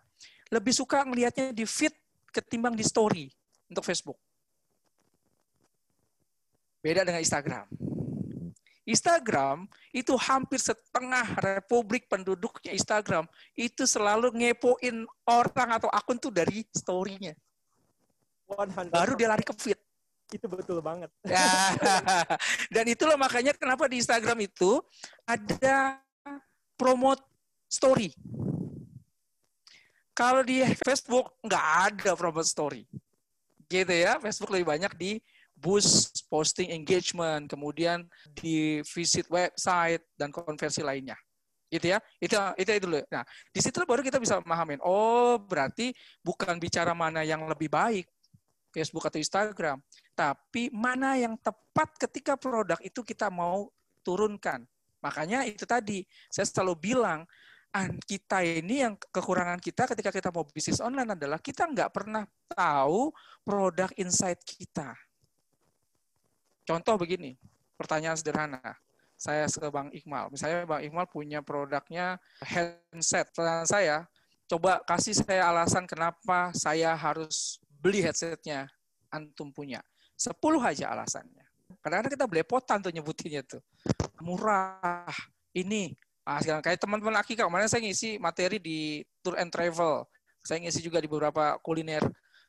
lebih 0.53 0.73
suka 0.75 1.01
ngelihatnya 1.01 1.55
di 1.55 1.65
feed 1.65 1.95
ketimbang 2.35 2.75
di 2.75 2.83
story 2.83 3.31
untuk 3.71 3.87
Facebook. 3.87 4.19
Beda 6.83 7.07
dengan 7.07 7.23
Instagram. 7.23 7.65
Instagram 8.85 9.65
itu 9.89 10.13
hampir 10.13 10.61
setengah 10.61 11.25
republik 11.41 12.05
penduduknya 12.05 12.69
Instagram 12.77 13.25
itu 13.57 13.89
selalu 13.89 14.29
ngepoin 14.29 15.09
orang 15.25 15.69
atau 15.81 15.89
akun 15.89 16.21
tuh 16.21 16.29
dari 16.29 16.61
story-nya. 16.69 17.33
Baru 18.93 19.17
dia 19.17 19.25
lari 19.25 19.41
ke 19.41 19.57
feed. 19.57 19.79
Itu 20.29 20.45
betul 20.45 20.85
banget. 20.85 21.09
Ya. 21.25 21.73
Dan 22.73 22.85
itulah 22.85 23.17
makanya 23.17 23.57
kenapa 23.57 23.89
di 23.89 23.97
Instagram 23.97 24.45
itu 24.45 24.77
ada 25.25 25.97
promote 26.77 27.25
story. 27.65 28.13
Kalau 30.15 30.41
di 30.47 30.63
Facebook 30.79 31.35
nggak 31.43 31.65
ada 31.91 32.11
promote 32.15 32.47
story. 32.47 32.87
Gitu 33.67 33.91
ya, 33.91 34.15
Facebook 34.23 34.55
lebih 34.55 34.71
banyak 34.71 34.93
di 34.95 35.11
boost 35.55 36.23
posting 36.31 36.71
engagement, 36.71 37.51
kemudian 37.51 38.07
di 38.31 38.79
visit 38.95 39.27
website 39.27 40.03
dan 40.15 40.31
konversi 40.31 40.83
lainnya 40.83 41.15
gitu 41.65 41.91
ya 41.91 41.99
itu 42.21 42.37
itu 42.61 42.71
itu 42.77 42.85
dulu 42.85 43.01
nah 43.09 43.25
di 43.49 43.57
situ 43.57 43.73
baru 43.89 44.05
kita 44.05 44.21
bisa 44.21 44.37
memahamin 44.37 44.77
oh 44.85 45.41
berarti 45.41 45.91
bukan 46.21 46.61
bicara 46.61 46.93
mana 46.93 47.25
yang 47.25 47.41
lebih 47.49 47.73
baik 47.73 48.05
Facebook 48.69 49.09
atau 49.09 49.17
Instagram 49.17 49.81
tapi 50.15 50.71
mana 50.71 51.19
yang 51.19 51.35
tepat 51.35 51.91
ketika 52.07 52.39
produk 52.39 52.79
itu 52.79 53.03
kita 53.03 53.27
mau 53.27 53.67
turunkan. 54.05 54.63
Makanya 55.03 55.43
itu 55.45 55.67
tadi 55.67 56.07
saya 56.31 56.47
selalu 56.47 56.73
bilang 56.79 57.27
kita 58.07 58.39
ini 58.39 58.87
yang 58.87 58.95
kekurangan 58.95 59.59
kita 59.59 59.83
ketika 59.91 60.09
kita 60.13 60.29
mau 60.31 60.47
bisnis 60.47 60.79
online 60.79 61.11
adalah 61.11 61.39
kita 61.43 61.67
nggak 61.67 61.91
pernah 61.91 62.23
tahu 62.47 63.11
produk 63.43 63.91
insight 63.99 64.39
kita. 64.47 64.95
Contoh 66.65 66.95
begini, 66.97 67.35
pertanyaan 67.75 68.17
sederhana. 68.17 68.63
Saya 69.15 69.47
ke 69.47 69.69
Bang 69.71 69.91
Iqmal. 69.95 70.27
Misalnya 70.31 70.67
Bang 70.67 70.83
Iqmal 70.83 71.07
punya 71.07 71.39
produknya 71.39 72.19
headset. 72.43 73.31
Pertanyaan 73.31 73.69
saya, 73.69 73.97
coba 74.49 74.83
kasih 74.83 75.15
saya 75.15 75.47
alasan 75.47 75.87
kenapa 75.87 76.51
saya 76.51 76.91
harus 76.95 77.59
beli 77.79 78.03
headsetnya 78.03 78.67
antum 79.13 79.53
punya. 79.55 79.79
Sepuluh 80.15 80.59
aja 80.59 80.91
alasannya. 80.91 81.43
Kadang-kadang 81.79 82.13
kita 82.17 82.25
belepotan 82.27 82.77
tuh 82.81 82.91
nyebutinnya 82.91 83.45
tuh. 83.45 83.61
Murah, 84.19 85.13
ini. 85.53 85.95
Ah, 86.25 86.41
sekarang 86.41 86.65
kayak 86.65 86.81
teman-teman 86.81 87.21
Akika, 87.21 87.45
kemarin 87.45 87.69
saya 87.69 87.85
ngisi 87.85 88.17
materi 88.17 88.57
di 88.57 89.05
Tour 89.21 89.37
and 89.37 89.53
Travel. 89.53 90.09
Saya 90.41 90.57
ngisi 90.57 90.81
juga 90.81 90.97
di 90.97 91.05
beberapa 91.05 91.61
kuliner 91.61 92.01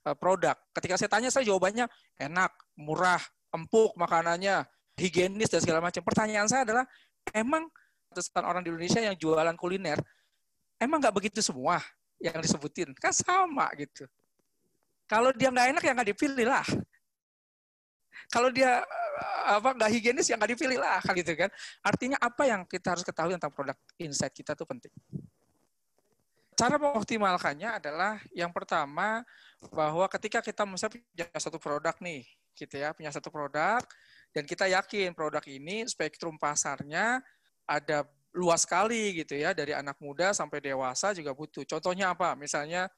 uh, 0.08 0.16
produk. 0.16 0.56
Ketika 0.72 0.96
saya 0.96 1.12
tanya, 1.12 1.28
saya 1.28 1.44
jawabannya 1.44 1.84
enak, 2.16 2.56
murah, 2.80 3.20
empuk 3.52 3.92
makanannya, 4.00 4.64
higienis, 4.96 5.52
dan 5.52 5.60
segala 5.60 5.84
macam. 5.84 6.00
Pertanyaan 6.00 6.48
saya 6.48 6.64
adalah, 6.64 6.84
emang 7.36 7.68
ratusan 8.08 8.44
orang 8.48 8.64
di 8.64 8.72
Indonesia 8.72 9.00
yang 9.04 9.12
jualan 9.12 9.56
kuliner, 9.60 10.00
emang 10.80 10.96
nggak 11.04 11.12
begitu 11.12 11.44
semua 11.44 11.76
yang 12.16 12.40
disebutin? 12.40 12.96
Kan 12.96 13.12
sama 13.12 13.68
gitu. 13.76 14.08
Kalau 15.04 15.36
dia 15.36 15.52
nggak 15.52 15.76
enak, 15.76 15.82
ya 15.84 15.92
nggak 15.92 16.08
dipilih 16.16 16.48
lah 16.48 16.64
kalau 18.30 18.50
dia 18.50 18.82
eh, 18.82 19.56
apa 19.56 19.74
nggak 19.76 19.90
higienis 19.90 20.26
ya 20.30 20.36
nggak 20.36 20.52
dipilih 20.58 20.78
lah 20.78 20.98
kan 21.02 21.14
gitu 21.20 21.32
kan. 21.34 21.50
Artinya 21.82 22.18
apa 22.20 22.42
yang 22.46 22.62
kita 22.66 22.96
harus 22.96 23.04
ketahui 23.06 23.34
tentang 23.38 23.54
produk 23.54 23.76
insight 23.98 24.34
kita 24.34 24.54
itu 24.54 24.64
penting. 24.66 24.92
Cara 26.56 26.80
mengoptimalkannya 26.80 27.68
adalah 27.82 28.16
yang 28.32 28.48
pertama 28.48 29.20
bahwa 29.68 30.08
ketika 30.08 30.40
kita 30.40 30.64
misalnya 30.64 30.96
punya 30.96 31.26
satu 31.36 31.60
produk 31.60 31.92
nih 32.00 32.24
gitu 32.56 32.80
ya 32.80 32.96
punya 32.96 33.12
satu 33.12 33.28
produk 33.28 33.84
dan 34.32 34.48
kita 34.48 34.64
yakin 34.64 35.12
produk 35.12 35.44
ini 35.44 35.84
spektrum 35.84 36.40
pasarnya 36.40 37.20
ada 37.68 38.08
luas 38.36 38.68
sekali 38.68 39.16
gitu 39.16 39.36
ya 39.36 39.56
dari 39.56 39.72
anak 39.72 39.96
muda 40.00 40.36
sampai 40.36 40.60
dewasa 40.60 41.16
juga 41.16 41.32
butuh. 41.32 41.64
Contohnya 41.64 42.12
apa? 42.12 42.36
Misalnya 42.36 42.88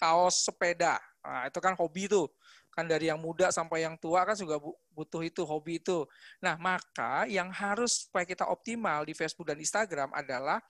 kaos 0.00 0.48
sepeda. 0.48 0.96
Nah, 1.20 1.52
itu 1.52 1.60
kan 1.60 1.76
hobi 1.76 2.08
tuh 2.08 2.32
kan 2.70 2.86
dari 2.86 3.10
yang 3.10 3.18
muda 3.18 3.50
sampai 3.50 3.82
yang 3.82 3.98
tua 3.98 4.22
kan 4.22 4.38
juga 4.38 4.62
butuh 4.94 5.22
itu 5.26 5.42
hobi 5.42 5.82
itu. 5.82 6.06
Nah 6.38 6.54
maka 6.56 7.26
yang 7.26 7.50
harus 7.50 8.06
supaya 8.06 8.24
kita 8.24 8.46
optimal 8.46 9.02
di 9.04 9.12
Facebook 9.12 9.50
dan 9.50 9.58
Instagram 9.58 10.10
adalah 10.14 10.62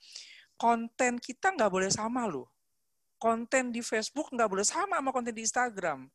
konten 0.57 1.21
kita 1.21 1.53
nggak 1.53 1.71
boleh 1.71 1.89
sama 1.93 2.25
loh. 2.25 2.49
Konten 3.21 3.69
di 3.69 3.85
Facebook 3.85 4.33
nggak 4.33 4.49
boleh 4.49 4.65
sama 4.65 4.97
sama 4.97 5.13
konten 5.13 5.33
di 5.33 5.45
Instagram. 5.45 6.09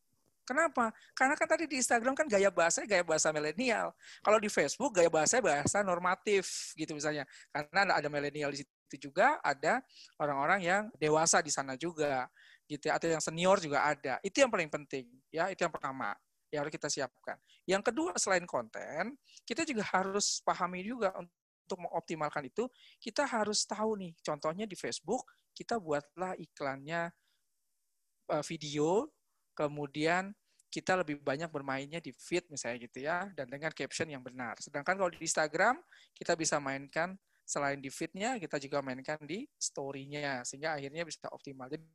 Kenapa? 0.47 0.95
Karena 1.11 1.35
kan 1.35 1.43
tadi 1.43 1.67
di 1.67 1.75
Instagram 1.75 2.15
kan 2.15 2.23
gaya 2.23 2.47
bahasa 2.47 2.79
gaya 2.87 3.03
bahasa 3.03 3.35
milenial. 3.35 3.91
Kalau 4.23 4.39
di 4.39 4.47
Facebook 4.47 4.95
gaya 4.95 5.11
bahasa 5.11 5.43
bahasa 5.43 5.83
normatif 5.83 6.71
gitu 6.79 6.95
misalnya. 6.95 7.27
Karena 7.51 7.99
ada 7.99 8.07
milenial 8.07 8.55
di 8.55 8.63
situ 8.63 9.11
juga, 9.11 9.43
ada 9.43 9.83
orang-orang 10.15 10.63
yang 10.63 10.83
dewasa 10.95 11.43
di 11.43 11.51
sana 11.51 11.75
juga 11.75 12.31
gitu 12.67 12.91
ya, 12.91 12.99
atau 12.99 13.07
yang 13.07 13.23
senior 13.23 13.57
juga 13.63 13.87
ada. 13.87 14.19
Itu 14.21 14.43
yang 14.43 14.51
paling 14.51 14.67
penting, 14.67 15.07
ya. 15.31 15.47
Itu 15.49 15.63
yang 15.63 15.73
pertama 15.73 16.13
yang 16.51 16.63
harus 16.63 16.73
kita 16.75 16.87
siapkan. 16.87 17.35
Yang 17.67 17.91
kedua 17.91 18.15
selain 18.15 18.47
konten, 18.47 19.19
kita 19.43 19.67
juga 19.67 19.83
harus 19.91 20.39
pahami 20.43 20.83
juga 20.83 21.11
untuk 21.19 21.79
mengoptimalkan 21.83 22.47
itu, 22.47 22.71
kita 23.03 23.27
harus 23.27 23.67
tahu 23.67 23.99
nih, 23.99 24.15
contohnya 24.23 24.63
di 24.63 24.79
Facebook, 24.79 25.27
kita 25.51 25.75
buatlah 25.75 26.39
iklannya 26.39 27.11
uh, 28.31 28.43
video, 28.47 29.11
kemudian 29.51 30.31
kita 30.71 30.95
lebih 30.95 31.19
banyak 31.19 31.51
bermainnya 31.51 31.99
di 31.99 32.15
feed 32.15 32.47
misalnya 32.47 32.77
gitu 32.87 33.03
ya, 33.03 33.27
dan 33.35 33.51
dengan 33.51 33.75
caption 33.75 34.07
yang 34.07 34.23
benar. 34.23 34.55
Sedangkan 34.63 34.95
kalau 34.95 35.11
di 35.11 35.19
Instagram, 35.19 35.75
kita 36.15 36.39
bisa 36.39 36.55
mainkan 36.63 37.19
selain 37.47 37.79
di 37.79 37.87
feed-nya, 37.87 38.35
kita 38.35 38.59
juga 38.59 38.83
mainkan 38.83 39.15
di 39.23 39.47
story-nya, 39.55 40.43
sehingga 40.43 40.75
akhirnya 40.75 41.07
bisa 41.07 41.31
optimal. 41.31 41.71
Jadi 41.71 41.87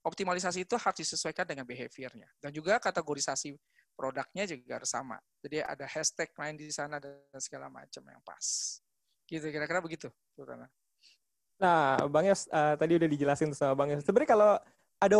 optimalisasi 0.00 0.64
itu 0.64 0.74
harus 0.80 0.98
disesuaikan 1.04 1.44
dengan 1.44 1.68
behavior-nya. 1.68 2.24
Dan 2.40 2.56
juga 2.56 2.80
kategorisasi 2.80 3.52
produknya 3.92 4.48
juga 4.48 4.80
harus 4.80 4.88
sama. 4.88 5.20
Jadi 5.44 5.60
ada 5.60 5.84
hashtag 5.84 6.32
lain 6.32 6.56
di 6.56 6.72
sana 6.72 6.96
dan 6.96 7.20
segala 7.36 7.68
macam 7.68 8.00
yang 8.00 8.22
pas. 8.24 8.80
Gitu, 9.28 9.44
kira-kira 9.52 9.84
begitu. 9.84 10.08
Nah, 11.60 12.00
Bang 12.08 12.24
Yos, 12.24 12.48
uh, 12.48 12.72
tadi 12.80 12.96
udah 12.96 13.08
dijelasin 13.10 13.52
sama 13.52 13.76
Bang 13.76 13.92
Yos. 13.92 14.06
Sebenarnya 14.08 14.30
kalau 14.32 14.52
ada 14.98 15.16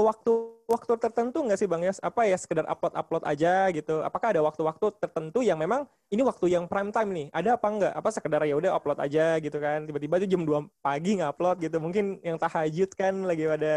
waktu-waktu 0.69 1.09
tertentu 1.09 1.41
nggak 1.41 1.59
sih 1.59 1.64
Bang 1.64 1.81
Yos? 1.81 1.97
Apa 2.05 2.29
ya 2.29 2.37
sekedar 2.37 2.69
upload-upload 2.69 3.25
aja 3.25 3.73
gitu? 3.73 4.05
Apakah 4.05 4.37
ada 4.37 4.45
waktu-waktu 4.45 5.01
tertentu 5.01 5.41
yang 5.41 5.57
memang 5.57 5.89
ini 6.12 6.21
waktu 6.21 6.53
yang 6.53 6.69
prime 6.69 6.93
time 6.93 7.11
nih? 7.16 7.27
Ada 7.33 7.57
apa 7.57 7.66
enggak? 7.73 7.93
Apa 7.97 8.09
sekedar 8.12 8.45
ya 8.45 8.53
udah 8.53 8.77
upload 8.77 9.01
aja 9.01 9.41
gitu 9.41 9.57
kan? 9.57 9.89
Tiba-tiba 9.89 10.21
tuh 10.21 10.29
jam 10.29 10.45
2 10.45 10.69
pagi 10.85 11.16
nggak-upload 11.16 11.57
gitu. 11.64 11.77
Mungkin 11.81 12.05
yang 12.21 12.37
tahajud 12.37 12.91
kan 12.93 13.14
lagi 13.25 13.49
pada 13.49 13.77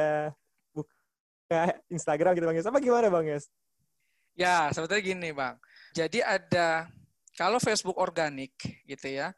buka 0.75 1.79
Instagram 1.87 2.35
gitu 2.35 2.45
Bang 2.51 2.57
Yos. 2.59 2.67
Apa 2.67 2.83
gimana 2.83 3.07
Bang 3.07 3.25
Yos? 3.25 3.47
Ya, 4.35 4.67
sebetulnya 4.75 5.03
gini 5.03 5.31
Bang. 5.31 5.55
Jadi 5.95 6.19
ada 6.19 6.91
kalau 7.39 7.63
Facebook 7.63 7.95
organik 7.95 8.51
gitu 8.83 9.07
ya, 9.07 9.31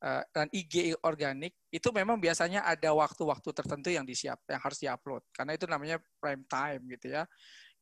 Eh, 0.00 0.24
dan 0.32 0.48
IG 0.48 0.96
organik 1.04 1.52
itu 1.68 1.88
memang 1.92 2.16
biasanya 2.16 2.64
ada 2.64 2.88
waktu-waktu 2.96 3.52
tertentu 3.52 3.92
yang 3.92 4.08
disiap 4.08 4.40
yang 4.48 4.56
harus 4.56 4.80
diupload 4.80 5.20
karena 5.28 5.52
itu 5.52 5.68
namanya 5.68 6.00
prime 6.16 6.40
time 6.48 6.80
gitu 6.96 7.12
ya. 7.12 7.28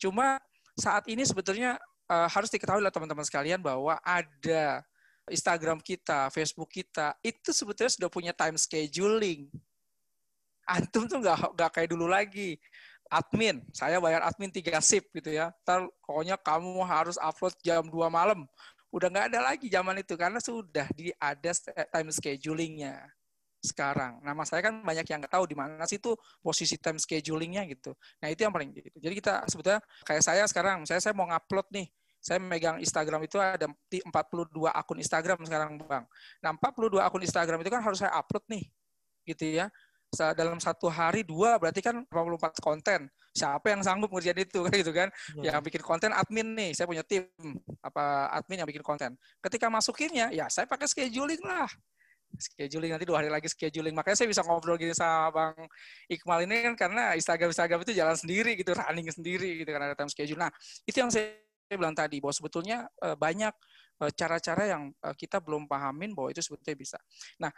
Cuma 0.03 0.35
saat 0.75 1.07
ini 1.07 1.23
sebetulnya 1.23 1.79
uh, 2.11 2.27
harus 2.27 2.51
diketahui 2.51 2.83
oleh 2.83 2.91
teman-teman 2.91 3.23
sekalian 3.23 3.63
bahwa 3.63 4.03
ada 4.03 4.83
Instagram 5.31 5.79
kita, 5.79 6.27
Facebook 6.35 6.75
kita 6.75 7.15
itu 7.23 7.55
sebetulnya 7.55 7.95
sudah 7.95 8.11
punya 8.11 8.35
time 8.35 8.59
scheduling. 8.59 9.47
Antum 10.67 11.07
tuh 11.07 11.23
nggak 11.23 11.55
nggak 11.55 11.71
kayak 11.71 11.89
dulu 11.95 12.11
lagi 12.11 12.59
admin, 13.15 13.63
saya 13.71 14.03
bayar 14.03 14.27
admin 14.27 14.51
tiga 14.51 14.83
sip 14.83 15.07
gitu 15.15 15.39
ya. 15.39 15.55
Ntar 15.63 15.87
pokoknya 16.03 16.35
kamu 16.35 16.83
harus 16.83 17.15
upload 17.23 17.55
jam 17.63 17.87
2 17.87 17.95
malam 18.11 18.43
udah 18.89 19.09
nggak 19.13 19.27
ada 19.33 19.41
lagi 19.53 19.69
zaman 19.69 20.01
itu 20.01 20.15
karena 20.17 20.41
sudah 20.41 20.89
di 20.97 21.13
ada 21.21 21.53
time 21.93 22.11
schedulingnya 22.13 23.05
sekarang. 23.59 24.23
Nama 24.23 24.43
saya 24.47 24.63
kan 24.65 24.81
banyak 24.81 25.05
yang 25.05 25.19
nggak 25.21 25.35
tahu 25.35 25.45
di 25.45 25.57
mana 25.59 25.85
sih 25.85 25.99
itu 25.99 26.15
posisi 26.41 26.79
time 26.79 26.97
schedulingnya 26.97 27.67
gitu. 27.69 27.93
Nah 28.23 28.31
itu 28.33 28.47
yang 28.47 28.55
paling 28.55 28.71
gitu. 28.73 28.89
Jadi 28.97 29.15
kita 29.19 29.45
sebetulnya 29.51 29.83
kayak 30.07 30.23
saya 30.23 30.43
sekarang, 30.47 30.87
saya 30.89 31.03
saya 31.03 31.13
mau 31.13 31.27
ngupload 31.27 31.67
nih, 31.75 31.87
saya 32.23 32.39
megang 32.39 32.79
Instagram 32.79 33.27
itu 33.27 33.37
ada 33.37 33.67
42 33.67 34.71
akun 34.71 34.99
Instagram 35.03 35.39
sekarang 35.45 35.77
bang. 35.83 36.05
Nah 36.41 36.51
42 36.55 37.03
akun 37.03 37.23
Instagram 37.27 37.59
itu 37.61 37.71
kan 37.71 37.83
harus 37.83 37.99
saya 37.99 38.15
upload 38.15 38.47
nih, 38.47 38.65
gitu 39.27 39.45
ya 39.59 39.67
dalam 40.17 40.57
satu 40.57 40.89
hari 40.89 41.21
dua 41.21 41.61
berarti 41.61 41.85
kan 41.85 42.01
84 42.09 42.65
konten. 42.65 43.01
Siapa 43.37 43.71
yang 43.71 43.85
sanggup 43.85 44.09
ngerjain 44.09 44.41
itu 44.41 44.61
gitu 44.81 44.93
kan? 44.93 45.13
Hmm. 45.37 45.45
Yang 45.45 45.63
bikin 45.69 45.83
konten 45.85 46.11
admin 46.17 46.57
nih, 46.57 46.71
saya 46.73 46.89
punya 46.89 47.05
tim 47.05 47.29
apa 47.85 48.33
admin 48.33 48.65
yang 48.65 48.69
bikin 48.69 48.81
konten. 48.83 49.15
Ketika 49.45 49.69
masukinnya 49.69 50.33
ya 50.33 50.49
saya 50.49 50.65
pakai 50.65 50.89
scheduling 50.89 51.41
lah. 51.45 51.69
Scheduling 52.37 52.93
nanti 52.93 53.05
dua 53.09 53.25
hari 53.25 53.31
lagi 53.33 53.49
scheduling. 53.49 53.93
Makanya 53.93 54.17
saya 54.17 54.29
bisa 54.29 54.43
ngobrol 54.45 54.77
gini 54.81 54.97
sama 54.97 55.33
Bang 55.33 55.57
Iqmal 56.09 56.45
ini 56.45 56.73
kan 56.73 56.75
karena 56.77 57.03
Instagram 57.17 57.53
Instagram 57.53 57.81
itu 57.85 57.93
jalan 57.97 58.17
sendiri 58.17 58.53
gitu, 58.57 58.73
running 58.73 59.09
sendiri 59.13 59.65
gitu 59.65 59.71
kan 59.73 59.93
ada 59.93 59.95
time 59.97 60.13
schedule. 60.13 60.41
Nah, 60.41 60.53
itu 60.85 60.97
yang 60.97 61.13
saya 61.13 61.37
bilang 61.73 61.93
tadi 61.93 62.21
bahwa 62.21 62.33
sebetulnya 62.33 62.89
eh, 63.05 63.17
banyak 63.17 63.53
eh, 64.05 64.13
cara-cara 64.17 64.73
yang 64.73 64.93
eh, 64.93 65.15
kita 65.17 65.41
belum 65.41 65.69
pahamin 65.69 66.17
bahwa 66.17 66.33
itu 66.33 66.41
sebetulnya 66.41 66.77
bisa. 66.77 66.99
Nah, 67.41 67.53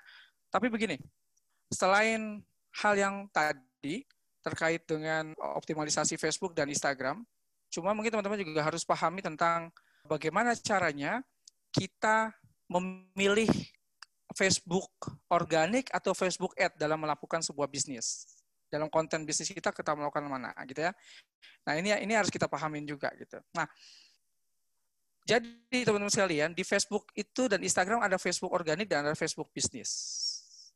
tapi 0.51 0.67
begini, 0.67 0.99
selain 1.71 2.43
hal 2.83 2.95
yang 2.99 3.15
tadi 3.31 4.05
terkait 4.43 4.83
dengan 4.85 5.33
optimalisasi 5.39 6.19
Facebook 6.19 6.53
dan 6.53 6.69
Instagram, 6.69 7.23
cuma 7.71 7.95
mungkin 7.95 8.11
teman-teman 8.13 8.43
juga 8.43 8.67
harus 8.67 8.83
pahami 8.83 9.23
tentang 9.23 9.71
bagaimana 10.05 10.57
caranya 10.59 11.23
kita 11.71 12.35
memilih 12.67 13.51
Facebook 14.35 14.91
organik 15.31 15.91
atau 15.91 16.15
Facebook 16.15 16.55
ad 16.55 16.75
dalam 16.79 17.03
melakukan 17.03 17.43
sebuah 17.43 17.67
bisnis. 17.67 18.27
Dalam 18.71 18.87
konten 18.87 19.27
bisnis 19.27 19.51
kita 19.51 19.75
kita 19.75 19.99
melakukan 19.99 20.31
mana 20.31 20.55
gitu 20.67 20.87
ya. 20.87 20.95
Nah, 21.67 21.75
ini 21.75 21.91
ini 22.07 22.15
harus 22.15 22.31
kita 22.31 22.47
pahamin 22.47 22.87
juga 22.87 23.11
gitu. 23.19 23.43
Nah, 23.51 23.67
jadi 25.27 25.83
teman-teman 25.83 26.11
sekalian, 26.11 26.51
di 26.55 26.63
Facebook 26.63 27.11
itu 27.19 27.51
dan 27.51 27.59
Instagram 27.63 28.03
ada 28.03 28.17
Facebook 28.17 28.55
organik 28.55 28.87
dan 28.87 29.07
ada 29.07 29.19
Facebook 29.19 29.51
bisnis. 29.51 29.91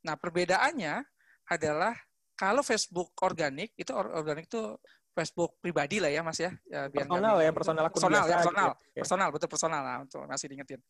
Nah, 0.05 0.15
perbedaannya 0.21 1.01
adalah 1.49 1.97
kalau 2.37 2.61
Facebook 2.61 3.17
organik 3.25 3.73
itu 3.77 3.91
organik 3.95 4.47
itu 4.47 4.77
Facebook 5.15 5.63
pribadi 5.63 6.03
lah 6.03 6.11
ya 6.11 6.21
Mas 6.27 6.43
ya. 6.43 6.51
ya 6.67 6.91
biar 6.91 7.07
personal 7.07 7.37
ya, 7.39 7.51
personal 7.55 7.83
akun 7.87 7.95
personal 7.97 8.25
ya, 8.27 8.37
personal. 8.43 8.71
Gitu. 8.75 9.01
Personal, 9.01 9.29
betul 9.31 9.49
personal 9.49 9.83
lah 9.83 9.97
untuk 10.03 10.21
masih 10.27 10.47
diingetin. 10.51 10.81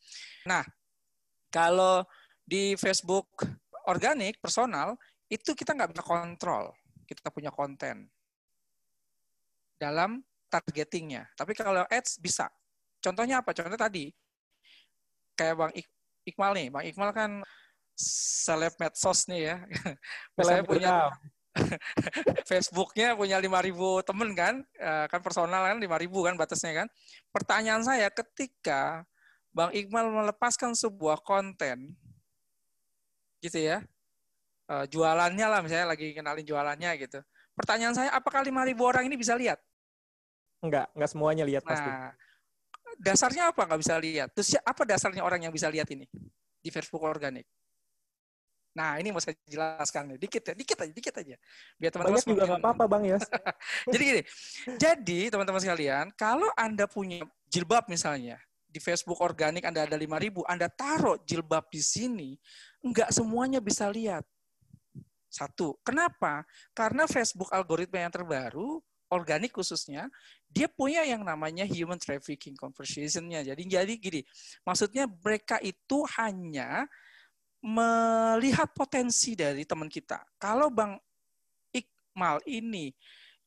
Nah, 0.49 0.65
kalau 1.53 2.03
di 2.43 2.75
Facebook 2.81 3.29
organik 3.85 4.41
personal 4.41 4.97
itu 5.29 5.53
kita 5.53 5.77
nggak 5.77 5.93
bisa 5.93 6.05
kontrol 6.05 6.73
kita 7.05 7.29
punya 7.29 7.53
konten 7.53 8.09
dalam 9.77 10.25
targetingnya. 10.49 11.29
Tapi 11.37 11.53
kalau 11.53 11.85
ads 11.85 12.17
bisa. 12.17 12.49
Contohnya 13.05 13.45
apa? 13.45 13.53
Contohnya 13.53 13.77
tadi 13.77 14.09
kayak 15.37 15.55
Bang 15.59 15.73
Iqmal 16.25 16.53
nih. 16.57 16.69
Bang 16.73 16.85
Iqmal 16.89 17.11
kan 17.12 17.31
seleb 17.99 18.74
medsos 18.78 19.26
nih 19.30 19.55
ya. 19.55 19.57
Saya 20.47 20.62
punya 20.66 21.14
Facebooknya 22.51 23.14
punya 23.14 23.38
5.000 23.38 24.09
temen 24.09 24.30
kan, 24.34 24.55
eh, 24.74 25.07
kan 25.07 25.20
personal 25.22 25.62
kan 25.70 25.78
5.000 25.78 26.26
kan 26.26 26.34
batasnya 26.34 26.72
kan. 26.84 26.86
Pertanyaan 27.30 27.82
saya 27.86 28.11
ketika 28.11 29.07
Bang 29.55 29.70
Iqbal 29.70 30.11
melepaskan 30.11 30.74
sebuah 30.74 31.22
konten, 31.22 31.95
gitu 33.38 33.59
ya, 33.62 33.86
eh, 34.66 34.84
jualannya 34.90 35.47
lah 35.47 35.61
misalnya 35.62 35.95
lagi 35.95 36.11
kenalin 36.11 36.42
jualannya 36.42 36.90
gitu. 37.07 37.22
Pertanyaan 37.55 37.95
saya, 37.95 38.11
apakah 38.11 38.42
5.000 38.42 38.82
orang 38.82 39.07
ini 39.07 39.14
bisa 39.14 39.38
lihat? 39.38 39.62
Enggak, 40.59 40.90
enggak 40.90 41.11
semuanya 41.14 41.45
lihat 41.47 41.62
pasti. 41.62 41.86
Nah, 41.86 42.11
dasarnya 42.99 43.55
apa 43.55 43.62
nggak 43.62 43.80
bisa 43.80 43.95
lihat? 44.03 44.28
Terus 44.34 44.59
apa 44.59 44.82
dasarnya 44.82 45.22
orang 45.22 45.47
yang 45.47 45.53
bisa 45.55 45.70
lihat 45.70 45.86
ini 45.95 46.09
di 46.59 46.70
Facebook 46.74 47.05
organik? 47.05 47.47
Nah, 48.75 48.99
ini 48.99 49.14
mau 49.14 49.22
saya 49.22 49.39
jelaskan 49.47 50.14
nih. 50.14 50.18
Dikit 50.27 50.43
ya, 50.51 50.55
dikit 50.59 50.79
aja, 50.83 50.93
dikit 50.93 51.14
aja. 51.14 51.37
Biar 51.79 51.91
teman-teman 51.95 52.20
juga 52.27 52.43
nggak 52.51 52.61
apa-apa, 52.61 52.85
Bang 52.91 53.03
ya. 53.07 53.18
jadi 53.95 54.03
gini, 54.03 54.22
jadi 54.75 55.20
teman-teman 55.31 55.62
sekalian, 55.62 56.07
kalau 56.18 56.51
Anda 56.59 56.91
punya 56.91 57.22
jilbab 57.47 57.87
misalnya, 57.87 58.43
di 58.66 58.83
Facebook 58.83 59.22
organik 59.22 59.62
Anda 59.62 59.87
ada 59.87 59.95
5000, 59.95 60.43
Anda 60.51 60.66
taruh 60.66 61.22
jilbab 61.22 61.70
di 61.70 61.79
sini, 61.79 62.35
nggak 62.83 63.14
semuanya 63.14 63.62
bisa 63.62 63.87
lihat. 63.87 64.27
Satu, 65.31 65.79
kenapa? 65.87 66.43
Karena 66.75 67.07
Facebook 67.07 67.55
algoritma 67.55 68.03
yang 68.03 68.11
terbaru, 68.11 68.83
organik 69.14 69.55
khususnya, 69.55 70.11
dia 70.51 70.66
punya 70.66 71.07
yang 71.07 71.22
namanya 71.22 71.62
human 71.62 71.99
trafficking 71.99 72.59
conversation-nya. 72.59 73.47
Jadi 73.47 73.62
jadi 73.70 73.95
gini, 73.95 74.20
maksudnya 74.66 75.07
mereka 75.07 75.62
itu 75.62 76.03
hanya 76.18 76.91
melihat 77.65 78.69
potensi 78.77 79.33
dari 79.33 79.65
teman 79.65 79.89
kita. 79.89 80.21
Kalau 80.37 80.69
Bang 80.69 81.01
Iqmal 81.73 82.45
ini 82.45 82.93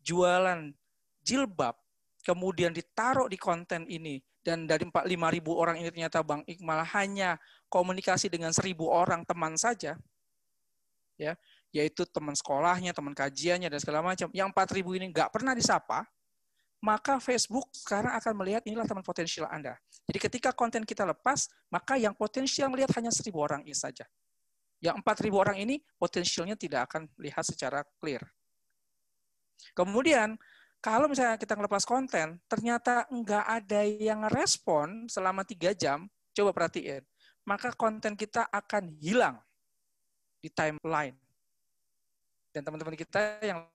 jualan 0.01 0.73
jilbab, 1.21 1.77
kemudian 2.25 2.73
ditaruh 2.73 3.29
di 3.29 3.37
konten 3.37 3.85
ini, 3.85 4.17
dan 4.41 4.65
dari 4.65 4.89
4 4.89 5.05
5 5.05 5.35
ribu 5.37 5.53
orang 5.53 5.77
ini 5.77 5.93
ternyata 5.93 6.25
Bang 6.25 6.41
Iqmal 6.49 6.81
hanya 6.97 7.37
komunikasi 7.69 8.25
dengan 8.25 8.49
seribu 8.49 8.89
orang 8.89 9.21
teman 9.21 9.53
saja, 9.53 9.93
ya, 11.13 11.37
yaitu 11.69 12.01
teman 12.09 12.33
sekolahnya, 12.33 12.97
teman 12.97 13.13
kajiannya, 13.13 13.69
dan 13.69 13.77
segala 13.77 14.01
macam. 14.01 14.33
Yang 14.33 14.49
4 14.49 14.77
ribu 14.81 14.97
ini 14.97 15.13
nggak 15.13 15.29
pernah 15.29 15.53
disapa, 15.53 16.09
maka 16.87 17.19
Facebook 17.19 17.67
sekarang 17.75 18.15
akan 18.15 18.33
melihat 18.39 18.63
inilah 18.63 18.87
teman 18.87 19.03
potensial 19.03 19.43
Anda. 19.51 19.75
Jadi 20.07 20.19
ketika 20.23 20.55
konten 20.55 20.87
kita 20.87 21.03
lepas, 21.03 21.51
maka 21.67 21.99
yang 21.99 22.15
potensial 22.15 22.71
melihat 22.71 22.95
hanya 22.95 23.11
seribu 23.11 23.43
orang 23.43 23.59
ini 23.67 23.75
saja. 23.75 24.07
Yang 24.79 25.03
empat 25.03 25.19
ribu 25.19 25.35
orang 25.35 25.59
ini 25.59 25.83
potensialnya 25.99 26.55
tidak 26.55 26.87
akan 26.87 27.11
lihat 27.19 27.43
secara 27.43 27.83
clear. 27.99 28.23
Kemudian, 29.75 30.39
kalau 30.79 31.11
misalnya 31.11 31.35
kita 31.35 31.59
ngelepas 31.59 31.83
konten, 31.83 32.39
ternyata 32.47 33.03
nggak 33.11 33.45
ada 33.51 33.81
yang 33.83 34.23
respon 34.31 35.11
selama 35.11 35.43
tiga 35.43 35.75
jam, 35.75 36.07
coba 36.31 36.55
perhatiin, 36.55 37.03
maka 37.43 37.75
konten 37.75 38.15
kita 38.15 38.47
akan 38.47 38.95
hilang 39.03 39.35
di 40.39 40.47
timeline. 40.47 41.19
Dan 42.55 42.63
teman-teman 42.63 42.95
kita 42.95 43.43
yang 43.43 43.67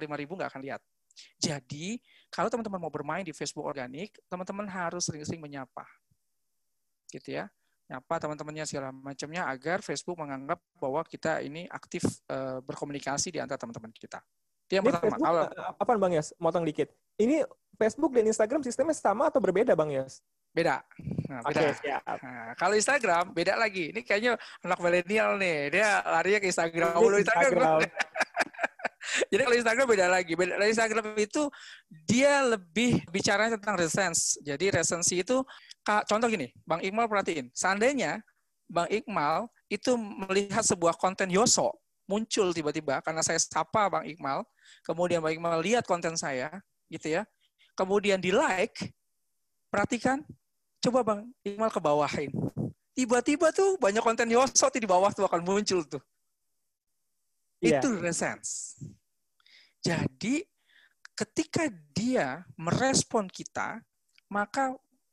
lima 0.00 0.16
ribu 0.16 0.32
nggak 0.32 0.48
akan 0.48 0.64
lihat. 0.64 0.80
Jadi, 1.36 2.00
kalau 2.32 2.48
teman-teman 2.48 2.80
mau 2.80 2.92
bermain 2.92 3.24
di 3.24 3.34
Facebook 3.36 3.66
organik, 3.66 4.16
teman-teman 4.30 4.64
harus 4.68 5.04
sering-sering 5.04 5.40
menyapa. 5.40 5.84
Gitu 7.12 7.36
ya. 7.36 7.50
Nyapa 7.92 8.24
teman-temannya 8.24 8.64
segala 8.64 8.88
macamnya 8.88 9.44
agar 9.44 9.84
Facebook 9.84 10.16
menganggap 10.16 10.56
bahwa 10.80 11.04
kita 11.04 11.44
ini 11.44 11.68
aktif 11.68 12.00
uh, 12.30 12.64
berkomunikasi 12.64 13.34
di 13.34 13.38
antara 13.42 13.60
teman-teman 13.60 13.92
kita. 13.92 14.22
Itu 14.64 14.80
yang 14.80 14.84
pertama. 14.88 15.12
Facebook, 15.12 15.26
kalau 15.28 15.44
eh, 15.44 15.76
apa 15.76 15.92
Bang 16.00 16.14
Yas? 16.16 16.32
Motong 16.40 16.64
dikit. 16.64 16.88
Ini 17.20 17.44
Facebook 17.76 18.16
dan 18.16 18.24
Instagram 18.24 18.64
sistemnya 18.64 18.96
sama 18.96 19.28
atau 19.28 19.44
berbeda 19.44 19.76
Bang 19.76 19.92
Yas? 19.92 20.24
Beda. 20.52 20.80
Nah, 21.28 21.40
beda. 21.48 21.72
Okay, 21.76 21.92
Nah, 22.00 22.52
kalau 22.56 22.74
Instagram 22.76 23.24
beda 23.32 23.56
lagi. 23.56 23.92
Ini 23.92 24.00
kayaknya 24.04 24.40
anak 24.64 24.78
milenial 24.80 25.36
nih. 25.40 25.72
Dia 25.72 26.00
larinya 26.04 26.40
ke 26.40 26.48
Instagram. 26.48 26.96
Instagram. 26.96 27.20
Instagram. 27.20 27.80
Jadi 29.28 29.40
kalau 29.44 29.56
Instagram 29.56 29.86
beda 29.88 30.06
lagi. 30.08 30.32
Beda 30.32 30.56
Instagram 30.62 31.16
itu 31.20 31.50
dia 31.90 32.44
lebih 32.46 33.04
bicara 33.12 33.52
tentang 33.52 33.76
resensi. 33.76 34.40
Jadi 34.40 34.72
resensi 34.72 35.20
itu 35.20 35.44
contoh 35.82 36.28
gini, 36.30 36.48
Bang 36.64 36.80
Iqmal 36.80 37.10
perhatiin. 37.10 37.50
Seandainya 37.52 38.22
Bang 38.70 38.88
Iqmal 38.88 39.50
itu 39.68 39.96
melihat 39.98 40.64
sebuah 40.64 40.96
konten 40.96 41.28
Yoso 41.28 41.72
muncul 42.08 42.52
tiba-tiba 42.52 43.00
karena 43.00 43.20
saya 43.24 43.40
sapa 43.40 43.88
Bang 43.88 44.04
Iqmal, 44.04 44.44
kemudian 44.84 45.20
Bang 45.20 45.32
Iqmal 45.36 45.60
lihat 45.60 45.84
konten 45.88 46.16
saya, 46.16 46.48
gitu 46.92 47.20
ya. 47.20 47.22
Kemudian 47.72 48.20
di 48.20 48.28
like, 48.32 48.92
perhatikan 49.72 50.20
Coba 50.82 51.06
Bang 51.06 51.30
Iqmal 51.46 51.70
ke 51.70 51.78
bawahin. 51.78 52.30
Tiba-tiba 52.92 53.54
tuh 53.54 53.80
banyak 53.80 54.04
konten 54.04 54.28
Yoso 54.28 54.68
di 54.68 54.84
bawah 54.84 55.08
tuh 55.14 55.24
akan 55.24 55.40
muncul 55.40 55.80
tuh. 55.86 56.02
Yeah. 57.62 57.80
Itu 57.80 57.96
resens. 58.02 58.76
Jadi 59.82 60.46
ketika 61.18 61.66
dia 61.92 62.46
merespon 62.56 63.26
kita, 63.26 63.82
maka 64.30 64.72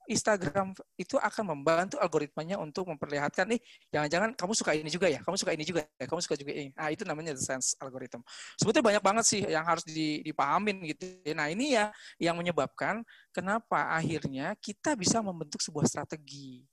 Instagram 0.09 0.74
itu 0.97 1.22
akan 1.22 1.53
membantu 1.53 2.01
algoritmanya 2.01 2.57
untuk 2.57 2.89
memperlihatkan 2.89 3.45
nih 3.45 3.61
jangan-jangan 3.93 4.34
kamu 4.34 4.53
suka 4.57 4.74
ini 4.74 4.89
juga 4.89 5.05
ya, 5.05 5.22
kamu 5.22 5.38
suka 5.38 5.51
ini 5.53 5.61
juga 5.61 5.86
ya, 5.86 6.05
kamu 6.09 6.22
suka 6.26 6.36
juga 6.38 6.51
ini. 6.57 6.74
Ah 6.74 6.89
itu 6.89 7.05
namanya 7.05 7.38
the 7.38 7.43
sense 7.45 7.78
algorithm. 7.78 8.26
Sebetulnya 8.57 8.97
banyak 8.97 9.03
banget 9.05 9.26
sih 9.30 9.41
yang 9.45 9.61
harus 9.61 9.86
dipahamin 9.86 10.82
gitu. 10.89 11.05
Nah 11.38 11.53
ini 11.53 11.78
ya 11.78 11.93
yang 12.17 12.34
menyebabkan 12.41 13.05
kenapa 13.30 13.93
akhirnya 13.93 14.57
kita 14.57 14.97
bisa 14.97 15.22
membentuk 15.22 15.61
sebuah 15.61 15.86
strategi 15.86 16.65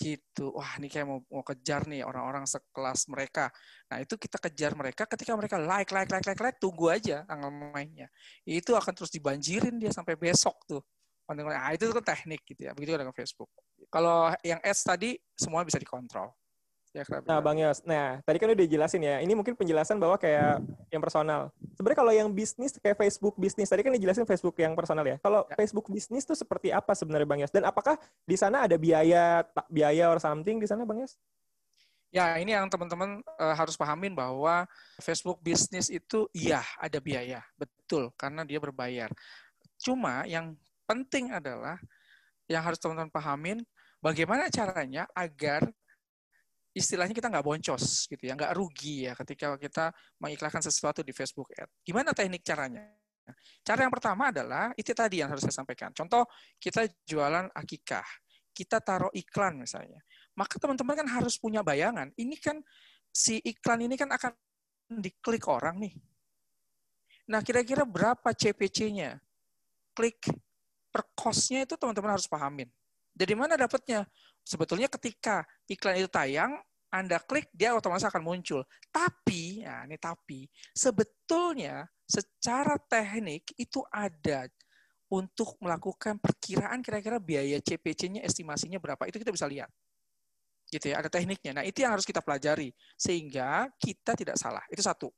gitu. 0.00 0.56
Wah, 0.56 0.80
ini 0.80 0.88
kayak 0.88 1.04
mau, 1.04 1.20
mau 1.28 1.44
kejar 1.44 1.84
nih 1.84 2.00
orang-orang 2.08 2.48
sekelas 2.48 3.04
mereka. 3.12 3.52
Nah, 3.92 4.00
itu 4.00 4.16
kita 4.16 4.40
kejar 4.40 4.72
mereka 4.72 5.04
ketika 5.04 5.36
mereka 5.36 5.60
like, 5.60 5.92
like, 5.92 6.08
like, 6.08 6.24
like, 6.24 6.40
like, 6.40 6.56
tunggu 6.56 6.88
aja 6.88 7.28
tanggal 7.28 7.52
mainnya. 7.52 8.08
Itu 8.48 8.72
akan 8.72 8.96
terus 8.96 9.12
dibanjirin 9.12 9.76
dia 9.76 9.92
sampai 9.92 10.16
besok 10.16 10.56
tuh. 10.64 10.80
Nah, 11.28 11.70
itu 11.76 11.92
kan 11.92 12.16
teknik 12.16 12.42
gitu 12.48 12.66
ya. 12.66 12.72
Begitu 12.72 12.96
dengan 12.96 13.14
Facebook. 13.14 13.52
Kalau 13.92 14.32
yang 14.40 14.58
ads 14.64 14.82
tadi 14.82 15.14
semua 15.36 15.62
bisa 15.62 15.76
dikontrol. 15.76 16.32
Ya, 16.90 17.06
nah, 17.22 17.38
Bang 17.38 17.54
Yos. 17.54 17.86
Nah, 17.86 18.18
tadi 18.26 18.42
kan 18.42 18.50
udah 18.50 18.66
dijelasin 18.66 18.98
ya. 19.06 19.22
Ini 19.22 19.30
mungkin 19.38 19.54
penjelasan 19.54 20.02
bahwa 20.02 20.18
kayak 20.18 20.58
yang 20.90 20.98
personal. 20.98 21.54
Sebenarnya 21.78 21.98
kalau 22.02 22.10
yang 22.10 22.28
bisnis 22.34 22.74
kayak 22.82 22.98
Facebook 22.98 23.38
bisnis 23.38 23.70
tadi 23.70 23.86
kan 23.86 23.94
dijelasin 23.94 24.26
Facebook 24.26 24.58
yang 24.58 24.74
personal 24.74 25.06
ya. 25.06 25.14
Kalau 25.22 25.46
ya. 25.46 25.54
Facebook 25.54 25.86
bisnis 25.86 26.26
tuh 26.26 26.34
seperti 26.34 26.74
apa 26.74 26.90
sebenarnya 26.98 27.30
Bang 27.30 27.38
Yos? 27.38 27.54
Dan 27.54 27.62
apakah 27.62 27.94
di 28.26 28.34
sana 28.34 28.66
ada 28.66 28.74
biaya 28.74 29.46
biaya 29.70 30.10
or 30.10 30.18
something 30.18 30.58
di 30.58 30.66
sana 30.66 30.82
Bang 30.82 31.06
Yos? 31.06 31.14
Ya, 32.10 32.34
ini 32.42 32.50
yang 32.50 32.66
teman-teman 32.66 33.22
uh, 33.38 33.54
harus 33.54 33.78
pahamin 33.78 34.10
bahwa 34.10 34.66
Facebook 34.98 35.38
bisnis 35.46 35.86
itu 35.86 36.26
iya 36.34 36.58
ada 36.74 36.98
biaya, 36.98 37.38
betul, 37.54 38.10
karena 38.18 38.42
dia 38.42 38.58
berbayar. 38.58 39.14
Cuma 39.78 40.26
yang 40.26 40.58
penting 40.90 41.30
adalah 41.30 41.78
yang 42.50 42.66
harus 42.66 42.82
teman-teman 42.82 43.14
pahamin 43.14 43.62
bagaimana 44.02 44.50
caranya 44.50 45.06
agar 45.14 45.70
istilahnya 46.80 47.12
kita 47.12 47.28
nggak 47.28 47.44
boncos 47.44 48.08
gitu 48.08 48.24
ya, 48.24 48.32
nggak 48.32 48.56
rugi 48.56 49.06
ya 49.06 49.12
ketika 49.12 49.60
kita 49.60 49.92
mengiklankan 50.16 50.64
sesuatu 50.64 51.04
di 51.04 51.12
Facebook 51.12 51.52
Ad. 51.54 51.68
Gimana 51.84 52.16
teknik 52.16 52.40
caranya? 52.40 52.88
Cara 53.62 53.86
yang 53.86 53.92
pertama 53.94 54.32
adalah 54.32 54.74
itu 54.74 54.90
tadi 54.90 55.22
yang 55.22 55.30
harus 55.30 55.44
saya 55.44 55.62
sampaikan. 55.62 55.94
Contoh 55.94 56.26
kita 56.58 56.88
jualan 57.06 57.46
akikah, 57.54 58.06
kita 58.50 58.82
taruh 58.82 59.12
iklan 59.14 59.60
misalnya, 59.62 60.00
maka 60.34 60.58
teman-teman 60.58 61.04
kan 61.04 61.08
harus 61.20 61.38
punya 61.38 61.62
bayangan. 61.62 62.10
Ini 62.16 62.36
kan 62.40 62.58
si 63.12 63.38
iklan 63.44 63.86
ini 63.86 63.94
kan 63.94 64.10
akan 64.10 64.32
diklik 64.98 65.46
orang 65.46 65.78
nih. 65.78 65.94
Nah 67.30 67.44
kira-kira 67.46 67.86
berapa 67.86 68.34
CPC-nya? 68.34 69.20
Klik 69.94 70.26
per 70.90 71.06
cost-nya 71.14 71.62
itu 71.62 71.78
teman-teman 71.78 72.18
harus 72.18 72.26
pahamin. 72.26 72.66
Jadi 73.14 73.32
mana 73.38 73.54
dapatnya? 73.54 74.06
Sebetulnya 74.42 74.90
ketika 74.90 75.46
iklan 75.70 76.00
itu 76.02 76.10
tayang, 76.10 76.58
Anda 76.90 77.22
klik, 77.22 77.46
dia 77.54 77.70
otomatis 77.72 78.06
akan 78.06 78.22
muncul. 78.22 78.66
Tapi, 78.90 79.62
ya 79.62 79.86
ini 79.86 79.94
tapi, 79.94 80.50
sebetulnya 80.74 81.86
secara 82.02 82.74
teknik 82.82 83.54
itu 83.54 83.78
ada 83.94 84.50
untuk 85.10 85.58
melakukan 85.62 86.18
perkiraan 86.18 86.82
kira-kira 86.82 87.18
biaya 87.22 87.58
CPC-nya 87.62 88.22
estimasinya 88.26 88.78
berapa. 88.78 89.06
Itu 89.06 89.22
kita 89.22 89.30
bisa 89.30 89.46
lihat. 89.46 89.70
Gitu 90.70 90.90
ya, 90.90 91.02
ada 91.02 91.10
tekniknya. 91.10 91.62
Nah, 91.62 91.64
itu 91.66 91.82
yang 91.82 91.94
harus 91.94 92.06
kita 92.06 92.22
pelajari 92.22 92.70
sehingga 92.94 93.70
kita 93.78 94.14
tidak 94.14 94.38
salah. 94.38 94.62
Itu 94.70 94.82
satu 94.82 95.10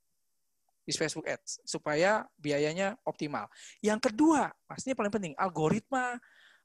di 0.82 0.92
Facebook 0.96 1.28
Ads 1.28 1.62
supaya 1.62 2.26
biayanya 2.40 2.98
optimal. 3.04 3.46
Yang 3.84 4.10
kedua, 4.10 4.50
pastinya 4.66 4.98
paling 4.98 5.12
penting, 5.12 5.32
algoritma 5.38 6.18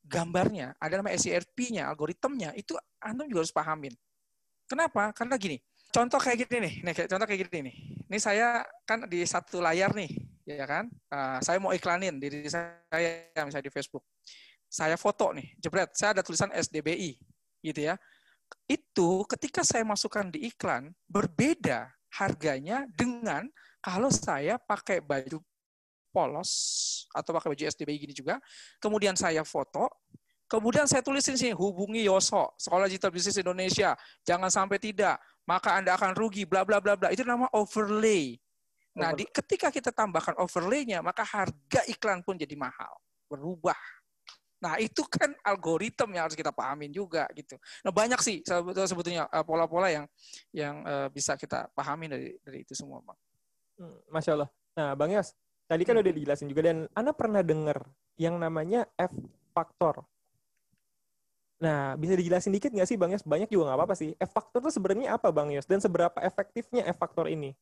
gambarnya, 0.07 0.73
ada 0.79 1.03
nama 1.03 1.11
SERP-nya, 1.13 1.91
algoritmnya, 1.91 2.55
itu 2.55 2.73
Anda 2.97 3.27
juga 3.27 3.43
harus 3.43 3.53
pahamin. 3.53 3.93
Kenapa? 4.67 5.15
Karena 5.15 5.39
gini, 5.39 5.57
contoh 5.95 6.19
kayak 6.19 6.45
gini 6.45 6.57
nih, 6.59 6.73
nih 6.83 6.93
contoh 7.07 7.23
kayak 7.23 7.47
gini 7.47 7.71
nih. 7.71 7.75
Ini 8.11 8.17
saya 8.19 8.67
kan 8.83 9.07
di 9.07 9.23
satu 9.23 9.63
layar 9.63 9.95
nih, 9.95 10.11
ya 10.43 10.67
kan? 10.67 10.91
Uh, 11.07 11.39
saya 11.39 11.57
mau 11.63 11.71
iklanin 11.71 12.19
diri 12.19 12.43
saya 12.51 12.83
misalnya 13.47 13.63
di 13.63 13.73
Facebook. 13.73 14.03
Saya 14.67 14.99
foto 14.99 15.31
nih, 15.31 15.55
jebret, 15.63 15.95
saya 15.95 16.11
ada 16.11 16.21
tulisan 16.21 16.51
SDBI, 16.51 17.15
gitu 17.63 17.79
ya. 17.79 17.95
Itu 18.67 19.23
ketika 19.31 19.63
saya 19.63 19.87
masukkan 19.87 20.27
di 20.27 20.51
iklan, 20.51 20.91
berbeda 21.07 21.87
harganya 22.19 22.83
dengan 22.91 23.47
kalau 23.79 24.11
saya 24.11 24.59
pakai 24.59 24.99
baju 24.99 25.39
polos 26.11 26.51
atau 27.15 27.31
pakai 27.31 27.55
baju 27.55 27.63
SDBI 27.71 27.97
gini 28.03 28.15
juga, 28.15 28.43
kemudian 28.83 29.15
saya 29.15 29.47
foto, 29.47 29.87
kemudian 30.47 30.87
saya 30.87 31.03
tulisin 31.03 31.35
sini 31.35 31.53
hubungi 31.53 32.07
Yoso, 32.07 32.55
Sekolah 32.55 32.87
Digital 32.87 33.11
Bisnis 33.11 33.37
Indonesia, 33.37 33.93
jangan 34.23 34.47
sampai 34.47 34.79
tidak, 34.79 35.19
maka 35.43 35.75
Anda 35.77 35.95
akan 35.95 36.15
rugi, 36.15 36.47
bla 36.47 36.63
bla 36.63 36.79
bla 36.79 36.95
bla. 36.95 37.11
Itu 37.11 37.27
nama 37.27 37.47
overlay. 37.53 38.39
Nah, 38.97 39.13
di, 39.13 39.29
ketika 39.29 39.69
kita 39.69 39.93
tambahkan 39.93 40.33
overlay-nya, 40.41 41.05
maka 41.05 41.21
harga 41.21 41.85
iklan 41.85 42.25
pun 42.25 42.33
jadi 42.33 42.57
mahal, 42.57 42.97
berubah. 43.29 43.77
Nah, 44.57 44.81
itu 44.81 45.05
kan 45.05 45.37
algoritma 45.45 46.17
yang 46.17 46.25
harus 46.25 46.33
kita 46.33 46.49
pahamin 46.49 46.89
juga 46.89 47.29
gitu. 47.37 47.61
Nah, 47.85 47.93
banyak 47.93 48.17
sih 48.25 48.41
sebetulnya 48.89 49.29
eh, 49.29 49.45
pola-pola 49.45 49.93
yang 49.93 50.05
yang 50.49 50.81
uh, 50.81 51.07
bisa 51.13 51.37
kita 51.37 51.69
pahami 51.77 52.09
dari 52.09 52.33
dari 52.41 52.65
itu 52.65 52.73
semua, 52.73 52.97
Bang. 53.05 53.17
Hmm, 53.77 54.01
Masya 54.09 54.31
Allah. 54.33 54.49
Nah, 54.73 54.97
Bang 54.97 55.13
Yos, 55.13 55.37
tadi 55.69 55.85
kan 55.85 56.01
udah 56.01 56.09
dijelasin 56.09 56.49
juga 56.49 56.73
dan 56.73 56.89
Anda 56.97 57.13
pernah 57.13 57.45
dengar 57.45 57.85
yang 58.17 58.41
namanya 58.41 58.89
F 58.97 59.13
faktor. 59.53 60.01
Nah, 61.57 61.97
bisa 61.97 62.13
dijelasin 62.13 62.53
dikit 62.53 62.69
nggak 62.69 62.85
sih 62.85 62.97
Bang 63.01 63.09
Yos? 63.09 63.25
Banyak 63.25 63.49
juga 63.49 63.71
nggak 63.71 63.77
apa-apa 63.81 63.95
sih. 63.97 64.13
F 64.17 64.29
faktor 64.29 64.61
itu 64.61 64.71
sebenarnya 64.77 65.17
apa 65.17 65.33
Bang 65.33 65.49
Yos? 65.49 65.65
Dan 65.65 65.81
seberapa 65.81 66.17
efektifnya 66.21 66.85
F 66.85 66.97
faktor 67.01 67.25
ini? 67.27 67.57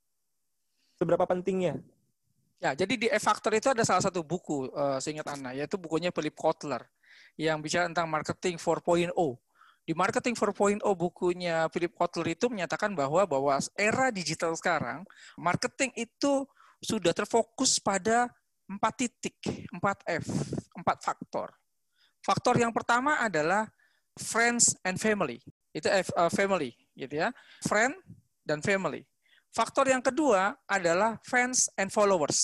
Seberapa 1.00 1.24
pentingnya? 1.24 1.80
Ya, 2.64 2.72
jadi 2.72 2.94
di 2.96 3.08
F 3.12 3.28
Factor 3.28 3.52
itu 3.52 3.68
ada 3.68 3.84
salah 3.84 4.00
satu 4.00 4.24
buku, 4.24 4.72
uh, 4.72 4.96
seingat 4.98 5.28
Anda, 5.28 5.52
yaitu 5.52 5.76
bukunya 5.76 6.10
Philip 6.10 6.32
Kotler, 6.34 6.88
yang 7.36 7.60
bicara 7.60 7.86
tentang 7.92 8.08
marketing 8.08 8.56
4.0. 8.56 9.12
Di 9.86 9.94
Marketing 9.94 10.34
4.0 10.34 10.82
bukunya 10.98 11.70
Philip 11.70 11.94
Kotler 11.94 12.34
itu 12.34 12.50
menyatakan 12.50 12.98
bahwa 12.98 13.22
bahwa 13.30 13.54
era 13.78 14.10
digital 14.10 14.58
sekarang 14.58 15.06
marketing 15.38 15.94
itu 15.94 16.42
sudah 16.82 17.14
terfokus 17.14 17.78
pada 17.78 18.34
empat 18.66 18.94
titik, 19.06 19.38
empat 19.70 20.02
F, 20.10 20.26
empat 20.74 21.06
faktor. 21.06 21.54
Faktor 22.26 22.58
yang 22.58 22.74
pertama 22.74 23.22
adalah 23.22 23.70
friends 24.20 24.76
and 24.84 24.98
family. 24.98 25.40
Itu 25.76 25.92
F, 25.92 26.10
uh, 26.16 26.32
family, 26.32 26.72
gitu 26.96 27.20
ya. 27.20 27.36
Friend 27.68 27.94
dan 28.48 28.64
family. 28.64 29.04
Faktor 29.52 29.88
yang 29.88 30.04
kedua 30.04 30.56
adalah 30.68 31.20
fans 31.24 31.68
and 31.76 31.92
followers. 31.92 32.40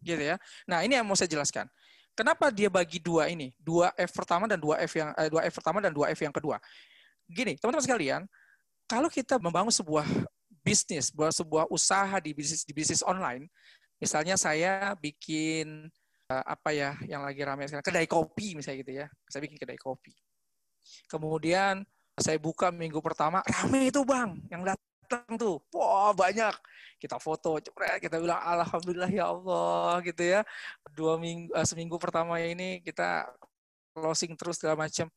Gitu 0.00 0.32
ya. 0.32 0.36
Nah, 0.64 0.84
ini 0.84 0.96
yang 0.96 1.04
mau 1.04 1.16
saya 1.16 1.28
jelaskan. 1.28 1.68
Kenapa 2.16 2.52
dia 2.52 2.68
bagi 2.68 3.00
dua 3.00 3.28
ini? 3.32 3.52
Dua 3.56 3.92
F 3.96 4.12
pertama 4.12 4.44
dan 4.44 4.60
dua 4.60 4.80
F 4.84 4.92
yang 4.96 5.12
eh, 5.16 5.28
dua 5.32 5.44
F 5.48 5.54
pertama 5.56 5.80
dan 5.80 5.92
dua 5.92 6.12
F 6.12 6.20
yang 6.20 6.32
kedua. 6.32 6.60
Gini, 7.28 7.56
teman-teman 7.56 7.84
sekalian, 7.84 8.20
kalau 8.84 9.08
kita 9.08 9.40
membangun 9.40 9.72
sebuah 9.72 10.04
bisnis, 10.60 11.12
sebuah 11.12 11.64
usaha 11.72 12.16
di 12.20 12.36
bisnis 12.36 12.66
di 12.66 12.72
bisnis 12.76 13.00
online, 13.06 13.48
Misalnya 14.00 14.34
saya 14.40 14.96
bikin 14.96 15.92
apa 16.30 16.70
ya 16.72 16.94
yang 17.04 17.26
lagi 17.26 17.42
ramai 17.42 17.68
sekarang 17.68 17.84
kedai 17.84 18.08
kopi 18.08 18.56
misalnya 18.56 18.78
gitu 18.80 18.92
ya. 19.04 19.06
Saya 19.28 19.44
bikin 19.44 19.60
kedai 19.60 19.76
kopi. 19.76 20.16
Kemudian 21.10 21.84
saya 22.20 22.36
buka 22.36 22.68
minggu 22.68 23.00
pertama 23.00 23.40
rame 23.46 23.88
itu 23.88 24.04
bang 24.04 24.36
yang 24.52 24.62
datang 24.64 25.34
tuh, 25.34 25.58
wah 25.74 26.12
banyak. 26.14 26.54
Kita 27.00 27.16
foto, 27.16 27.56
cepet 27.56 28.04
kita 28.04 28.20
bilang 28.20 28.38
alhamdulillah 28.44 29.08
ya 29.08 29.32
Allah 29.32 30.04
gitu 30.04 30.20
ya. 30.20 30.44
Dua 30.92 31.16
minggu 31.16 31.48
uh, 31.56 31.64
seminggu 31.64 31.96
pertama 31.96 32.36
ini 32.38 32.84
kita 32.84 33.24
closing 33.96 34.36
terus 34.36 34.60
segala 34.60 34.86
macam. 34.86 35.08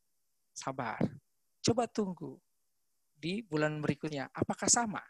Sabar. 0.54 1.02
Coba 1.60 1.84
tunggu 1.90 2.40
di 3.14 3.44
bulan 3.44 3.78
berikutnya. 3.84 4.32
Apakah 4.32 4.66
sama? 4.70 5.02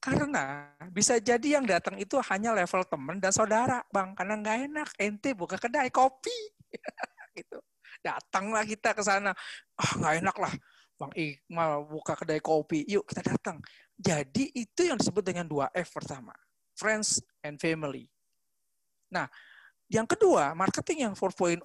Karena 0.00 0.72
bisa 0.88 1.20
jadi 1.20 1.60
yang 1.60 1.68
datang 1.68 2.00
itu 2.00 2.16
hanya 2.32 2.56
level 2.56 2.80
teman 2.88 3.20
dan 3.20 3.36
saudara, 3.36 3.84
bang. 3.92 4.16
Karena 4.16 4.34
nggak 4.40 4.58
enak, 4.72 4.88
ente 4.96 5.36
buka 5.36 5.60
kedai 5.60 5.92
kopi, 5.92 6.32
gitu. 7.36 7.60
Datanglah 8.00 8.64
kita 8.64 8.96
ke 8.96 9.02
sana, 9.04 9.36
ah 9.76 9.92
nggak 10.00 10.14
enak 10.24 10.36
lah, 10.40 10.54
bang 10.96 11.12
Iqmal 11.14 11.84
buka 11.84 12.16
kedai 12.16 12.40
kopi, 12.40 12.88
yuk 12.88 13.04
kita 13.04 13.22
datang. 13.24 13.60
Jadi 14.00 14.48
itu 14.56 14.80
yang 14.88 14.96
disebut 14.96 15.20
dengan 15.20 15.44
dua 15.44 15.68
F 15.76 15.92
pertama, 15.92 16.32
friends 16.72 17.20
and 17.44 17.60
family. 17.60 18.08
Nah, 19.12 19.28
yang 19.92 20.08
kedua, 20.08 20.56
marketing 20.56 21.10
yang 21.10 21.14
4.0 21.18 21.60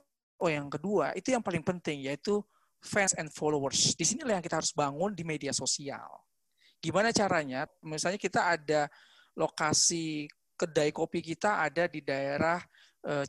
yang 0.52 0.68
kedua 0.68 1.16
itu 1.16 1.32
yang 1.32 1.40
paling 1.40 1.64
penting 1.64 2.04
yaitu 2.04 2.44
fans 2.84 3.16
and 3.16 3.32
followers. 3.32 3.96
Di 3.96 4.04
sinilah 4.04 4.36
yang 4.36 4.44
kita 4.44 4.60
harus 4.60 4.76
bangun 4.76 5.16
di 5.16 5.24
media 5.24 5.56
sosial 5.56 6.26
Gimana 6.86 7.10
caranya? 7.10 7.66
Misalnya 7.82 8.22
kita 8.22 8.54
ada 8.54 8.86
lokasi 9.34 10.30
kedai 10.54 10.94
kopi 10.94 11.26
kita 11.26 11.66
ada 11.66 11.90
di 11.90 12.06
daerah 12.06 12.62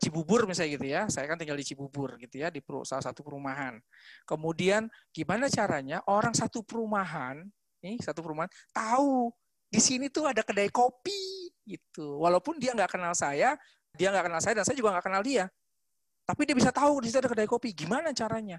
Cibubur 0.00 0.48
misalnya 0.48 0.70
gitu 0.80 0.86
ya. 0.88 1.02
Saya 1.12 1.28
kan 1.28 1.36
tinggal 1.36 1.60
di 1.60 1.66
Cibubur 1.68 2.16
gitu 2.16 2.40
ya 2.40 2.48
di 2.48 2.64
salah 2.88 3.04
satu 3.04 3.20
perumahan. 3.20 3.76
Kemudian 4.24 4.88
gimana 5.12 5.52
caranya 5.52 6.00
orang 6.08 6.32
satu 6.32 6.64
perumahan, 6.64 7.44
nih 7.84 8.00
satu 8.00 8.24
perumahan 8.24 8.48
tahu 8.72 9.28
di 9.68 9.76
sini 9.76 10.08
tuh 10.08 10.32
ada 10.32 10.40
kedai 10.40 10.72
kopi 10.72 11.52
gitu. 11.68 12.24
Walaupun 12.24 12.56
dia 12.56 12.72
nggak 12.72 12.96
kenal 12.96 13.12
saya, 13.12 13.52
dia 13.92 14.08
nggak 14.08 14.32
kenal 14.32 14.40
saya 14.40 14.54
dan 14.56 14.64
saya 14.64 14.76
juga 14.80 14.96
nggak 14.96 15.06
kenal 15.12 15.20
dia. 15.20 15.44
Tapi 16.24 16.42
dia 16.48 16.56
bisa 16.56 16.72
tahu 16.72 17.04
di 17.04 17.12
situ 17.12 17.20
ada 17.20 17.28
kedai 17.28 17.46
kopi. 17.46 17.76
Gimana 17.76 18.16
caranya? 18.16 18.56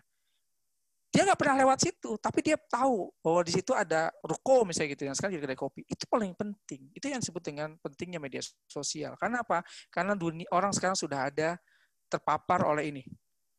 Dia 1.18 1.26
nggak 1.26 1.42
pernah 1.42 1.66
lewat 1.66 1.82
situ, 1.82 2.14
tapi 2.22 2.46
dia 2.46 2.62
tahu 2.62 3.10
bahwa 3.26 3.42
di 3.42 3.50
situ 3.50 3.74
ada 3.74 4.14
ruko 4.22 4.62
misalnya 4.70 4.94
gitu 4.94 5.10
yang 5.10 5.18
sekarang 5.18 5.42
jadi 5.42 5.58
kopi. 5.58 5.82
Itu 5.90 6.06
paling 6.06 6.38
penting. 6.38 6.94
Itu 6.94 7.10
yang 7.10 7.26
disebut 7.26 7.42
dengan 7.42 7.74
pentingnya 7.82 8.22
media 8.22 8.46
sosial. 8.70 9.18
Karena 9.18 9.42
apa? 9.42 9.66
Karena 9.90 10.14
dunia 10.14 10.46
orang 10.54 10.70
sekarang 10.78 10.94
sudah 10.94 11.34
ada 11.34 11.58
terpapar 12.06 12.70
oleh 12.70 12.94
ini 12.94 13.04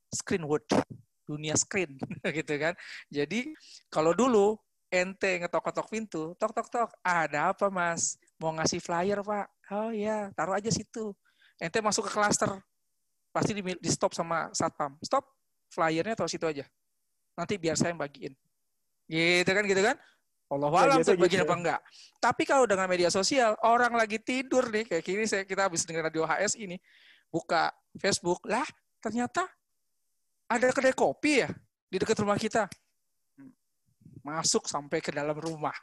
screen 0.07 0.47
world, 0.47 0.71
dunia 1.27 1.59
screen 1.59 1.99
gitu 2.39 2.55
kan. 2.63 2.79
Jadi 3.11 3.51
kalau 3.91 4.15
dulu 4.15 4.55
ente 4.87 5.43
ngetok-ngetok 5.43 5.87
pintu, 5.91 6.23
tok 6.39 6.55
tok 6.55 6.69
tok, 6.71 6.91
ada 7.03 7.51
apa 7.51 7.67
mas? 7.75 8.23
Mau 8.39 8.55
ngasih 8.55 8.79
flyer 8.79 9.19
pak? 9.27 9.51
Oh 9.75 9.91
ya, 9.91 10.31
taruh 10.39 10.55
aja 10.55 10.71
situ. 10.71 11.11
Ente 11.59 11.83
masuk 11.83 12.07
ke 12.07 12.15
klaster, 12.15 12.55
pasti 13.35 13.51
di, 13.51 13.67
di 13.67 13.91
stop 13.91 14.15
sama 14.15 14.47
satpam. 14.55 14.95
Stop, 15.03 15.27
flyernya 15.75 16.15
taruh 16.15 16.31
situ 16.31 16.47
aja 16.47 16.63
nanti 17.39 17.55
biar 17.55 17.79
saya 17.79 17.95
yang 17.95 18.03
bagiin. 18.03 18.35
Gitu 19.07 19.47
kan, 19.47 19.63
gitu 19.63 19.79
kan? 19.79 19.97
Allah 20.49 20.69
alam 20.75 20.99
tuh 21.07 21.15
bagiin 21.15 21.45
gitu. 21.45 21.47
apa 21.47 21.55
enggak. 21.55 21.81
Tapi 22.19 22.43
kalau 22.43 22.67
dengan 22.67 22.91
media 22.91 23.13
sosial, 23.15 23.55
orang 23.63 23.95
lagi 23.95 24.19
tidur 24.19 24.67
nih, 24.75 24.91
kayak 24.91 25.05
gini 25.07 25.25
saya 25.31 25.47
kita 25.47 25.71
habis 25.71 25.87
dengar 25.87 26.11
radio 26.11 26.27
HS 26.27 26.59
ini, 26.59 26.75
buka 27.31 27.71
Facebook, 27.95 28.43
lah 28.51 28.67
ternyata 28.99 29.47
ada 30.51 30.67
kedai 30.75 30.97
kopi 30.97 31.47
ya 31.47 31.51
di 31.87 31.97
dekat 32.03 32.19
rumah 32.19 32.41
kita. 32.41 32.67
Masuk 34.27 34.67
sampai 34.67 34.99
ke 34.99 35.15
dalam 35.15 35.39
rumah. 35.39 35.77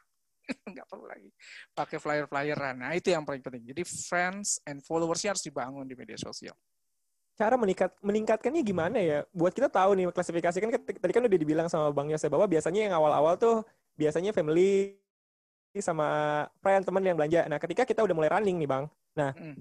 Enggak 0.70 0.86
perlu 0.92 1.08
lagi 1.08 1.30
pakai 1.74 1.98
flyer-flyeran. 1.98 2.76
Nah, 2.78 2.94
itu 2.94 3.10
yang 3.10 3.26
paling 3.26 3.42
penting. 3.42 3.66
Jadi 3.74 3.82
friends 3.82 4.62
and 4.66 4.84
followersnya 4.86 5.34
harus 5.34 5.46
dibangun 5.46 5.86
di 5.88 5.98
media 5.98 6.18
sosial 6.18 6.54
cara 7.36 7.56
meningkat 7.60 7.92
meningkatkannya 8.00 8.62
gimana 8.64 8.98
ya? 9.00 9.28
Buat 9.36 9.52
kita 9.52 9.68
tahu 9.68 10.00
nih 10.00 10.08
klasifikasi 10.12 10.58
kan 10.58 10.70
tadi 10.80 11.12
kan 11.14 11.24
udah 11.28 11.40
dibilang 11.40 11.68
sama 11.68 11.92
Bang 11.92 12.08
Yose 12.08 12.32
bahwa 12.32 12.48
biasanya 12.48 12.88
yang 12.88 12.94
awal-awal 12.96 13.36
tuh 13.36 13.68
biasanya 14.00 14.32
family 14.32 14.96
sama 15.84 16.08
friend 16.64 16.88
teman 16.88 17.04
yang 17.04 17.20
belanja. 17.20 17.44
Nah, 17.52 17.60
ketika 17.60 17.84
kita 17.84 18.00
udah 18.04 18.16
mulai 18.16 18.32
running 18.32 18.56
nih, 18.56 18.70
Bang. 18.70 18.86
Nah, 19.16 19.36
mm. 19.36 19.56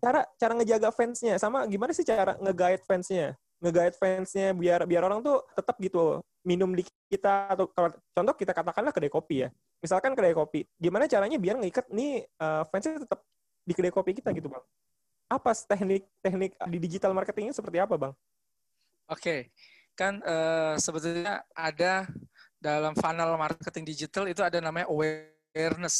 cara 0.00 0.28
cara 0.36 0.52
ngejaga 0.56 0.88
fansnya 0.92 1.40
sama 1.40 1.64
gimana 1.64 1.96
sih 1.96 2.04
cara 2.04 2.36
nge-guide 2.36 2.84
fansnya? 2.84 3.36
Nge-guide 3.64 3.96
fansnya 3.96 4.52
biar 4.52 4.84
biar 4.84 5.02
orang 5.08 5.24
tuh 5.24 5.40
tetap 5.56 5.76
gitu 5.80 6.20
minum 6.44 6.68
di 6.76 6.84
kita 7.08 7.48
atau 7.48 7.64
kalau 7.72 7.88
contoh 8.12 8.34
kita 8.36 8.52
katakanlah 8.52 8.92
kedai 8.92 9.12
kopi 9.12 9.44
ya. 9.44 9.48
Misalkan 9.80 10.12
kedai 10.12 10.36
kopi, 10.36 10.68
gimana 10.76 11.08
caranya 11.08 11.40
biar 11.40 11.56
ngikat 11.60 11.88
nih 11.88 12.28
uh, 12.40 12.68
fansnya 12.68 13.00
tetap 13.04 13.24
di 13.64 13.72
kedai 13.72 13.92
kopi 13.92 14.12
kita 14.12 14.32
gitu, 14.36 14.52
Bang? 14.52 14.64
Apa 15.28 15.50
teknik-teknik 15.56 16.56
di 16.68 16.78
digital 16.78 17.16
marketingnya 17.16 17.56
seperti 17.56 17.80
apa, 17.80 17.94
Bang? 17.96 18.14
Oke, 19.08 19.20
okay. 19.20 19.40
kan 19.92 20.20
uh, 20.24 20.76
sebetulnya 20.80 21.44
ada 21.52 22.08
dalam 22.56 22.96
funnel 22.96 23.36
marketing 23.36 23.84
digital 23.84 24.24
itu 24.24 24.40
ada 24.40 24.56
namanya 24.60 24.88
awareness, 24.88 25.96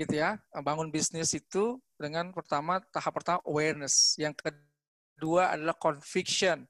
gitu 0.00 0.16
ya. 0.16 0.40
Bangun 0.64 0.88
bisnis 0.88 1.36
itu 1.36 1.76
dengan 2.00 2.32
pertama 2.32 2.80
tahap 2.92 3.20
pertama 3.20 3.40
awareness, 3.44 4.16
yang 4.16 4.32
kedua 4.32 5.52
adalah 5.52 5.76
conviction, 5.76 6.64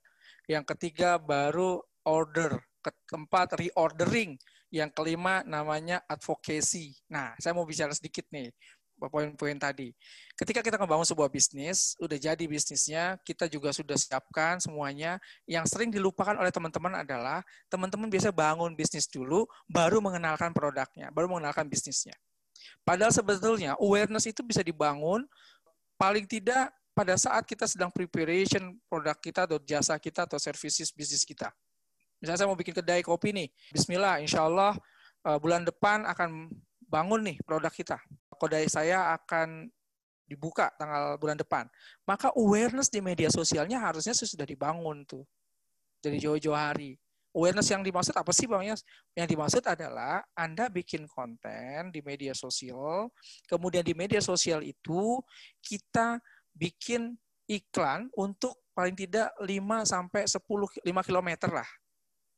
yang 0.50 0.66
ketiga 0.66 1.18
baru 1.22 1.78
order, 2.02 2.58
keempat 3.06 3.58
reordering, 3.58 4.34
yang 4.74 4.90
kelima 4.90 5.46
namanya 5.46 6.02
advocacy. 6.10 6.94
Nah, 7.06 7.34
saya 7.38 7.54
mau 7.54 7.66
bicara 7.66 7.94
sedikit 7.94 8.26
nih 8.34 8.50
poin-poin 8.96 9.56
tadi. 9.60 9.92
Ketika 10.36 10.64
kita 10.64 10.80
membangun 10.80 11.04
sebuah 11.04 11.28
bisnis, 11.28 11.94
udah 12.00 12.16
jadi 12.16 12.44
bisnisnya, 12.48 13.20
kita 13.22 13.48
juga 13.48 13.72
sudah 13.72 13.96
siapkan 13.96 14.56
semuanya. 14.60 15.20
Yang 15.44 15.76
sering 15.76 15.92
dilupakan 15.92 16.36
oleh 16.36 16.48
teman-teman 16.48 17.04
adalah 17.04 17.44
teman-teman 17.68 18.08
biasa 18.08 18.32
bangun 18.32 18.72
bisnis 18.72 19.04
dulu, 19.08 19.44
baru 19.68 20.00
mengenalkan 20.00 20.50
produknya, 20.56 21.12
baru 21.12 21.28
mengenalkan 21.28 21.68
bisnisnya. 21.68 22.16
Padahal 22.82 23.12
sebetulnya 23.12 23.76
awareness 23.76 24.26
itu 24.26 24.40
bisa 24.42 24.64
dibangun 24.64 25.26
paling 25.96 26.24
tidak 26.24 26.72
pada 26.96 27.16
saat 27.20 27.44
kita 27.44 27.68
sedang 27.68 27.92
preparation 27.92 28.72
produk 28.88 29.16
kita 29.20 29.44
atau 29.44 29.60
jasa 29.60 30.00
kita 30.00 30.24
atau 30.24 30.40
services 30.40 30.88
bisnis 30.88 31.28
kita. 31.28 31.52
Misalnya 32.16 32.40
saya 32.40 32.48
mau 32.48 32.56
bikin 32.56 32.72
kedai 32.72 33.04
kopi 33.04 33.36
nih, 33.36 33.48
Bismillah, 33.68 34.24
insya 34.24 34.48
Allah 34.48 34.72
eh, 35.28 35.36
bulan 35.36 35.68
depan 35.68 36.08
akan 36.08 36.48
bangun 36.86 37.20
nih 37.26 37.36
produk 37.42 37.70
kita 37.70 37.98
kodai 38.36 38.68
saya 38.68 39.16
akan 39.16 39.66
dibuka 40.28 40.70
tanggal 40.76 41.16
bulan 41.16 41.38
depan. 41.40 41.64
Maka 42.04 42.30
awareness 42.36 42.92
di 42.92 43.00
media 43.00 43.32
sosialnya 43.32 43.80
harusnya 43.80 44.12
sudah 44.12 44.44
dibangun 44.44 45.02
tuh. 45.08 45.24
Dari 46.02 46.20
jauh-jauh 46.20 46.54
hari. 46.54 46.98
Awareness 47.36 47.68
yang 47.68 47.84
dimaksud 47.84 48.16
apa 48.16 48.32
sih 48.32 48.48
Bang? 48.48 48.64
Yang 49.12 49.28
dimaksud 49.28 49.64
adalah 49.64 50.24
Anda 50.32 50.72
bikin 50.72 51.04
konten 51.04 51.92
di 51.92 52.00
media 52.00 52.32
sosial, 52.32 53.12
kemudian 53.44 53.84
di 53.84 53.92
media 53.92 54.24
sosial 54.24 54.64
itu 54.64 55.20
kita 55.60 56.16
bikin 56.56 57.12
iklan 57.44 58.08
untuk 58.16 58.56
paling 58.72 58.96
tidak 58.96 59.36
5 59.36 59.52
sampai 59.84 60.24
10 60.24 60.40
5 60.80 61.08
km 61.08 61.30
lah. 61.52 61.68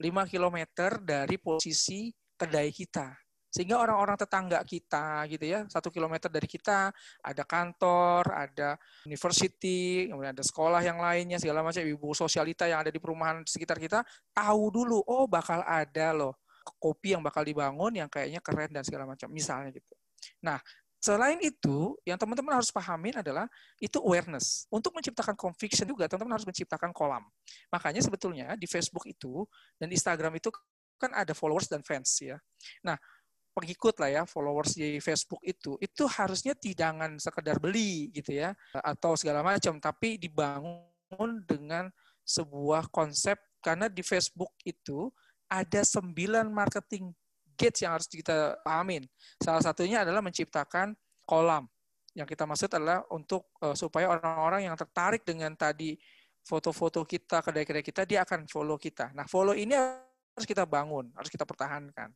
5 0.02 0.30
km 0.34 0.58
dari 0.98 1.36
posisi 1.38 2.10
kedai 2.34 2.74
kita 2.74 3.27
sehingga 3.48 3.80
orang-orang 3.80 4.16
tetangga 4.20 4.60
kita 4.62 5.24
gitu 5.32 5.44
ya 5.48 5.64
satu 5.72 5.88
kilometer 5.88 6.28
dari 6.28 6.44
kita 6.44 6.92
ada 7.24 7.42
kantor 7.48 8.22
ada 8.28 8.76
university 9.08 10.08
kemudian 10.08 10.36
ada 10.36 10.44
sekolah 10.44 10.84
yang 10.84 11.00
lainnya 11.00 11.40
segala 11.40 11.64
macam 11.64 11.80
ibu 11.80 12.12
sosialita 12.12 12.68
yang 12.68 12.84
ada 12.84 12.92
di 12.92 13.00
perumahan 13.00 13.40
sekitar 13.48 13.80
kita 13.80 14.04
tahu 14.36 14.68
dulu 14.68 15.00
oh 15.08 15.24
bakal 15.24 15.64
ada 15.64 16.12
loh 16.12 16.36
kopi 16.76 17.16
yang 17.16 17.24
bakal 17.24 17.40
dibangun 17.40 18.04
yang 18.04 18.08
kayaknya 18.12 18.44
keren 18.44 18.68
dan 18.68 18.84
segala 18.84 19.08
macam 19.08 19.32
misalnya 19.32 19.72
gitu 19.72 19.96
nah 20.44 20.60
Selain 20.98 21.38
itu, 21.38 21.94
yang 22.02 22.18
teman-teman 22.18 22.58
harus 22.58 22.74
pahamin 22.74 23.22
adalah 23.22 23.46
itu 23.78 24.02
awareness. 24.02 24.66
Untuk 24.66 24.90
menciptakan 24.98 25.38
conviction 25.38 25.86
juga, 25.86 26.10
teman-teman 26.10 26.34
harus 26.34 26.46
menciptakan 26.46 26.90
kolam. 26.90 27.22
Makanya 27.70 28.02
sebetulnya 28.02 28.58
di 28.58 28.66
Facebook 28.66 29.06
itu 29.06 29.46
dan 29.78 29.94
Instagram 29.94 30.42
itu 30.42 30.50
kan 30.98 31.14
ada 31.14 31.30
followers 31.38 31.70
dan 31.70 31.86
fans 31.86 32.10
ya. 32.18 32.34
Nah, 32.82 32.98
pengikut 33.58 33.98
lah 33.98 34.10
ya 34.10 34.22
followers 34.22 34.78
di 34.78 35.02
Facebook 35.02 35.42
itu 35.42 35.74
itu 35.82 36.06
harusnya 36.06 36.54
tidak 36.54 36.94
sekedar 37.18 37.58
beli 37.58 38.14
gitu 38.14 38.38
ya 38.38 38.54
atau 38.70 39.18
segala 39.18 39.42
macam 39.42 39.82
tapi 39.82 40.14
dibangun 40.14 41.42
dengan 41.42 41.90
sebuah 42.22 42.86
konsep 42.94 43.34
karena 43.58 43.90
di 43.90 44.06
Facebook 44.06 44.54
itu 44.62 45.10
ada 45.50 45.82
sembilan 45.82 46.46
marketing 46.46 47.10
gates 47.58 47.82
yang 47.82 47.98
harus 47.98 48.06
kita 48.06 48.60
pahamin. 48.62 49.02
Salah 49.42 49.64
satunya 49.64 50.06
adalah 50.06 50.22
menciptakan 50.22 50.94
kolam. 51.26 51.66
Yang 52.14 52.38
kita 52.38 52.44
maksud 52.46 52.70
adalah 52.70 53.02
untuk 53.10 53.50
uh, 53.64 53.74
supaya 53.74 54.06
orang-orang 54.12 54.70
yang 54.70 54.76
tertarik 54.78 55.26
dengan 55.26 55.58
tadi 55.58 55.98
foto-foto 56.46 57.02
kita, 57.02 57.42
kedai-kedai 57.42 57.82
kita, 57.82 58.06
dia 58.06 58.22
akan 58.22 58.46
follow 58.46 58.78
kita. 58.78 59.10
Nah, 59.12 59.26
follow 59.26 59.52
ini 59.52 59.74
harus 59.74 60.46
kita 60.46 60.64
bangun, 60.64 61.10
harus 61.18 61.28
kita 61.28 61.44
pertahankan. 61.44 62.14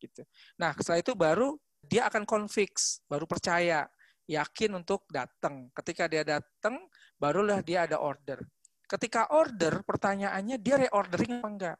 Gitu. 0.00 0.24
Nah, 0.56 0.72
setelah 0.80 1.04
itu 1.04 1.12
baru 1.12 1.60
dia 1.84 2.08
akan 2.08 2.24
konfix, 2.24 3.04
baru 3.04 3.28
percaya, 3.28 3.84
yakin 4.24 4.80
untuk 4.80 5.04
datang. 5.12 5.68
Ketika 5.76 6.08
dia 6.08 6.24
datang, 6.24 6.80
barulah 7.20 7.60
dia 7.60 7.84
ada 7.84 8.00
order. 8.00 8.40
Ketika 8.88 9.30
order, 9.30 9.84
pertanyaannya 9.84 10.56
dia 10.58 10.76
reordering 10.80 11.38
apa 11.38 11.48
enggak? 11.48 11.78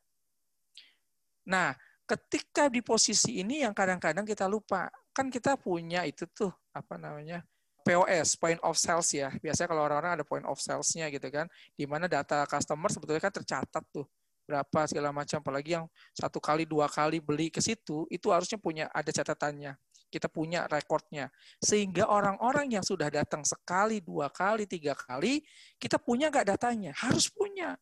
Nah, 1.49 1.75
ketika 2.07 2.71
di 2.71 2.83
posisi 2.83 3.43
ini 3.43 3.63
yang 3.63 3.75
kadang-kadang 3.75 4.27
kita 4.27 4.47
lupa, 4.47 4.91
kan 5.11 5.31
kita 5.31 5.59
punya 5.59 6.07
itu 6.07 6.27
tuh 6.31 6.51
apa 6.71 6.95
namanya 6.95 7.43
POS, 7.83 8.39
point 8.39 8.61
of 8.63 8.79
sales 8.79 9.11
ya. 9.11 9.33
Biasanya 9.43 9.69
kalau 9.71 9.83
orang-orang 9.87 10.13
ada 10.21 10.25
point 10.27 10.47
of 10.47 10.59
sales-nya 10.61 11.11
gitu 11.11 11.27
kan, 11.33 11.51
di 11.75 11.89
mana 11.89 12.07
data 12.07 12.47
customer 12.47 12.91
sebetulnya 12.93 13.23
kan 13.23 13.35
tercatat 13.35 13.85
tuh 13.91 14.07
berapa 14.51 14.81
segala 14.91 15.15
macam 15.15 15.39
apalagi 15.39 15.79
yang 15.79 15.87
satu 16.11 16.43
kali 16.43 16.67
dua 16.67 16.91
kali 16.91 17.23
beli 17.23 17.47
ke 17.55 17.63
situ 17.63 18.11
itu 18.11 18.35
harusnya 18.35 18.59
punya 18.59 18.91
ada 18.91 19.15
catatannya. 19.15 19.79
Kita 20.11 20.27
punya 20.27 20.67
rekornya. 20.67 21.31
Sehingga 21.63 22.11
orang-orang 22.11 22.75
yang 22.75 22.83
sudah 22.83 23.07
datang 23.07 23.47
sekali 23.47 24.03
dua 24.03 24.27
kali 24.27 24.67
tiga 24.67 24.99
kali 24.99 25.39
kita 25.79 26.03
punya 26.03 26.35
nggak 26.35 26.59
datanya? 26.59 26.91
Harus 26.99 27.31
punya. 27.31 27.79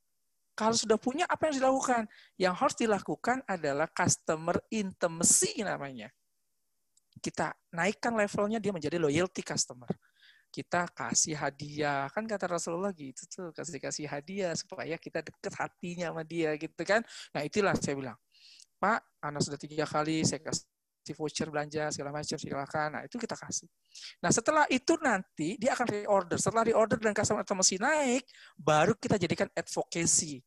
Kalau 0.53 0.77
sudah 0.77 1.01
punya 1.01 1.25
apa 1.25 1.49
yang 1.49 1.57
harus 1.57 1.61
dilakukan? 1.65 2.03
Yang 2.37 2.55
harus 2.61 2.77
dilakukan 2.77 3.39
adalah 3.49 3.89
customer 3.89 4.61
intimacy 4.69 5.65
namanya. 5.65 6.13
Kita 7.17 7.57
naikkan 7.73 8.13
levelnya 8.13 8.61
dia 8.61 8.77
menjadi 8.77 9.01
loyalty 9.01 9.41
customer 9.41 9.89
kita 10.49 10.89
kasih 10.93 11.37
hadiah. 11.37 12.09
Kan 12.13 12.25
kata 12.25 12.49
Rasulullah 12.49 12.93
gitu 12.93 13.23
tuh 13.29 13.49
kasih 13.53 13.81
kasih 13.81 14.07
hadiah 14.09 14.53
supaya 14.57 14.97
kita 14.97 15.23
deket 15.23 15.53
hatinya 15.55 16.11
sama 16.11 16.23
dia 16.25 16.57
gitu 16.57 16.83
kan. 16.83 17.05
Nah 17.37 17.43
itulah 17.45 17.75
saya 17.77 17.95
bilang 17.97 18.19
Pak 18.79 19.01
anak 19.23 19.43
sudah 19.43 19.59
tiga 19.61 19.85
kali 19.85 20.23
saya 20.23 20.41
kasih 20.43 21.15
voucher 21.17 21.49
belanja 21.49 21.89
segala 21.93 22.11
macam 22.13 22.37
silakan. 22.37 22.89
Nah 22.99 23.03
itu 23.05 23.17
kita 23.17 23.37
kasih. 23.37 23.69
Nah 24.21 24.31
setelah 24.33 24.65
itu 24.69 24.95
nanti 25.01 25.57
dia 25.57 25.73
akan 25.77 25.87
reorder. 25.89 26.39
Setelah 26.41 26.65
reorder 26.69 26.99
dan 27.01 27.13
customer 27.17 27.45
masih 27.45 27.79
naik 27.81 28.25
baru 28.57 28.93
kita 28.97 29.17
jadikan 29.17 29.49
advocacy 29.57 30.45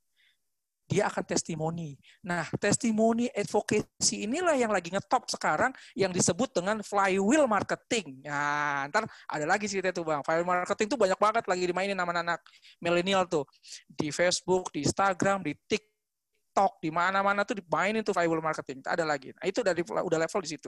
dia 0.91 1.07
akan 1.07 1.23
testimoni. 1.23 1.95
Nah, 2.27 2.43
testimoni 2.59 3.31
advocacy 3.31 4.27
inilah 4.27 4.59
yang 4.59 4.75
lagi 4.75 4.91
ngetop 4.91 5.23
sekarang 5.31 5.71
yang 5.95 6.11
disebut 6.11 6.51
dengan 6.51 6.83
flywheel 6.83 7.47
marketing. 7.47 8.19
Nah, 8.27 8.91
ntar 8.91 9.07
ada 9.07 9.45
lagi 9.47 9.71
cerita 9.71 9.95
itu 9.95 10.03
Bang. 10.03 10.19
Flywheel 10.27 10.43
marketing 10.43 10.91
itu 10.91 10.97
banyak 10.99 11.15
banget 11.15 11.43
lagi 11.47 11.63
dimainin 11.63 11.95
sama 11.95 12.11
anak 12.11 12.43
milenial 12.83 13.23
tuh. 13.23 13.47
Di 13.87 14.11
Facebook, 14.11 14.67
di 14.75 14.83
Instagram, 14.83 15.47
di 15.47 15.55
TikTok, 15.55 16.83
di 16.83 16.91
mana-mana 16.91 17.47
tuh 17.47 17.63
dimainin 17.63 18.03
tuh 18.03 18.11
flywheel 18.11 18.43
marketing. 18.43 18.83
Ada 18.83 19.07
lagi. 19.07 19.31
Nah, 19.31 19.47
itu 19.47 19.63
dari 19.63 19.79
udah 19.87 20.19
level 20.27 20.41
di 20.43 20.49
situ. 20.51 20.67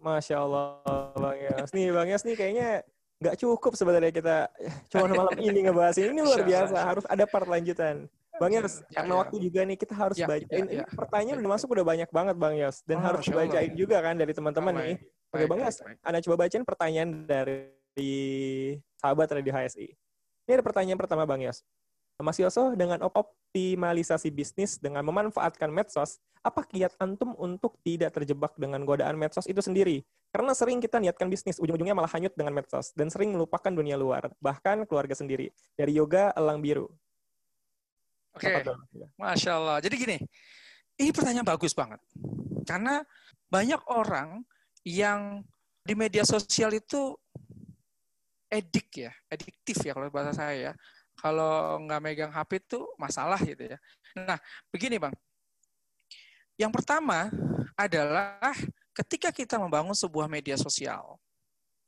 Masya 0.00 0.40
Allah, 0.40 0.80
Bang 1.20 1.36
Yas. 1.36 1.68
Nih, 1.76 1.92
Bang 1.92 2.08
Yas 2.08 2.24
nih 2.24 2.32
kayaknya 2.32 2.80
nggak 3.20 3.36
cukup 3.36 3.76
sebenarnya 3.76 4.08
kita 4.08 4.48
cuma 4.88 5.12
malam 5.12 5.36
ini 5.36 5.68
ngebahas 5.68 6.00
ini. 6.00 6.16
Ini 6.16 6.24
luar 6.24 6.40
biasa. 6.40 6.76
Harus 6.80 7.04
ada 7.04 7.28
part 7.28 7.44
lanjutan. 7.44 8.08
Bang 8.40 8.56
Yos, 8.56 8.80
ya, 8.88 9.04
karena 9.04 9.12
ya. 9.12 9.18
waktu 9.20 9.36
juga 9.36 9.60
nih 9.68 9.76
kita 9.76 9.92
harus 9.92 10.16
ya, 10.16 10.24
bacain. 10.24 10.64
Ya, 10.72 10.80
ya. 10.80 10.84
Pertanyaan 10.88 11.44
udah 11.44 11.50
masuk 11.60 11.68
udah 11.76 11.84
banyak 11.84 12.08
banget 12.08 12.36
Bang 12.40 12.56
Yos 12.56 12.80
dan 12.88 12.96
oh, 12.98 13.04
harus 13.04 13.28
bacain 13.28 13.72
juga 13.76 14.00
kan 14.00 14.16
dari 14.16 14.32
teman-teman 14.32 14.72
nih. 14.80 14.96
Oke 15.28 15.44
Bang 15.44 15.60
Yos, 15.60 15.76
Anda 16.00 16.24
coba 16.24 16.48
bacain 16.48 16.64
pertanyaan 16.64 17.28
dari 17.28 17.68
sahabat 18.96 19.28
Radio 19.36 19.52
HSI. 19.52 19.92
Ini 20.48 20.52
ada 20.56 20.64
pertanyaan 20.64 20.96
pertama 20.96 21.28
Bang 21.28 21.44
Yos. 21.44 21.60
Mas 22.20 22.36
Yoso, 22.36 22.76
dengan 22.76 23.00
optimalisasi 23.00 24.28
bisnis 24.28 24.76
dengan 24.76 25.00
memanfaatkan 25.08 25.72
medsos, 25.72 26.20
apa 26.44 26.64
kiat 26.64 26.96
antum 27.00 27.32
untuk 27.36 27.76
tidak 27.80 28.16
terjebak 28.16 28.52
dengan 28.60 28.84
godaan 28.84 29.16
medsos 29.16 29.48
itu 29.48 29.60
sendiri? 29.64 30.04
Karena 30.30 30.52
sering 30.52 30.78
kita 30.78 31.00
niatkan 31.00 31.26
bisnis, 31.32 31.58
ujung-ujungnya 31.58 31.96
malah 31.96 32.12
hanyut 32.12 32.36
dengan 32.36 32.54
medsos, 32.54 32.92
dan 32.94 33.08
sering 33.08 33.34
melupakan 33.34 33.72
dunia 33.72 33.96
luar, 33.96 34.30
bahkan 34.38 34.84
keluarga 34.84 35.16
sendiri. 35.16 35.50
Dari 35.74 35.96
Yoga 35.96 36.30
Elang 36.36 36.60
Biru. 36.60 36.92
Oke, 38.30 38.46
okay. 38.46 38.62
masya 39.18 39.58
Allah. 39.58 39.76
Jadi 39.82 39.94
gini, 39.98 40.16
ini 41.00 41.10
pertanyaan 41.10 41.46
bagus 41.46 41.74
banget 41.74 41.98
karena 42.68 43.02
banyak 43.50 43.82
orang 43.90 44.46
yang 44.86 45.42
di 45.82 45.94
media 45.98 46.22
sosial 46.22 46.70
itu 46.76 47.16
edik 48.50 49.08
ya, 49.08 49.12
ediktif 49.30 49.80
ya 49.82 49.94
kalau 49.96 50.10
bahasa 50.12 50.34
saya 50.34 50.70
ya. 50.70 50.72
Kalau 51.18 51.76
nggak 51.84 52.00
megang 52.00 52.32
HP 52.32 52.64
itu 52.64 52.80
masalah 52.96 53.36
gitu 53.44 53.76
ya. 53.76 53.78
Nah, 54.16 54.40
begini 54.72 54.96
bang, 54.96 55.12
yang 56.56 56.72
pertama 56.72 57.28
adalah 57.76 58.56
ketika 58.96 59.28
kita 59.32 59.60
membangun 59.60 59.92
sebuah 59.92 60.28
media 60.28 60.56
sosial, 60.56 61.20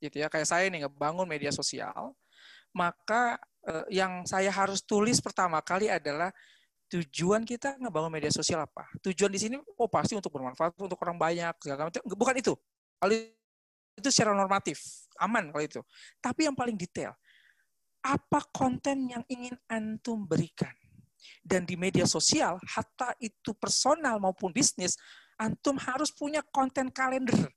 gitu 0.01 0.21
ya, 0.21 0.29
kayak 0.29 0.49
saya 0.49 0.69
nih 0.69 0.85
ngebangun 0.85 1.25
media 1.25 1.49
sosial, 1.49 2.13
maka 2.73 3.41
uh, 3.69 3.87
yang 3.91 4.27
saya 4.27 4.51
harus 4.51 4.83
tulis 4.83 5.19
pertama 5.19 5.59
kali 5.63 5.91
adalah 5.91 6.31
tujuan 6.93 7.47
kita 7.47 7.81
ngebangun 7.81 8.13
media 8.13 8.29
sosial 8.29 8.63
apa? 8.65 8.85
Tujuan 9.01 9.33
di 9.33 9.41
sini 9.41 9.57
oh 9.57 9.89
pasti 9.89 10.13
untuk 10.13 10.29
bermanfaat 10.35 10.77
untuk 10.77 11.01
orang 11.01 11.17
banyak 11.17 11.55
segala 11.63 11.89
macam. 11.89 12.03
Bukan 12.05 12.35
itu. 12.37 12.53
Kalau 13.01 13.13
itu 13.97 14.09
secara 14.09 14.33
normatif, 14.37 15.09
aman 15.21 15.53
kalau 15.53 15.65
itu. 15.65 15.81
Tapi 16.21 16.49
yang 16.49 16.57
paling 16.57 16.77
detail, 16.77 17.17
apa 18.05 18.41
konten 18.53 19.09
yang 19.09 19.25
ingin 19.29 19.57
antum 19.69 20.25
berikan? 20.29 20.73
Dan 21.43 21.63
di 21.67 21.79
media 21.79 22.07
sosial, 22.07 22.59
hatta 22.67 23.15
itu 23.23 23.55
personal 23.55 24.19
maupun 24.19 24.51
bisnis, 24.51 24.99
antum 25.39 25.79
harus 25.79 26.11
punya 26.11 26.43
konten 26.51 26.91
kalender 26.91 27.51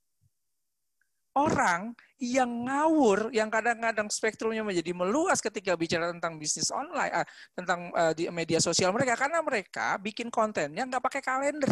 orang 1.36 1.92
yang 2.16 2.48
ngawur, 2.64 3.28
yang 3.28 3.52
kadang-kadang 3.52 4.08
spektrumnya 4.08 4.64
menjadi 4.64 4.96
meluas 4.96 5.44
ketika 5.44 5.76
bicara 5.76 6.08
tentang 6.08 6.40
bisnis 6.40 6.72
online, 6.72 7.12
uh, 7.12 7.26
tentang 7.52 7.92
uh, 7.92 8.16
di 8.16 8.24
media 8.32 8.56
sosial 8.56 8.88
mereka, 8.96 9.20
karena 9.20 9.44
mereka 9.44 10.00
bikin 10.00 10.32
kontennya 10.32 10.88
nggak 10.88 11.04
pakai 11.04 11.20
kalender. 11.20 11.68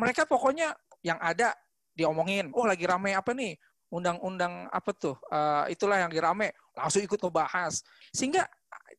Mereka 0.00 0.24
pokoknya 0.24 0.72
yang 1.04 1.20
ada 1.20 1.52
diomongin, 1.92 2.50
oh 2.56 2.64
lagi 2.64 2.88
rame 2.88 3.12
apa 3.12 3.36
nih, 3.36 3.54
undang-undang 3.92 4.66
apa 4.72 4.90
tuh, 4.96 5.14
uh, 5.28 5.68
itulah 5.68 6.00
yang 6.00 6.08
lagi 6.08 6.24
rame, 6.24 6.48
langsung 6.72 7.04
ikut 7.04 7.20
ngebahas. 7.20 7.84
Sehingga 8.10 8.48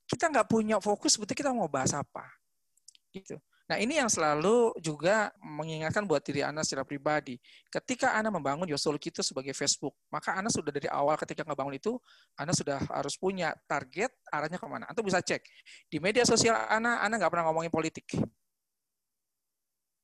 kita 0.06 0.30
nggak 0.30 0.48
punya 0.48 0.78
fokus, 0.78 1.18
sebetulnya 1.18 1.42
kita 1.42 1.52
mau 1.52 1.66
bahas 1.66 1.92
apa. 1.98 2.24
Gitu. 3.10 3.42
Nah, 3.66 3.82
ini 3.82 3.98
yang 3.98 4.06
selalu 4.06 4.78
juga 4.78 5.34
mengingatkan 5.42 6.06
buat 6.06 6.22
diri 6.22 6.46
Anda 6.46 6.62
secara 6.62 6.86
pribadi. 6.86 7.42
Ketika 7.74 8.14
Anda 8.14 8.30
membangun 8.30 8.70
Yosol 8.70 9.02
itu 9.02 9.26
sebagai 9.26 9.58
Facebook, 9.58 9.98
maka 10.14 10.38
Anda 10.38 10.54
sudah 10.54 10.70
dari 10.70 10.86
awal 10.86 11.18
ketika 11.18 11.42
ngebangun 11.42 11.74
itu, 11.74 11.98
Anda 12.38 12.54
sudah 12.54 12.78
harus 12.94 13.18
punya 13.18 13.58
target 13.66 14.14
arahnya 14.30 14.62
ke 14.62 14.68
mana. 14.70 14.86
Anda 14.86 15.02
bisa 15.02 15.18
cek. 15.18 15.42
Di 15.90 15.98
media 15.98 16.22
sosial 16.30 16.54
Anda, 16.70 17.02
Anda 17.02 17.18
nggak 17.18 17.32
pernah 17.34 17.50
ngomongin 17.50 17.74
politik. 17.74 18.06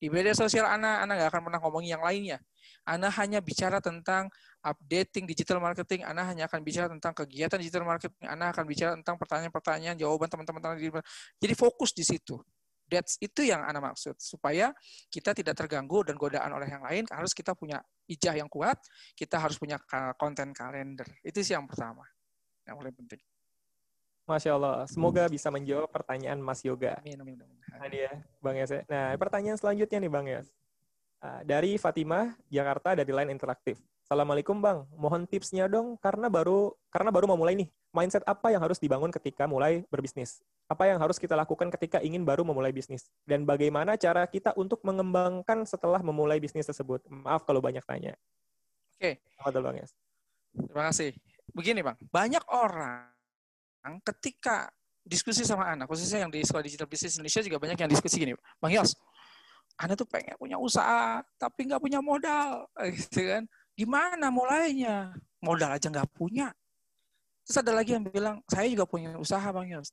Di 0.01 0.09
media 0.09 0.33
sosial 0.33 0.65
Anda, 0.65 1.05
Anda 1.05 1.21
nggak 1.21 1.29
akan 1.29 1.41
pernah 1.45 1.59
ngomongin 1.61 1.93
yang 1.93 2.01
lainnya. 2.01 2.41
Anda 2.81 3.13
hanya 3.13 3.45
bicara 3.45 3.77
tentang 3.77 4.33
updating 4.65 5.29
digital 5.29 5.61
marketing, 5.61 6.01
Anda 6.01 6.25
hanya 6.25 6.49
akan 6.49 6.65
bicara 6.65 6.89
tentang 6.89 7.13
kegiatan 7.13 7.61
digital 7.61 7.85
marketing, 7.85 8.25
Anda 8.25 8.49
akan 8.49 8.65
bicara 8.65 8.97
tentang 8.97 9.21
pertanyaan-pertanyaan, 9.21 10.01
jawaban 10.01 10.33
teman-teman. 10.33 11.05
Jadi 11.37 11.53
fokus 11.53 11.93
di 11.93 12.01
situ. 12.01 12.41
That's 12.91 13.15
itu 13.23 13.47
yang 13.47 13.63
Anda 13.63 13.79
maksud. 13.79 14.19
Supaya 14.19 14.75
kita 15.07 15.31
tidak 15.31 15.55
terganggu 15.55 16.03
dan 16.03 16.19
godaan 16.19 16.51
oleh 16.51 16.67
yang 16.67 16.83
lain, 16.83 17.07
harus 17.07 17.31
kita 17.31 17.55
punya 17.55 17.79
ijah 18.11 18.35
yang 18.35 18.51
kuat, 18.51 18.75
kita 19.15 19.39
harus 19.39 19.55
punya 19.55 19.79
konten 20.19 20.51
kalender. 20.51 21.07
Itu 21.23 21.39
sih 21.39 21.55
yang 21.55 21.63
pertama. 21.71 22.03
Yang 22.67 22.75
paling 22.83 22.95
penting. 22.99 23.21
Masya 24.27 24.51
Allah. 24.59 24.83
Semoga 24.91 25.31
bisa 25.31 25.47
menjawab 25.47 25.87
pertanyaan 25.87 26.43
Mas 26.43 26.61
Yoga. 26.67 26.99
Amin, 26.99 27.15
amin, 27.19 27.39
amin. 27.39 27.57
Nah, 27.71 27.87
dia, 27.87 28.11
Bang 28.43 28.59
Yas. 28.59 28.71
Nah, 28.85 29.15
pertanyaan 29.15 29.57
selanjutnya 29.57 29.97
nih 30.03 30.11
Bang 30.11 30.27
Yas. 30.27 30.51
Ah, 31.21 31.45
dari 31.45 31.77
Fatimah, 31.77 32.33
Jakarta, 32.49 32.97
dari 32.97 33.13
Line 33.13 33.29
Interaktif. 33.29 33.77
Assalamualaikum 34.01 34.57
Bang, 34.57 34.89
mohon 34.97 35.29
tipsnya 35.29 35.69
dong 35.69 35.93
karena 36.01 36.33
baru 36.33 36.73
karena 36.89 37.13
baru 37.13 37.29
mau 37.29 37.37
mulai 37.37 37.53
nih. 37.53 37.69
Mindset 37.93 38.25
apa 38.25 38.49
yang 38.49 38.57
harus 38.57 38.81
dibangun 38.81 39.13
ketika 39.13 39.45
mulai 39.45 39.85
berbisnis? 39.93 40.41
Apa 40.65 40.89
yang 40.89 40.97
harus 40.97 41.21
kita 41.21 41.37
lakukan 41.37 41.69
ketika 41.77 42.01
ingin 42.01 42.25
baru 42.25 42.41
memulai 42.41 42.73
bisnis? 42.73 43.05
Dan 43.21 43.45
bagaimana 43.45 44.01
cara 44.01 44.25
kita 44.25 44.57
untuk 44.57 44.81
mengembangkan 44.81 45.61
setelah 45.69 46.01
memulai 46.01 46.41
bisnis 46.41 46.65
tersebut? 46.65 47.05
Maaf 47.05 47.45
kalau 47.45 47.61
banyak 47.61 47.85
tanya. 47.85 48.17
Oke. 48.97 49.21
Okay. 49.21 49.61
Bang 49.61 49.77
Yes. 49.77 49.93
Terima 50.57 50.83
kasih. 50.89 51.13
Begini 51.53 51.85
Bang, 51.85 52.01
banyak 52.09 52.41
orang 52.49 53.13
ketika 54.01 54.73
diskusi 55.05 55.45
sama 55.45 55.69
anak, 55.69 55.85
khususnya 55.85 56.25
yang 56.25 56.31
di 56.33 56.41
Sekolah 56.41 56.65
Digital 56.65 56.89
Business 56.89 57.17
Indonesia 57.17 57.41
juga 57.45 57.57
banyak 57.61 57.77
yang 57.77 57.89
diskusi 57.89 58.21
gini, 58.21 58.33
Bang 58.61 58.73
Yos, 58.73 58.93
Anda 59.81 59.97
tuh 59.97 60.05
pengen 60.05 60.37
punya 60.37 60.61
usaha, 60.61 61.25
tapi 61.41 61.65
nggak 61.65 61.81
punya 61.81 61.99
modal, 61.99 62.69
gitu 62.93 63.25
kan? 63.25 63.43
Gimana 63.73 64.29
mulainya? 64.29 65.17
Modal 65.41 65.73
aja 65.73 65.89
nggak 65.89 66.09
punya. 66.13 66.53
Terus 67.41 67.57
ada 67.65 67.73
lagi 67.73 67.97
yang 67.97 68.05
bilang, 68.05 68.45
saya 68.45 68.69
juga 68.69 68.85
punya 68.85 69.17
usaha 69.17 69.43
Bang 69.49 69.65
Yos. 69.73 69.89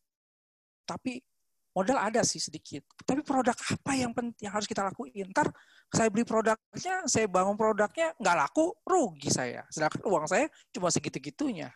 Tapi 0.85 1.25
modal 1.73 1.97
ada 1.97 2.21
sih 2.21 2.37
sedikit. 2.37 2.85
Tapi 3.01 3.25
produk 3.25 3.57
apa 3.57 3.93
yang 3.97 4.13
penting 4.13 4.45
yang 4.45 4.53
harus 4.53 4.69
kita 4.69 4.85
lakuin? 4.85 5.33
Ntar 5.33 5.49
saya 5.89 6.13
beli 6.13 6.29
produknya, 6.29 7.09
saya 7.09 7.25
bangun 7.25 7.57
produknya, 7.57 8.13
nggak 8.21 8.37
laku, 8.37 8.77
rugi 8.85 9.33
saya. 9.33 9.65
Sedangkan 9.73 10.05
uang 10.05 10.29
saya 10.29 10.53
cuma 10.69 10.93
segitu-gitunya. 10.93 11.73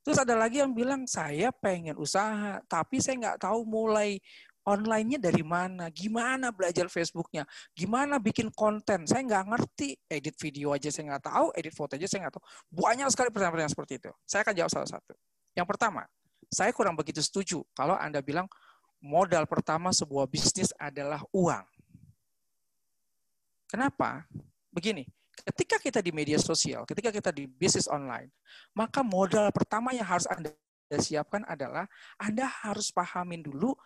Terus 0.00 0.24
ada 0.24 0.32
lagi 0.32 0.64
yang 0.64 0.72
bilang, 0.72 1.04
saya 1.04 1.52
pengen 1.52 1.92
usaha, 2.00 2.64
tapi 2.64 2.96
saya 2.96 3.20
nggak 3.20 3.44
tahu 3.44 3.68
mulai 3.68 4.16
online-nya 4.68 5.16
dari 5.16 5.40
mana, 5.40 5.88
gimana 5.88 6.52
belajar 6.52 6.92
Facebooknya, 6.92 7.48
gimana 7.72 8.20
bikin 8.20 8.52
konten, 8.52 9.08
saya 9.08 9.24
nggak 9.24 9.44
ngerti, 9.48 9.96
edit 10.04 10.36
video 10.36 10.76
aja 10.76 10.92
saya 10.92 11.16
nggak 11.16 11.24
tahu, 11.24 11.46
edit 11.56 11.72
foto 11.72 11.96
aja 11.96 12.04
saya 12.04 12.28
nggak 12.28 12.34
tahu. 12.36 12.44
Banyak 12.68 13.08
sekali 13.08 13.28
pertanyaan-pertanyaan 13.32 13.72
seperti 13.72 13.94
itu. 13.96 14.10
Saya 14.28 14.44
akan 14.44 14.54
jawab 14.54 14.70
salah 14.70 14.88
satu. 14.92 15.12
Yang 15.56 15.66
pertama, 15.72 16.02
saya 16.52 16.70
kurang 16.76 16.94
begitu 16.94 17.24
setuju 17.24 17.64
kalau 17.72 17.96
Anda 17.96 18.20
bilang 18.20 18.44
modal 19.00 19.48
pertama 19.48 19.88
sebuah 19.94 20.28
bisnis 20.28 20.74
adalah 20.76 21.24
uang. 21.32 21.64
Kenapa? 23.68 24.24
Begini, 24.72 25.04
ketika 25.44 25.76
kita 25.76 26.00
di 26.00 26.10
media 26.12 26.40
sosial, 26.40 26.88
ketika 26.88 27.12
kita 27.12 27.30
di 27.32 27.44
bisnis 27.46 27.86
online, 27.86 28.32
maka 28.72 29.04
modal 29.04 29.48
pertama 29.52 29.92
yang 29.92 30.08
harus 30.08 30.24
Anda 30.28 30.52
siapkan 30.96 31.44
adalah 31.44 31.84
Anda 32.16 32.48
harus 32.48 32.88
pahamin 32.88 33.44
dulu 33.44 33.76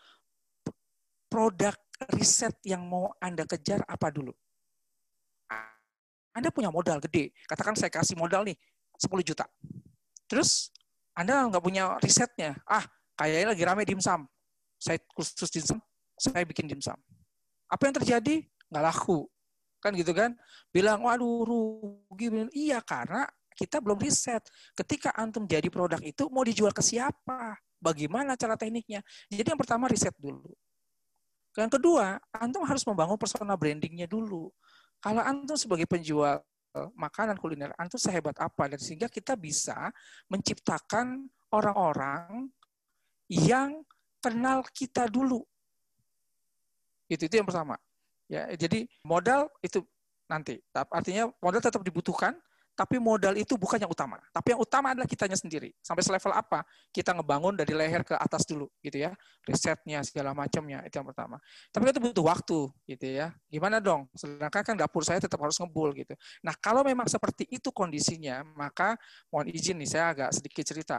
produk 1.33 1.73
riset 2.13 2.53
yang 2.69 2.85
mau 2.85 3.09
Anda 3.17 3.49
kejar 3.49 3.81
apa 3.89 4.13
dulu? 4.13 4.37
Anda 6.37 6.53
punya 6.53 6.69
modal 6.69 7.01
gede. 7.01 7.33
Katakan 7.49 7.73
saya 7.73 7.89
kasih 7.89 8.21
modal 8.21 8.45
nih 8.45 8.57
10 9.01 9.09
juta. 9.25 9.49
Terus 10.29 10.69
Anda 11.17 11.49
nggak 11.49 11.65
punya 11.65 11.97
risetnya. 12.05 12.61
Ah, 12.69 12.85
kayaknya 13.17 13.57
lagi 13.57 13.63
rame 13.65 13.83
dimsum. 13.89 14.29
Saya 14.77 15.01
khusus 15.17 15.49
dimsum, 15.49 15.81
saya 16.21 16.45
bikin 16.45 16.69
dimsum. 16.69 16.97
Apa 17.69 17.89
yang 17.89 17.97
terjadi? 17.97 18.45
Nggak 18.69 18.85
laku. 18.93 19.29
Kan 19.81 19.97
gitu 19.97 20.13
kan? 20.13 20.37
Bilang, 20.69 21.05
waduh 21.05 21.45
rugi. 21.49 22.29
Iya, 22.53 22.81
karena 22.85 23.29
kita 23.57 23.81
belum 23.81 24.01
riset. 24.01 24.41
Ketika 24.73 25.13
antum 25.17 25.45
jadi 25.45 25.69
produk 25.69 26.01
itu, 26.01 26.29
mau 26.33 26.45
dijual 26.45 26.73
ke 26.73 26.81
siapa? 26.81 27.57
Bagaimana 27.83 28.39
cara 28.39 28.57
tekniknya? 28.57 29.05
Jadi 29.29 29.49
yang 29.53 29.61
pertama 29.61 29.91
riset 29.91 30.15
dulu. 30.17 30.49
Yang 31.53 31.79
kedua, 31.79 32.17
antum 32.33 32.65
harus 32.65 32.81
membangun 32.89 33.21
persona 33.21 33.53
brandingnya 33.57 34.09
dulu. 34.09 34.49
Kalau 35.03 35.21
antum 35.21 35.59
sebagai 35.59 35.85
penjual 35.85 36.41
eh, 36.73 36.89
makanan 36.97 37.37
kuliner, 37.37 37.77
antum 37.77 38.01
sehebat 38.01 38.39
apa 38.41 38.73
dan 38.73 38.81
sehingga 38.81 39.11
kita 39.13 39.37
bisa 39.37 39.93
menciptakan 40.33 41.29
orang-orang 41.53 42.49
yang 43.29 43.85
kenal 44.25 44.65
kita 44.73 45.09
dulu. 45.09 45.45
Itu 47.13 47.29
itu 47.29 47.35
yang 47.37 47.49
pertama. 47.49 47.77
Ya, 48.33 48.49
jadi 48.57 48.89
modal 49.05 49.53
itu 49.61 49.85
nanti. 50.25 50.57
Artinya 50.73 51.29
modal 51.45 51.61
tetap 51.61 51.85
dibutuhkan, 51.85 52.33
tapi 52.73 52.97
modal 52.97 53.37
itu 53.37 53.61
bukan 53.61 53.77
yang 53.77 53.93
utama. 53.93 54.17
Tapi 54.33 54.57
yang 54.57 54.61
utama 54.65 54.97
adalah 54.97 55.05
kitanya 55.05 55.37
sendiri. 55.37 55.77
Sampai 55.85 56.01
selevel 56.01 56.33
apa? 56.33 56.65
Kita 56.89 57.13
ngebangun 57.13 57.53
dari 57.53 57.77
leher 57.77 58.01
ke 58.01 58.17
atas 58.17 58.49
dulu, 58.49 58.65
gitu 58.81 58.97
ya. 58.97 59.13
Risetnya, 59.45 60.01
segala 60.01 60.33
macamnya, 60.33 60.81
itu 60.89 60.97
yang 60.97 61.05
pertama. 61.05 61.37
Tapi 61.69 61.93
itu 61.93 62.01
butuh 62.01 62.25
waktu, 62.25 62.59
gitu 62.89 63.07
ya. 63.13 63.37
Gimana 63.53 63.77
dong? 63.77 64.09
Sedangkan 64.17 64.65
kan 64.65 64.75
dapur 64.81 65.05
saya 65.05 65.21
tetap 65.21 65.37
harus 65.45 65.61
ngebul, 65.61 65.93
gitu. 65.93 66.17
Nah, 66.41 66.57
kalau 66.57 66.81
memang 66.81 67.05
seperti 67.05 67.45
itu 67.53 67.69
kondisinya, 67.69 68.41
maka 68.57 68.97
mohon 69.29 69.53
izin 69.53 69.77
nih, 69.77 69.89
saya 69.93 70.05
agak 70.17 70.33
sedikit 70.33 70.65
cerita. 70.65 70.97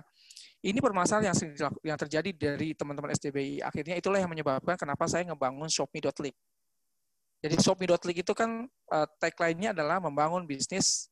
Ini 0.64 0.80
permasalahan 0.80 1.34
yang, 1.34 1.38
yang 1.84 1.98
terjadi 2.00 2.30
dari 2.32 2.78
teman-teman 2.78 3.12
SDBI. 3.18 3.66
Akhirnya 3.66 3.98
itulah 3.98 4.22
yang 4.22 4.30
menyebabkan 4.30 4.78
kenapa 4.78 5.10
saya 5.10 5.26
ngebangun 5.28 5.68
Shopme.link. 5.68 6.38
Jadi 7.44 7.56
Shopme.link 7.60 8.24
itu 8.24 8.32
kan 8.32 8.64
uh, 8.94 9.08
tagline-nya 9.20 9.76
adalah 9.76 10.00
membangun 10.00 10.48
bisnis 10.48 11.12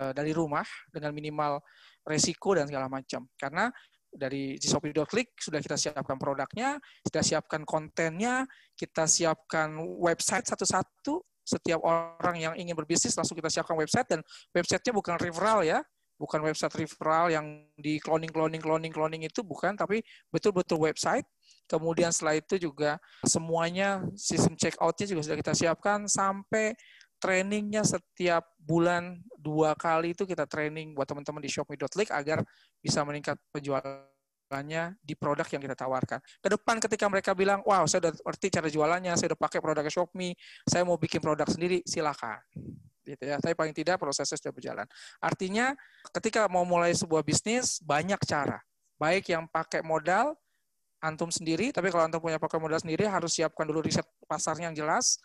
Eh, 0.00 0.16
dari 0.16 0.32
rumah 0.32 0.64
dengan 0.88 1.12
minimal 1.12 1.60
resiko 2.08 2.56
dan 2.56 2.64
segala 2.64 2.88
macam. 2.88 3.28
Karena 3.36 3.68
dari 4.08 4.56
Shopee.click 4.56 5.36
sudah 5.36 5.60
kita 5.60 5.76
siapkan 5.76 6.16
produknya, 6.16 6.80
sudah 7.04 7.20
siapkan 7.20 7.68
kontennya, 7.68 8.48
kita 8.72 9.04
siapkan 9.04 9.76
website 10.00 10.48
satu-satu. 10.48 11.20
Setiap 11.44 11.84
orang 11.84 12.36
yang 12.40 12.54
ingin 12.56 12.72
berbisnis 12.72 13.12
langsung 13.12 13.36
kita 13.36 13.52
siapkan 13.52 13.76
website 13.76 14.08
dan 14.08 14.20
websitenya 14.56 14.96
bukan 14.96 15.20
referral 15.20 15.60
ya, 15.60 15.84
bukan 16.16 16.40
website 16.48 16.72
referral 16.80 17.28
yang 17.28 17.68
di 17.76 18.00
cloning 18.00 18.32
cloning 18.32 18.62
cloning 18.64 18.92
cloning 18.96 19.22
itu 19.28 19.44
bukan, 19.44 19.76
tapi 19.76 20.00
betul-betul 20.32 20.80
website. 20.80 21.28
Kemudian 21.68 22.08
setelah 22.08 22.40
itu 22.40 22.56
juga 22.56 22.96
semuanya 23.28 24.00
sistem 24.16 24.56
check 24.56 24.80
outnya 24.80 25.12
juga 25.12 25.28
sudah 25.28 25.38
kita 25.44 25.52
siapkan 25.52 26.08
sampai 26.08 26.72
trainingnya 27.20 27.84
setiap 27.84 28.56
bulan 28.56 29.20
dua 29.36 29.76
kali 29.76 30.16
itu 30.16 30.24
kita 30.24 30.48
training 30.48 30.96
buat 30.96 31.04
teman-teman 31.04 31.44
di 31.44 31.52
shopme.link 31.52 32.08
agar 32.08 32.40
bisa 32.80 33.04
meningkat 33.04 33.36
penjualannya 33.52 34.96
di 35.04 35.14
produk 35.14 35.44
yang 35.52 35.62
kita 35.62 35.76
tawarkan. 35.76 36.18
Ke 36.40 36.48
depan 36.48 36.80
ketika 36.80 37.06
mereka 37.06 37.36
bilang, 37.36 37.60
wow 37.68 37.84
saya 37.84 38.08
udah 38.08 38.12
ngerti 38.24 38.46
cara 38.48 38.68
jualannya, 38.72 39.12
saya 39.20 39.36
udah 39.36 39.40
pakai 39.40 39.60
produknya 39.60 39.92
Shopme, 39.92 40.34
saya 40.64 40.82
mau 40.82 40.96
bikin 40.96 41.20
produk 41.20 41.46
sendiri, 41.46 41.84
silakan. 41.84 42.40
Gitu 43.04 43.20
ya. 43.20 43.36
Tapi 43.36 43.52
paling 43.52 43.76
tidak 43.76 44.00
prosesnya 44.00 44.40
sudah 44.40 44.52
berjalan. 44.56 44.86
Artinya 45.20 45.76
ketika 46.16 46.48
mau 46.48 46.64
mulai 46.64 46.96
sebuah 46.96 47.20
bisnis, 47.20 47.78
banyak 47.84 48.18
cara. 48.24 48.60
Baik 49.00 49.32
yang 49.32 49.48
pakai 49.48 49.80
modal, 49.80 50.36
antum 51.00 51.32
sendiri, 51.32 51.72
tapi 51.72 51.88
kalau 51.88 52.04
antum 52.04 52.20
punya 52.20 52.36
pakai 52.36 52.60
modal 52.60 52.76
sendiri 52.76 53.08
harus 53.08 53.32
siapkan 53.32 53.64
dulu 53.64 53.80
riset 53.80 54.04
pasarnya 54.28 54.68
yang 54.68 54.76
jelas. 54.84 55.16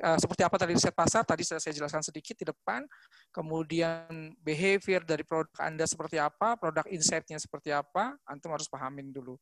Uh, 0.00 0.16
seperti 0.16 0.42
apa 0.42 0.56
tadi 0.56 0.72
riset 0.72 0.96
pasar? 0.96 1.22
Tadi 1.22 1.44
sudah 1.44 1.60
saya 1.60 1.76
jelaskan 1.76 2.00
sedikit 2.00 2.34
di 2.40 2.48
depan. 2.48 2.88
Kemudian 3.28 4.32
behavior 4.40 5.04
dari 5.04 5.22
produk 5.22 5.52
Anda 5.60 5.84
seperti 5.84 6.16
apa, 6.16 6.56
produk 6.56 6.88
insight-nya 6.88 7.36
seperti 7.36 7.70
apa, 7.70 8.16
antum 8.24 8.50
harus 8.56 8.66
pahamin 8.66 9.12
dulu. 9.12 9.36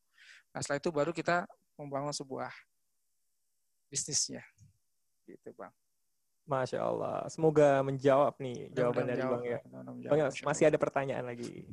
Nah, 0.51 0.59
setelah 0.59 0.83
itu 0.83 0.91
baru 0.91 1.15
kita 1.15 1.47
membangun 1.79 2.11
sebuah 2.13 2.51
bisnisnya. 3.87 4.43
Gitu, 5.23 5.55
Bang. 5.55 5.71
Masya 6.47 6.79
Allah. 6.79 7.27
Semoga 7.27 7.83
menjawab 7.83 8.39
nih 8.39 8.71
jawaban 8.71 9.07
dari 9.07 9.23
Bang 9.23 9.43
ya. 9.43 9.59
Bang 9.67 10.31
masih 10.47 10.71
ada 10.71 10.79
pertanyaan 10.79 11.27
lagi. 11.27 11.67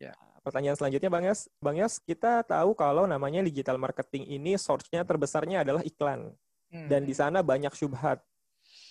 Ya. 0.00 0.16
Pertanyaan 0.44 0.76
selanjutnya 0.76 1.08
Bang 1.08 1.24
Yas. 1.24 1.48
Bang 1.56 1.80
Yas, 1.80 1.96
kita 2.04 2.44
tahu 2.44 2.76
kalau 2.76 3.08
namanya 3.08 3.40
digital 3.40 3.80
marketing 3.80 4.28
ini 4.28 4.60
source-nya 4.60 5.00
terbesarnya 5.00 5.64
adalah 5.64 5.80
iklan. 5.80 6.36
Hmm. 6.68 6.84
Dan 6.84 7.08
di 7.08 7.16
sana 7.16 7.40
banyak 7.40 7.72
syubhat. 7.72 8.20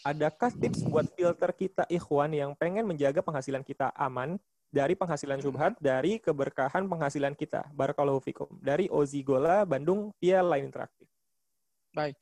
Adakah 0.02 0.50
tips 0.50 0.82
buat 0.90 1.06
filter 1.14 1.54
kita 1.54 1.86
ikhwan 1.94 2.34
yang 2.34 2.58
pengen 2.58 2.90
menjaga 2.90 3.22
penghasilan 3.22 3.62
kita 3.62 3.94
aman 3.94 4.42
dari 4.74 4.98
penghasilan 4.98 5.38
hmm. 5.38 5.46
syubhat, 5.46 5.74
dari 5.78 6.18
keberkahan 6.18 6.90
penghasilan 6.90 7.38
kita? 7.38 7.70
Barakallahu 7.78 8.18
fikum. 8.18 8.50
Dari 8.58 8.90
Ozi 8.90 9.22
Gola, 9.22 9.62
Bandung, 9.62 10.10
via 10.18 10.42
Line 10.42 10.74
Interaktif. 10.74 11.06
Baik. 11.94 12.18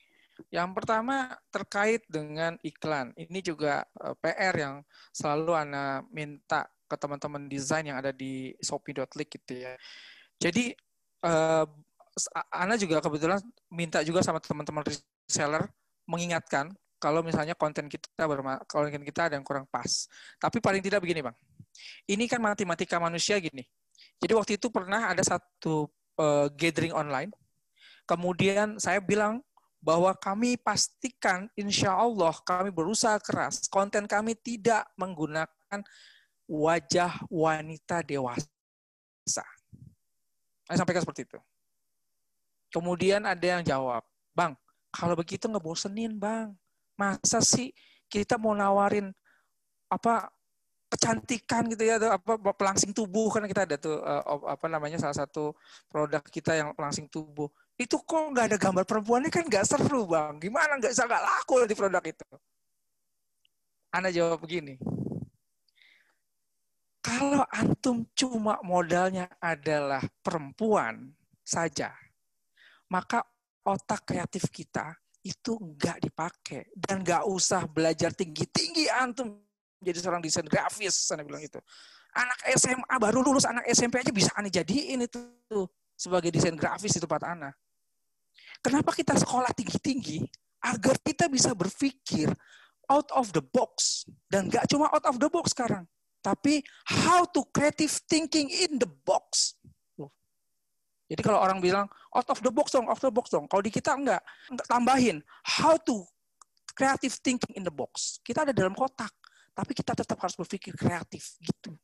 Yang 0.52 0.70
pertama 0.76 1.32
terkait 1.48 2.04
dengan 2.12 2.60
iklan. 2.68 3.16
Ini 3.16 3.40
juga 3.40 3.88
eh, 3.96 4.16
PR 4.20 4.56
yang 4.60 4.76
selalu 5.16 5.52
Ana 5.56 6.04
minta 6.12 6.68
ke 6.92 7.00
teman-teman 7.00 7.48
desain 7.48 7.88
yang 7.88 7.96
ada 7.96 8.12
di 8.12 8.52
shopee.click 8.60 9.32
gitu 9.40 9.64
ya. 9.64 9.80
Jadi 10.36 10.76
uh, 11.24 11.64
Ana 12.52 12.76
juga 12.76 13.00
kebetulan 13.00 13.40
minta 13.72 14.04
juga 14.04 14.20
sama 14.20 14.44
teman-teman 14.44 14.84
reseller 14.84 15.72
mengingatkan 16.04 16.76
kalau 17.00 17.24
misalnya 17.24 17.56
konten 17.56 17.88
kita 17.88 18.28
konten 18.68 19.02
kita 19.02 19.32
ada 19.32 19.40
yang 19.40 19.48
kurang 19.48 19.64
pas. 19.72 20.12
Tapi 20.38 20.60
paling 20.60 20.84
tidak 20.84 21.00
begini, 21.00 21.24
Bang. 21.24 21.34
Ini 22.06 22.28
kan 22.28 22.44
matematika 22.44 23.00
manusia 23.00 23.40
gini. 23.40 23.64
Jadi 24.20 24.34
waktu 24.36 24.52
itu 24.60 24.68
pernah 24.70 25.08
ada 25.08 25.24
satu 25.24 25.88
uh, 26.20 26.52
gathering 26.54 26.94
online. 26.94 27.32
Kemudian 28.06 28.76
saya 28.78 29.00
bilang 29.00 29.42
bahwa 29.82 30.14
kami 30.14 30.62
pastikan 30.62 31.50
insya 31.58 31.98
Allah 31.98 32.38
kami 32.46 32.70
berusaha 32.70 33.18
keras 33.18 33.66
konten 33.66 34.06
kami 34.06 34.38
tidak 34.38 34.86
menggunakan 34.94 35.82
wajah 36.52 37.24
wanita 37.32 38.04
dewasa. 38.04 38.52
Saya 40.68 40.76
sampaikan 40.76 41.08
seperti 41.08 41.24
itu. 41.24 41.40
Kemudian 42.72 43.24
ada 43.24 43.44
yang 43.44 43.64
jawab, 43.64 44.04
Bang, 44.36 44.60
kalau 44.92 45.16
begitu 45.16 45.48
ngebosenin, 45.48 46.20
Bang. 46.20 46.56
Masa 47.00 47.40
sih 47.40 47.72
kita 48.12 48.36
mau 48.36 48.52
nawarin 48.52 49.16
apa 49.88 50.28
kecantikan 50.92 51.72
gitu 51.72 51.88
ya 51.88 51.96
apa 51.96 52.36
pelangsing 52.52 52.92
tubuh 52.92 53.32
kan 53.32 53.48
kita 53.48 53.64
ada 53.64 53.80
tuh 53.80 54.04
uh, 54.04 54.44
apa 54.44 54.68
namanya 54.68 55.00
salah 55.00 55.16
satu 55.16 55.56
produk 55.88 56.20
kita 56.28 56.52
yang 56.52 56.76
pelangsing 56.76 57.08
tubuh 57.08 57.48
itu 57.80 57.96
kok 57.96 58.20
nggak 58.36 58.52
ada 58.52 58.58
gambar 58.60 58.84
perempuannya 58.84 59.32
kan 59.32 59.48
nggak 59.48 59.64
seru 59.64 60.04
bang 60.04 60.36
gimana 60.44 60.76
nggak 60.76 60.92
bisa 60.92 61.08
nggak 61.08 61.24
laku 61.24 61.64
di 61.64 61.76
produk 61.80 62.04
itu 62.04 62.28
Anda 63.96 64.12
jawab 64.12 64.44
begini 64.44 64.76
Kalau 67.02 67.42
antum 67.50 68.06
cuma 68.14 68.62
modalnya 68.62 69.26
adalah 69.42 70.06
perempuan 70.22 71.10
saja, 71.42 71.90
maka 72.94 73.26
otak 73.66 74.06
kreatif 74.06 74.46
kita 74.54 74.94
itu 75.26 75.58
nggak 75.58 75.98
dipakai 76.10 76.70
dan 76.74 77.02
nggak 77.02 77.26
usah 77.30 77.66
belajar 77.70 78.10
tinggi-tinggi 78.10 78.90
antum 78.90 79.38
jadi 79.78 80.02
seorang 80.02 80.18
desain 80.18 80.46
grafis 80.50 80.98
sana 80.98 81.22
bilang 81.22 81.46
itu 81.46 81.62
anak 82.18 82.40
SMA 82.58 82.96
baru 82.98 83.22
lulus 83.22 83.46
anak 83.46 83.70
SMP 83.70 84.02
aja 84.02 84.10
bisa 84.10 84.34
aneh 84.34 84.50
jadiin 84.50 85.06
itu 85.06 85.22
sebagai 85.96 86.34
desain 86.34 86.58
grafis 86.58 86.98
itu 86.98 87.06
Pak 87.06 87.22
Ana. 87.22 87.54
Kenapa 88.66 88.90
kita 88.94 89.14
sekolah 89.14 89.54
tinggi-tinggi? 89.54 90.26
Agar 90.62 90.98
kita 91.02 91.30
bisa 91.30 91.54
berpikir 91.54 92.30
out 92.90 93.10
of 93.14 93.30
the 93.34 93.42
box. 93.42 94.06
Dan 94.26 94.50
nggak 94.50 94.66
cuma 94.70 94.90
out 94.90 95.06
of 95.06 95.22
the 95.22 95.30
box 95.30 95.54
sekarang 95.54 95.86
tapi 96.22 96.62
how 96.86 97.26
to 97.26 97.42
creative 97.50 97.92
thinking 98.06 98.48
in 98.50 98.78
the 98.78 98.90
box. 99.06 99.58
Jadi 101.12 101.28
kalau 101.28 101.44
orang 101.44 101.60
bilang 101.60 101.92
out 102.16 102.28
of 102.32 102.40
the 102.40 102.48
box 102.48 102.72
dong, 102.72 102.88
out 102.88 102.96
of 102.96 103.04
the 103.04 103.12
box 103.12 103.28
dong. 103.28 103.44
Kalau 103.52 103.60
di 103.60 103.68
kita 103.68 104.00
enggak, 104.00 104.24
enggak 104.48 104.68
tambahin 104.72 105.20
how 105.44 105.76
to 105.76 106.08
creative 106.72 107.12
thinking 107.20 107.60
in 107.60 107.68
the 107.68 107.74
box. 107.74 108.24
Kita 108.24 108.48
ada 108.48 108.56
dalam 108.56 108.72
kotak, 108.72 109.12
tapi 109.52 109.76
kita 109.76 109.92
tetap 109.92 110.16
harus 110.24 110.40
berpikir 110.40 110.72
kreatif 110.72 111.36
gitu. 111.44 111.76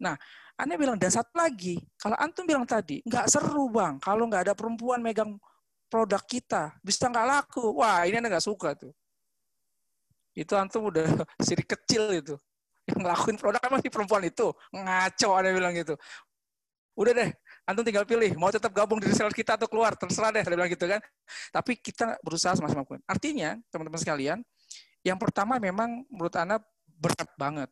Nah, 0.00 0.16
Anda 0.56 0.80
bilang 0.80 0.96
dan 0.96 1.12
satu 1.12 1.36
lagi, 1.36 1.76
kalau 2.00 2.16
antum 2.16 2.48
bilang 2.48 2.64
tadi 2.64 3.04
nggak 3.04 3.28
seru 3.28 3.68
bang, 3.68 4.00
kalau 4.00 4.24
nggak 4.24 4.48
ada 4.48 4.54
perempuan 4.56 5.04
megang 5.04 5.36
produk 5.92 6.24
kita, 6.24 6.72
bisa 6.80 7.04
nggak 7.12 7.26
laku. 7.28 7.76
Wah, 7.76 8.08
ini 8.08 8.16
Anda 8.16 8.32
nggak 8.32 8.48
suka 8.48 8.72
tuh. 8.80 8.96
Itu 10.32 10.56
antum 10.56 10.88
udah 10.88 11.04
sirik 11.44 11.68
kecil 11.68 12.08
itu. 12.16 12.40
Yang 12.90 13.00
ngelakuin 13.06 13.36
produk 13.38 13.60
kan 13.62 13.70
masih 13.78 13.90
perempuan 13.90 14.22
itu. 14.26 14.46
Ngaco 14.74 15.28
Anda 15.38 15.50
bilang 15.54 15.74
gitu. 15.78 15.94
Udah 16.98 17.12
deh, 17.16 17.30
antum 17.70 17.86
tinggal 17.86 18.02
pilih 18.02 18.34
mau 18.34 18.50
tetap 18.50 18.74
gabung 18.74 18.98
di 18.98 19.06
reseller 19.06 19.30
kita 19.30 19.54
atau 19.54 19.70
keluar 19.70 19.94
terserah 19.94 20.34
deh 20.34 20.42
bilang 20.42 20.66
gitu 20.66 20.90
kan 20.90 20.98
tapi 21.54 21.78
kita 21.78 22.18
berusaha 22.26 22.58
semaksimal 22.58 22.82
mungkin 22.82 23.02
artinya 23.06 23.54
teman-teman 23.70 24.00
sekalian 24.02 24.38
yang 25.06 25.16
pertama 25.16 25.62
memang 25.62 26.02
menurut 26.10 26.34
anda 26.34 26.58
berat 26.98 27.30
banget 27.38 27.70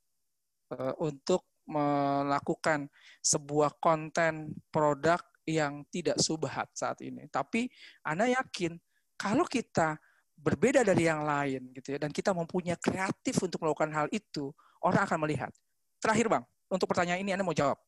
uh, 0.70 0.94
untuk 1.02 1.42
melakukan 1.68 2.88
sebuah 3.20 3.76
konten 3.76 4.56
produk 4.72 5.20
yang 5.44 5.84
tidak 5.92 6.16
subhat 6.22 6.70
saat 6.72 7.02
ini 7.04 7.26
tapi 7.28 7.68
anda 8.06 8.30
yakin 8.30 8.78
kalau 9.18 9.44
kita 9.44 9.98
berbeda 10.38 10.86
dari 10.86 11.10
yang 11.10 11.26
lain 11.26 11.74
gitu 11.74 11.98
ya 11.98 11.98
dan 11.98 12.14
kita 12.14 12.30
mempunyai 12.30 12.78
kreatif 12.78 13.34
untuk 13.42 13.66
melakukan 13.66 13.90
hal 13.90 14.06
itu 14.14 14.54
orang 14.82 15.02
akan 15.06 15.18
melihat 15.26 15.50
terakhir 15.98 16.26
bang 16.30 16.44
untuk 16.70 16.86
pertanyaan 16.86 17.20
ini 17.22 17.34
anda 17.34 17.44
mau 17.46 17.56
jawab 17.56 17.78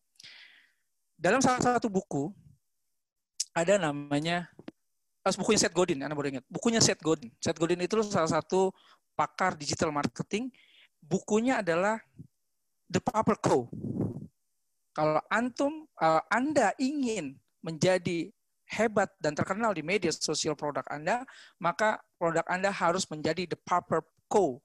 dalam 1.21 1.45
salah 1.45 1.61
satu 1.61 1.93
buku 1.93 2.33
ada 3.55 3.77
namanya 3.77 4.47
uh, 5.27 5.35
bukunya 5.37 5.61
Seth 5.61 5.77
Godin, 5.77 6.01
Anda 6.01 6.15
boleh 6.15 6.39
ingat. 6.39 6.47
Bukunya 6.49 6.81
Seth 6.81 7.03
Godin. 7.03 7.31
Seth 7.43 7.59
Godin 7.59 7.81
itu 7.83 8.01
salah 8.07 8.31
satu 8.31 8.71
pakar 9.19 9.59
digital 9.59 9.93
marketing. 9.93 10.49
Bukunya 11.01 11.61
adalah 11.61 11.99
The 12.87 13.01
Paper 13.03 13.37
Co. 13.41 13.59
Kalau 14.91 15.23
antum 15.31 15.87
uh, 16.03 16.23
Anda 16.29 16.75
ingin 16.77 17.39
menjadi 17.63 18.31
hebat 18.71 19.11
dan 19.19 19.35
terkenal 19.35 19.75
di 19.75 19.83
media 19.83 20.15
sosial 20.15 20.55
produk 20.55 20.87
Anda, 20.91 21.27
maka 21.59 21.99
produk 22.19 22.47
Anda 22.47 22.71
harus 22.71 23.07
menjadi 23.11 23.51
the 23.51 23.59
Paper 23.59 24.03
Co. 24.31 24.63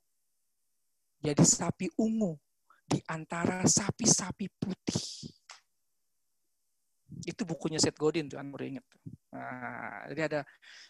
Jadi 1.22 1.44
sapi 1.44 1.88
ungu 2.00 2.38
di 2.86 3.02
antara 3.10 3.66
sapi-sapi 3.66 4.46
putih 4.62 5.34
itu 7.26 7.42
bukunya 7.48 7.80
Seth 7.80 7.96
Godin 7.96 8.28
tuh 8.28 8.38
Anda 8.38 8.60
ingat. 8.62 8.86
Nah, 9.32 10.04
jadi 10.12 10.22
ada 10.32 10.40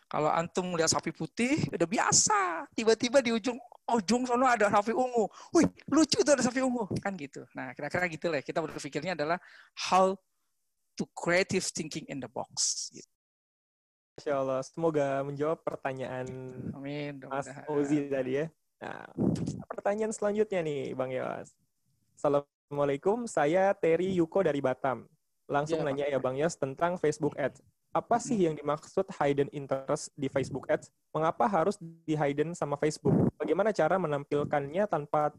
kalau 0.09 0.29
antum 0.29 0.73
melihat 0.73 0.89
sapi 0.97 1.13
putih 1.13 1.69
udah 1.69 1.85
biasa, 1.85 2.65
tiba-tiba 2.73 3.21
di 3.21 3.33
ujung 3.33 3.57
ujung 3.93 4.25
sana 4.25 4.57
ada 4.57 4.69
sapi 4.69 4.91
ungu. 4.91 5.29
Wih, 5.53 5.69
lucu 5.89 6.21
tuh 6.25 6.33
ada 6.33 6.41
sapi 6.41 6.61
ungu, 6.61 6.89
kan 7.01 7.13
gitu. 7.17 7.45
Nah, 7.53 7.73
kira-kira 7.77 8.05
gitu 8.09 8.27
lah. 8.29 8.41
Kita 8.41 8.61
berpikirnya 8.61 9.13
adalah 9.13 9.37
how 9.89 10.17
to 10.97 11.05
creative 11.13 11.65
thinking 11.69 12.05
in 12.09 12.17
the 12.17 12.29
box. 12.29 12.89
Gitu. 12.93 13.09
Masya 14.15 14.33
Allah, 14.39 14.59
semoga 14.63 15.21
menjawab 15.27 15.59
pertanyaan 15.61 16.25
Amin. 16.71 17.19
Mas 17.27 17.51
Ozi 17.67 18.07
tadi 18.07 18.39
ya. 18.39 18.45
Nah, 18.83 19.07
pertanyaan 19.71 20.11
selanjutnya 20.11 20.59
nih, 20.59 20.91
Bang 20.97 21.11
Yos. 21.11 21.55
Assalamualaikum, 22.15 23.23
saya 23.27 23.71
Terry 23.75 24.15
Yuko 24.19 24.43
dari 24.43 24.59
Batam. 24.59 25.07
Langsung 25.45 25.79
ya, 25.79 25.85
nanya 25.85 26.05
ya 26.09 26.19
Bang 26.19 26.35
Yos 26.35 26.57
tentang 26.57 26.99
Facebook 26.99 27.37
Ads. 27.39 27.61
Apa 27.95 28.19
sih 28.19 28.35
yang 28.35 28.59
dimaksud 28.59 29.07
hidden 29.07 29.47
interest 29.55 30.11
di 30.19 30.27
Facebook 30.27 30.67
Ads? 30.67 30.91
Mengapa 31.15 31.47
harus 31.47 31.79
di 31.79 32.11
hidden 32.11 32.51
sama 32.51 32.75
Facebook? 32.75 33.15
Bagaimana 33.39 33.71
cara 33.71 33.95
menampilkannya 33.95 34.83
tanpa 34.91 35.31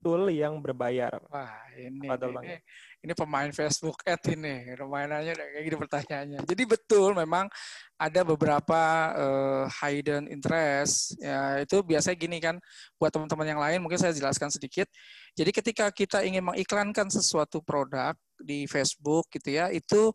tool 0.00 0.32
yang 0.32 0.58
berbayar? 0.58 1.12
Wah, 1.28 1.52
ini 1.76 2.08
ini, 2.08 2.56
ini 3.04 3.12
pemain 3.12 3.48
Facebook 3.52 4.00
Ads 4.02 4.32
ini. 4.32 4.72
Permainannya 4.74 5.36
kayak 5.36 5.64
gitu 5.68 5.76
pertanyaannya. 5.76 6.40
Jadi 6.48 6.62
betul 6.64 7.12
memang 7.14 7.46
ada 8.00 8.20
beberapa 8.24 8.82
uh, 9.12 9.64
hidden 9.68 10.26
interest. 10.32 11.20
Ya, 11.20 11.60
itu 11.60 11.84
biasanya 11.84 12.16
gini 12.16 12.40
kan 12.40 12.56
buat 12.96 13.12
teman-teman 13.12 13.46
yang 13.46 13.60
lain 13.60 13.78
mungkin 13.84 14.00
saya 14.00 14.16
jelaskan 14.16 14.48
sedikit. 14.48 14.88
Jadi 15.36 15.50
ketika 15.52 15.92
kita 15.92 16.24
ingin 16.24 16.42
mengiklankan 16.42 17.12
sesuatu 17.12 17.60
produk 17.60 18.16
di 18.40 18.64
Facebook 18.64 19.28
gitu 19.30 19.52
ya, 19.52 19.68
itu 19.68 20.10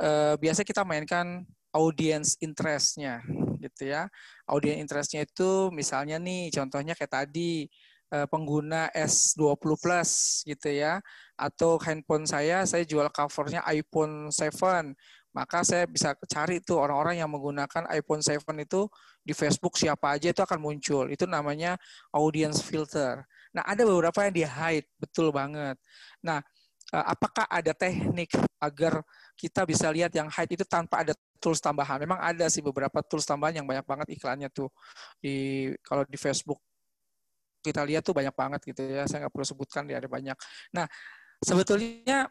uh, 0.00 0.34
biasa 0.38 0.62
kita 0.62 0.86
mainkan 0.86 1.42
audience 1.74 2.40
interest-nya 2.40 3.20
gitu 3.60 3.92
ya. 3.92 4.08
Audience 4.48 4.80
interest-nya 4.80 5.26
itu 5.26 5.68
misalnya 5.74 6.16
nih 6.16 6.48
contohnya 6.54 6.96
kayak 6.96 7.12
tadi 7.12 7.68
pengguna 8.06 8.88
S20 8.94 9.76
Plus 9.82 10.42
gitu 10.46 10.68
ya 10.70 11.02
atau 11.34 11.76
handphone 11.82 12.24
saya 12.24 12.62
saya 12.62 12.86
jual 12.86 13.10
covernya 13.10 13.66
iPhone 13.70 14.30
7 14.30 14.94
maka 15.36 15.60
saya 15.66 15.84
bisa 15.84 16.16
cari 16.24 16.64
tuh 16.64 16.80
orang-orang 16.80 17.20
yang 17.20 17.28
menggunakan 17.28 17.84
iPhone 17.92 18.24
7 18.24 18.40
itu 18.62 18.88
di 19.20 19.36
Facebook 19.36 19.76
siapa 19.76 20.16
aja 20.16 20.32
itu 20.32 20.40
akan 20.40 20.56
muncul. 20.56 21.12
Itu 21.12 21.28
namanya 21.28 21.76
audience 22.08 22.64
filter. 22.64 23.20
Nah, 23.52 23.60
ada 23.68 23.84
beberapa 23.84 24.24
yang 24.24 24.32
di 24.32 24.44
hide, 24.48 24.88
betul 24.96 25.28
banget. 25.36 25.76
Nah, 26.24 26.40
Eh, 26.94 27.04
apakah 27.10 27.50
ada 27.50 27.74
teknik 27.74 28.30
agar 28.62 29.02
kita 29.34 29.66
bisa 29.66 29.90
lihat 29.90 30.14
yang 30.14 30.30
hide 30.30 30.54
itu 30.54 30.62
tanpa 30.62 31.02
ada 31.02 31.18
tools 31.42 31.58
tambahan? 31.58 31.98
Memang 31.98 32.22
ada 32.22 32.46
sih 32.46 32.62
beberapa 32.62 33.02
tools 33.02 33.26
tambahan 33.26 33.58
yang 33.58 33.66
banyak 33.66 33.82
banget 33.82 34.06
iklannya 34.14 34.46
tuh 34.54 34.70
di 35.18 35.66
kalau 35.82 36.06
di 36.06 36.14
Facebook 36.14 36.62
kita 37.66 37.82
lihat 37.82 38.06
tuh 38.06 38.14
banyak 38.14 38.30
banget 38.30 38.60
gitu 38.62 38.86
ya. 38.86 39.10
Saya 39.10 39.26
nggak 39.26 39.34
perlu 39.34 39.46
sebutkan 39.46 39.82
dia 39.82 39.98
ada 39.98 40.06
banyak. 40.06 40.38
Nah, 40.70 40.86
sebetulnya 41.42 42.30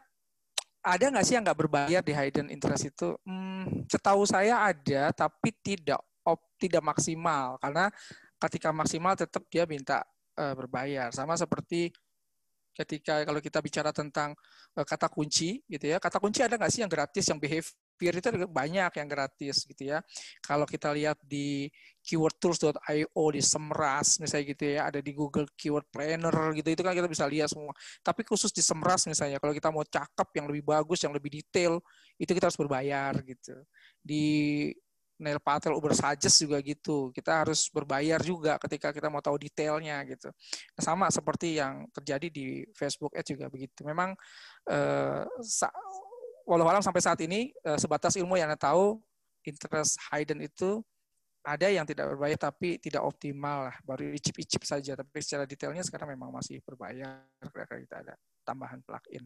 ada 0.80 1.04
nggak 1.12 1.24
sih 1.26 1.34
yang 1.36 1.44
nggak 1.44 1.58
berbayar 1.58 2.00
di 2.00 2.12
hidden 2.16 2.48
interest 2.48 2.88
itu? 2.88 3.12
Hmm, 3.28 3.84
setahu 3.90 4.24
saya 4.24 4.64
ada, 4.64 5.12
tapi 5.12 5.52
tidak 5.60 6.00
op, 6.24 6.40
tidak 6.56 6.80
maksimal 6.80 7.60
karena 7.60 7.92
ketika 8.40 8.68
maksimal 8.72 9.12
tetap 9.12 9.44
dia 9.52 9.68
minta 9.68 10.00
uh, 10.40 10.54
berbayar. 10.56 11.12
Sama 11.12 11.36
seperti 11.36 11.92
ketika 12.76 13.24
kalau 13.24 13.40
kita 13.40 13.58
bicara 13.64 13.90
tentang 13.92 14.36
uh, 14.76 14.84
kata 14.84 15.08
kunci 15.08 15.64
gitu 15.64 15.88
ya 15.88 15.96
kata 15.96 16.20
kunci 16.20 16.44
ada 16.44 16.60
nggak 16.60 16.68
sih 16.68 16.84
yang 16.84 16.92
gratis 16.92 17.24
yang 17.24 17.40
behavior 17.40 17.72
itu 17.96 18.28
banyak 18.46 18.92
yang 18.92 19.08
gratis 19.08 19.64
gitu 19.64 19.96
ya 19.96 19.98
kalau 20.44 20.68
kita 20.68 20.92
lihat 20.92 21.16
di 21.24 21.72
keywordtools.io 22.04 23.24
di 23.32 23.42
Semras 23.42 24.20
misalnya 24.22 24.44
gitu 24.52 24.64
ya 24.68 24.80
ada 24.92 25.00
di 25.00 25.12
Google 25.16 25.48
Keyword 25.56 25.88
Planner 25.90 26.54
gitu 26.54 26.68
itu 26.70 26.82
kan 26.84 26.92
kita 26.92 27.08
bisa 27.08 27.24
lihat 27.26 27.50
semua 27.50 27.72
tapi 28.04 28.22
khusus 28.22 28.52
di 28.52 28.60
Semras 28.60 29.08
misalnya 29.08 29.40
kalau 29.40 29.56
kita 29.56 29.72
mau 29.72 29.82
cakep 29.82 30.28
yang 30.36 30.46
lebih 30.46 30.62
bagus 30.62 31.02
yang 31.02 31.16
lebih 31.16 31.42
detail 31.42 31.80
itu 32.20 32.30
kita 32.30 32.52
harus 32.52 32.58
berbayar 32.60 33.12
gitu 33.24 33.56
di 34.04 34.70
nail 35.16 35.40
patel 35.40 35.72
Uber 35.72 35.96
Suggest 35.96 36.44
juga 36.44 36.60
gitu. 36.60 37.10
Kita 37.12 37.44
harus 37.44 37.72
berbayar 37.72 38.20
juga 38.20 38.60
ketika 38.60 38.92
kita 38.92 39.08
mau 39.08 39.24
tahu 39.24 39.40
detailnya 39.40 40.04
gitu. 40.04 40.28
Nah, 40.76 40.82
sama 40.84 41.06
seperti 41.08 41.56
yang 41.56 41.88
terjadi 41.92 42.28
di 42.28 42.46
Facebook 42.76 43.16
Ads 43.16 43.32
juga 43.32 43.48
begitu. 43.48 43.80
Memang 43.88 44.12
eh, 44.68 45.24
walau 46.46 46.64
alam 46.70 46.80
sampai 46.80 47.02
saat 47.02 47.18
ini 47.20 47.50
eh, 47.50 47.78
sebatas 47.78 48.14
ilmu 48.14 48.38
yang 48.38 48.48
Anda 48.48 48.56
tahu 48.56 49.02
interest 49.42 49.98
hidden 50.10 50.46
itu 50.46 50.80
ada 51.46 51.70
yang 51.70 51.86
tidak 51.86 52.10
berbayar 52.10 52.50
tapi 52.50 52.74
tidak 52.82 53.06
optimal 53.06 53.70
lah, 53.70 53.76
baru 53.86 54.10
icip-icip 54.18 54.66
saja. 54.66 54.98
Tapi 54.98 55.18
secara 55.22 55.46
detailnya 55.46 55.86
sekarang 55.86 56.18
memang 56.18 56.34
masih 56.34 56.58
berbayar. 56.66 57.22
Kira-kira 57.38 57.78
kita 57.86 57.96
ada 58.02 58.14
tambahan 58.42 58.82
plugin. 58.82 59.22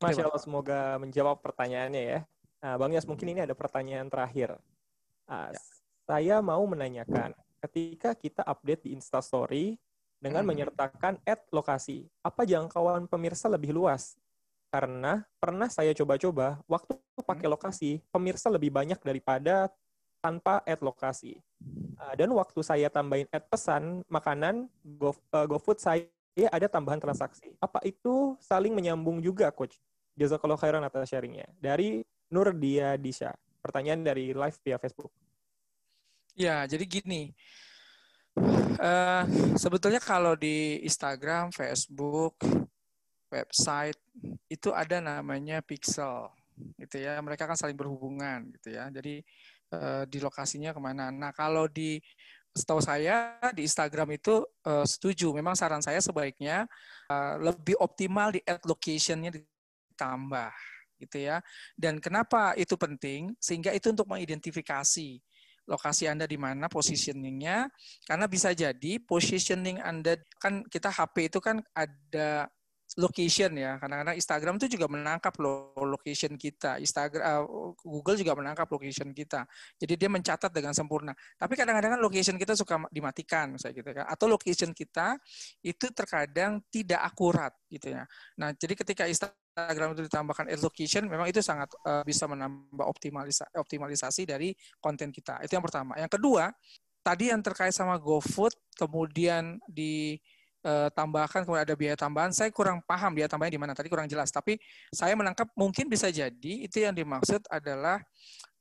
Masya 0.00 0.28
Allah, 0.28 0.40
semoga 0.40 1.00
menjawab 1.00 1.40
pertanyaannya 1.40 2.02
ya. 2.04 2.20
Nah, 2.60 2.76
Bang 2.76 2.92
Yas, 2.92 3.08
mungkin 3.08 3.32
ini 3.32 3.40
ada 3.44 3.56
pertanyaan 3.56 4.12
terakhir. 4.12 4.60
Nah, 5.24 5.52
ya. 5.52 5.60
Saya 6.04 6.36
mau 6.44 6.60
menanyakan, 6.68 7.32
ketika 7.64 8.12
kita 8.12 8.44
update 8.44 8.88
di 8.88 8.96
Instastory, 8.96 9.80
dengan 10.20 10.44
Hmm. 10.44 10.52
menyertakan 10.52 11.16
at 11.24 11.48
lokasi. 11.48 12.04
Apa 12.20 12.44
jangkauan 12.44 13.08
pemirsa 13.08 13.48
lebih 13.48 13.72
luas? 13.72 14.20
Karena 14.70 15.26
pernah 15.42 15.66
saya 15.66 15.90
coba-coba, 15.90 16.62
waktu 16.70 16.94
pakai 17.26 17.50
lokasi, 17.50 17.98
pemirsa 18.14 18.46
lebih 18.46 18.70
banyak 18.70 19.02
daripada 19.02 19.66
tanpa 20.22 20.62
ad 20.62 20.78
lokasi. 20.78 21.42
Uh, 22.00 22.14
dan 22.16 22.30
waktu 22.32 22.60
saya 22.62 22.86
tambahin 22.88 23.26
ad 23.34 23.44
pesan 23.50 24.06
makanan 24.06 24.70
Go, 24.80 25.12
uh, 25.34 25.44
GoFood 25.44 25.82
saya 25.82 26.06
ada 26.54 26.70
tambahan 26.70 27.02
transaksi. 27.02 27.52
Apa 27.58 27.82
itu 27.82 28.38
saling 28.38 28.72
menyambung 28.72 29.18
juga, 29.18 29.50
Coach? 29.50 29.76
Jazakallah 30.14 30.56
khairan 30.56 30.86
atas 30.86 31.10
sharingnya. 31.10 31.50
Dari 31.58 32.06
Nur 32.30 32.54
Dia 32.54 32.94
Disha. 32.94 33.34
Pertanyaan 33.60 34.06
dari 34.06 34.30
live 34.32 34.58
via 34.62 34.78
Facebook. 34.78 35.10
Ya, 36.38 36.64
jadi 36.64 36.86
gini. 36.86 37.34
Eh, 38.80 39.22
sebetulnya 39.60 40.00
kalau 40.00 40.38
di 40.38 40.80
Instagram, 40.86 41.52
Facebook, 41.52 42.40
website 43.30 43.98
itu 44.50 44.74
ada 44.74 44.98
namanya 44.98 45.62
pixel, 45.62 46.28
gitu 46.76 47.00
ya. 47.00 47.16
Mereka 47.22 47.46
kan 47.46 47.56
saling 47.56 47.78
berhubungan, 47.78 48.50
gitu 48.58 48.74
ya. 48.74 48.90
Jadi 48.90 49.22
eh, 49.72 50.02
di 50.10 50.18
lokasinya 50.18 50.74
ke 50.74 50.80
mana? 50.82 51.08
Nah, 51.14 51.30
kalau 51.32 51.70
di 51.70 52.02
setahu 52.50 52.82
saya 52.82 53.38
di 53.54 53.62
Instagram 53.62 54.18
itu 54.18 54.42
eh, 54.66 54.86
setuju. 54.86 55.30
Memang 55.30 55.54
saran 55.54 55.80
saya 55.80 56.02
sebaiknya 56.02 56.66
eh, 57.08 57.34
lebih 57.38 57.78
optimal 57.78 58.34
di 58.34 58.42
ad 58.42 58.60
location-nya 58.66 59.30
ditambah, 59.30 60.52
gitu 60.98 61.16
ya. 61.16 61.38
Dan 61.78 62.02
kenapa 62.02 62.58
itu 62.58 62.74
penting? 62.74 63.32
Sehingga 63.38 63.70
itu 63.70 63.94
untuk 63.94 64.10
mengidentifikasi 64.10 65.22
lokasi 65.70 66.10
Anda 66.10 66.26
di 66.26 66.34
mana 66.34 66.66
positioningnya 66.66 67.70
karena 68.02 68.26
bisa 68.26 68.50
jadi 68.50 68.98
positioning 69.06 69.78
Anda 69.78 70.18
kan 70.42 70.66
kita 70.66 70.90
HP 70.90 71.30
itu 71.30 71.38
kan 71.38 71.62
ada 71.70 72.50
location 72.98 73.54
ya. 73.54 73.78
Kadang-kadang 73.78 74.16
Instagram 74.18 74.54
itu 74.58 74.66
juga 74.74 74.86
menangkap 74.90 75.34
lo 75.38 75.76
location 75.78 76.34
kita. 76.34 76.82
Instagram 76.82 77.22
uh, 77.22 77.70
Google 77.86 78.18
juga 78.18 78.34
menangkap 78.34 78.66
location 78.66 79.14
kita. 79.14 79.46
Jadi 79.78 79.94
dia 79.94 80.10
mencatat 80.10 80.50
dengan 80.50 80.74
sempurna. 80.74 81.14
Tapi 81.38 81.54
kadang-kadang 81.54 81.98
kan 81.98 82.00
location 82.02 82.34
kita 82.34 82.58
suka 82.58 82.82
dimatikan 82.90 83.54
saya 83.60 83.70
gitu 83.76 83.86
kan. 83.94 84.10
Atau 84.10 84.26
location 84.26 84.74
kita 84.74 85.14
itu 85.62 85.86
terkadang 85.94 86.58
tidak 86.72 87.00
akurat 87.04 87.54
gitu 87.70 87.94
ya. 87.94 88.02
Nah 88.40 88.50
jadi 88.56 88.74
ketika 88.74 89.06
Instagram 89.06 89.94
itu 89.94 90.02
ditambahkan 90.10 90.50
ad 90.50 90.60
location 90.64 91.06
memang 91.06 91.30
itu 91.30 91.38
sangat 91.44 91.70
uh, 91.86 92.02
bisa 92.02 92.26
menambah 92.26 92.86
optimalisa 92.86 93.46
optimalisasi 93.54 94.26
dari 94.26 94.50
konten 94.82 95.14
kita. 95.14 95.38
Itu 95.46 95.54
yang 95.54 95.64
pertama. 95.64 95.94
Yang 95.94 96.18
kedua 96.18 96.50
tadi 97.00 97.32
yang 97.32 97.40
terkait 97.40 97.72
sama 97.72 97.96
GoFood 97.96 98.52
kemudian 98.76 99.56
di 99.64 100.20
Uh, 100.60 100.92
tambahkan 100.92 101.48
kemudian 101.48 101.64
ada 101.64 101.72
biaya 101.72 101.96
tambahan. 101.96 102.36
Saya 102.36 102.52
kurang 102.52 102.84
paham 102.84 103.16
biaya 103.16 103.32
tambahannya 103.32 103.56
di 103.56 103.62
mana 103.64 103.72
tadi 103.72 103.88
kurang 103.88 104.04
jelas. 104.04 104.28
Tapi 104.28 104.60
saya 104.92 105.16
menangkap 105.16 105.48
mungkin 105.56 105.88
bisa 105.88 106.12
jadi 106.12 106.52
itu 106.68 106.84
yang 106.84 106.92
dimaksud 106.92 107.48
adalah 107.48 107.96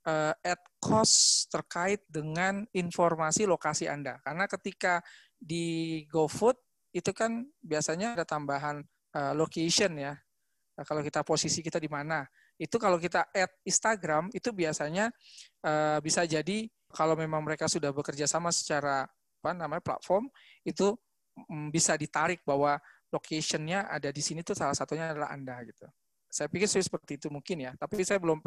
uh, 0.07 0.31
ad 0.31 0.61
cost 0.79 1.51
terkait 1.51 1.99
dengan 2.07 2.63
informasi 2.71 3.43
lokasi 3.43 3.91
Anda. 3.91 4.15
Karena 4.23 4.47
ketika 4.47 5.03
di 5.35 6.03
GoFood 6.07 6.55
itu 6.95 7.11
kan 7.11 7.43
biasanya 7.59 8.15
ada 8.15 8.23
tambahan 8.23 8.79
uh, 9.15 9.33
location 9.35 9.99
ya. 9.99 10.15
Nah, 10.79 10.83
kalau 10.87 11.03
kita 11.03 11.27
posisi 11.27 11.59
kita 11.59 11.77
di 11.77 11.91
mana. 11.91 12.23
Itu 12.59 12.75
kalau 12.75 12.99
kita 12.99 13.31
add 13.31 13.51
Instagram 13.63 14.31
itu 14.35 14.51
biasanya 14.51 15.11
uh, 15.63 15.99
bisa 16.03 16.27
jadi 16.27 16.67
kalau 16.91 17.15
memang 17.15 17.39
mereka 17.39 17.71
sudah 17.71 17.95
bekerja 17.95 18.27
sama 18.27 18.51
secara 18.51 19.07
apa 19.39 19.55
namanya 19.55 19.79
platform 19.79 20.27
itu 20.67 20.99
bisa 21.71 21.95
ditarik 21.95 22.41
bahwa 22.43 22.79
location-nya 23.09 23.89
ada 23.89 24.09
di 24.13 24.21
sini 24.21 24.45
tuh 24.45 24.53
salah 24.53 24.77
satunya 24.77 25.11
adalah 25.11 25.33
Anda 25.33 25.57
gitu. 25.65 25.85
Saya 26.29 26.45
pikir 26.45 26.69
sih 26.69 26.85
seperti 26.85 27.17
itu 27.17 27.27
mungkin 27.33 27.57
ya, 27.57 27.71
tapi 27.73 28.05
saya 28.05 28.21
belum 28.21 28.37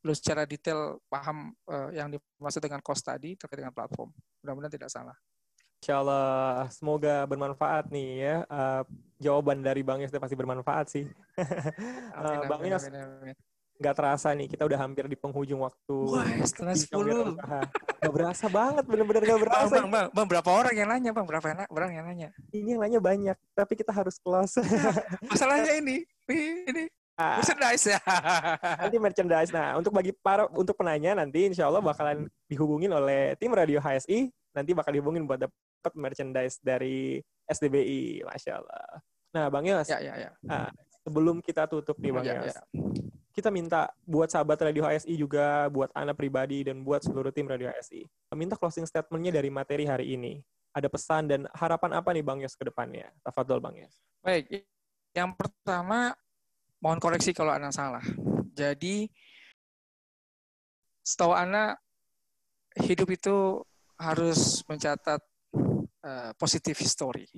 belum 0.00 0.14
secara 0.16 0.48
detail 0.48 0.96
paham 1.04 1.52
uh, 1.68 1.92
yang 1.92 2.08
dimaksud 2.08 2.64
dengan 2.64 2.80
cost 2.80 3.04
tadi 3.04 3.36
terkait 3.36 3.60
dengan 3.60 3.76
platform. 3.76 4.08
Mudah-mudahan 4.40 4.72
tidak 4.72 4.88
salah. 4.88 5.16
Insya 5.84 6.00
Allah, 6.00 6.64
semoga 6.72 7.28
bermanfaat 7.28 7.92
nih 7.92 8.08
ya. 8.24 8.36
Uh, 8.48 8.82
jawaban 9.20 9.60
dari 9.60 9.84
Bang 9.84 10.00
Yos 10.00 10.08
pasti 10.16 10.32
bermanfaat 10.32 10.86
sih. 10.88 11.04
Amin, 12.16 12.48
Bang 12.48 12.64
amin, 12.64 12.72
Yos, 12.72 12.88
amin, 12.88 13.04
amin. 13.04 13.36
Nggak 13.76 13.94
terasa 13.96 14.32
nih, 14.32 14.48
kita 14.48 14.64
udah 14.64 14.78
hampir 14.80 15.04
di 15.06 15.16
penghujung 15.16 15.60
waktu. 15.60 15.96
Wah, 16.08 16.24
setengah 16.44 16.74
sepuluh. 16.76 17.36
Gak 17.96 18.12
berasa 18.12 18.46
banget, 18.48 18.84
bener-bener 18.88 19.22
gak 19.24 19.40
berasa. 19.40 19.72
Bang, 19.72 19.88
bang, 19.88 20.06
bang, 20.12 20.26
berapa 20.28 20.50
orang 20.52 20.74
yang 20.76 20.88
nanya, 20.88 21.10
bang? 21.12 21.26
Berapa 21.26 21.46
orang 21.68 21.90
yang 21.92 22.04
nanya? 22.08 22.28
Ini 22.52 22.76
yang 22.76 22.80
nanya 22.84 23.00
banyak, 23.00 23.36
tapi 23.52 23.72
kita 23.76 23.92
harus 23.92 24.16
close. 24.20 24.60
Masalahnya 25.32 25.76
ini, 25.80 26.04
ini, 26.28 26.84
Ah, 27.16 27.40
merchandise 27.40 27.96
ya. 27.96 28.00
nanti 28.76 28.96
merchandise. 29.00 29.48
Nah, 29.48 29.80
untuk 29.80 29.88
bagi 29.96 30.12
para 30.12 30.44
untuk 30.52 30.76
penanya 30.76 31.16
nanti 31.16 31.48
insya 31.48 31.64
Allah 31.64 31.80
bakalan 31.80 32.28
dihubungin 32.44 32.92
oleh 32.92 33.32
tim 33.40 33.48
Radio 33.56 33.80
HSI. 33.80 34.28
Nanti 34.52 34.76
bakal 34.76 34.92
dihubungin 34.92 35.24
buat 35.24 35.40
dapat 35.40 35.92
merchandise 35.96 36.60
dari 36.60 37.24
SDBI, 37.48 38.20
masya 38.20 38.60
Allah. 38.60 39.00
Nah, 39.32 39.48
Bang 39.48 39.64
Yos, 39.64 39.88
Ya, 39.88 39.96
ya, 40.00 40.28
ya. 40.28 40.30
ah, 40.44 40.68
sebelum 41.08 41.40
kita 41.40 41.64
tutup 41.64 41.96
nih, 41.96 42.12
Bang 42.12 42.24
Ya, 42.28 42.36
Yos, 42.36 42.52
ya. 42.52 42.60
Kita 43.36 43.52
minta 43.52 43.92
buat 44.08 44.32
sahabat 44.32 44.72
Radio 44.72 44.88
HSI 44.88 45.12
juga, 45.12 45.68
buat 45.68 45.92
anak 45.92 46.16
pribadi 46.16 46.64
dan 46.64 46.80
buat 46.80 47.04
seluruh 47.04 47.28
tim 47.28 47.44
Radio 47.44 47.68
HSI, 47.68 48.08
minta 48.32 48.56
closing 48.56 48.88
statementnya 48.88 49.36
dari 49.36 49.52
materi 49.52 49.84
hari 49.84 50.16
ini. 50.16 50.40
Ada 50.72 50.88
pesan 50.88 51.28
dan 51.28 51.40
harapan 51.52 52.00
apa 52.00 52.16
nih 52.16 52.24
Bang 52.24 52.40
Yos 52.40 52.56
ke 52.56 52.64
depannya? 52.64 53.12
Tafadol 53.20 53.60
Bang 53.60 53.76
Yos. 53.76 53.92
Baik, 54.24 54.64
yang 55.12 55.36
pertama 55.36 56.16
mohon 56.80 56.96
koreksi 56.96 57.36
kalau 57.36 57.52
Ana 57.52 57.68
salah. 57.68 58.04
Jadi 58.56 59.04
setahu 61.04 61.36
Ana 61.36 61.76
hidup 62.88 63.08
itu 63.12 63.60
harus 64.00 64.64
mencatat 64.64 65.20
uh, 66.04 66.32
positive 66.40 66.76
history 66.76 67.28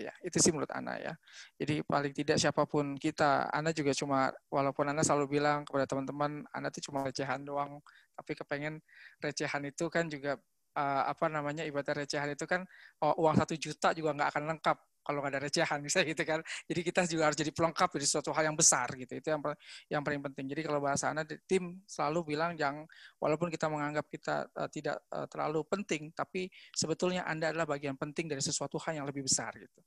gitu 0.00 0.08
ya. 0.08 0.14
Itu 0.24 0.36
sih 0.40 0.50
menurut 0.50 0.72
Ana 0.72 0.96
ya. 0.96 1.12
Jadi 1.60 1.84
paling 1.84 2.16
tidak 2.16 2.40
siapa 2.40 2.64
pun 2.64 2.96
kita, 2.96 3.52
Ana 3.52 3.76
juga 3.76 3.92
cuma 3.92 4.32
walaupun 4.48 4.88
Ana 4.88 5.04
selalu 5.04 5.36
bilang 5.36 5.68
kepada 5.68 5.84
teman-teman 5.84 6.48
Ana 6.48 6.72
itu 6.72 6.88
cuma 6.88 7.04
recehan 7.04 7.44
doang, 7.44 7.84
tapi 8.16 8.32
kepengen 8.32 8.80
recehan 9.20 9.62
itu 9.68 9.92
kan 9.92 10.08
juga 10.08 10.40
uh, 10.74 11.02
apa 11.04 11.28
namanya 11.28 11.68
ibadah 11.68 11.92
recehan 11.92 12.32
itu 12.32 12.48
kan 12.48 12.64
oh, 13.04 13.14
uang 13.20 13.36
satu 13.36 13.54
juta 13.60 13.92
juga 13.92 14.16
nggak 14.16 14.28
akan 14.32 14.44
lengkap 14.56 14.76
kalau 15.00 15.24
nggak 15.24 15.32
ada 15.36 15.40
recehan 15.42 15.78
misalnya 15.80 16.06
gitu 16.12 16.22
kan. 16.28 16.40
Jadi 16.68 16.80
kita 16.84 17.00
juga 17.08 17.22
harus 17.30 17.38
jadi 17.38 17.52
pelengkap 17.52 17.88
dari 17.96 18.06
suatu 18.06 18.30
hal 18.36 18.52
yang 18.52 18.56
besar 18.56 18.88
gitu. 18.94 19.12
Itu 19.16 19.28
yang 19.32 19.40
yang 19.88 20.02
paling 20.04 20.20
penting. 20.30 20.44
Jadi 20.52 20.62
kalau 20.66 20.80
bahasa 20.80 21.10
Anda 21.10 21.24
tim 21.48 21.80
selalu 21.88 22.36
bilang 22.36 22.54
yang 22.54 22.84
walaupun 23.18 23.48
kita 23.48 23.66
menganggap 23.66 24.06
kita 24.06 24.46
uh, 24.54 24.68
tidak 24.68 25.00
uh, 25.10 25.26
terlalu 25.26 25.64
penting, 25.66 26.12
tapi 26.12 26.52
sebetulnya 26.76 27.24
Anda 27.26 27.50
adalah 27.50 27.66
bagian 27.66 27.96
penting 27.96 28.28
dari 28.28 28.44
sesuatu 28.44 28.76
hal 28.84 29.02
yang 29.02 29.06
lebih 29.08 29.24
besar 29.24 29.50
gitu. 29.56 29.80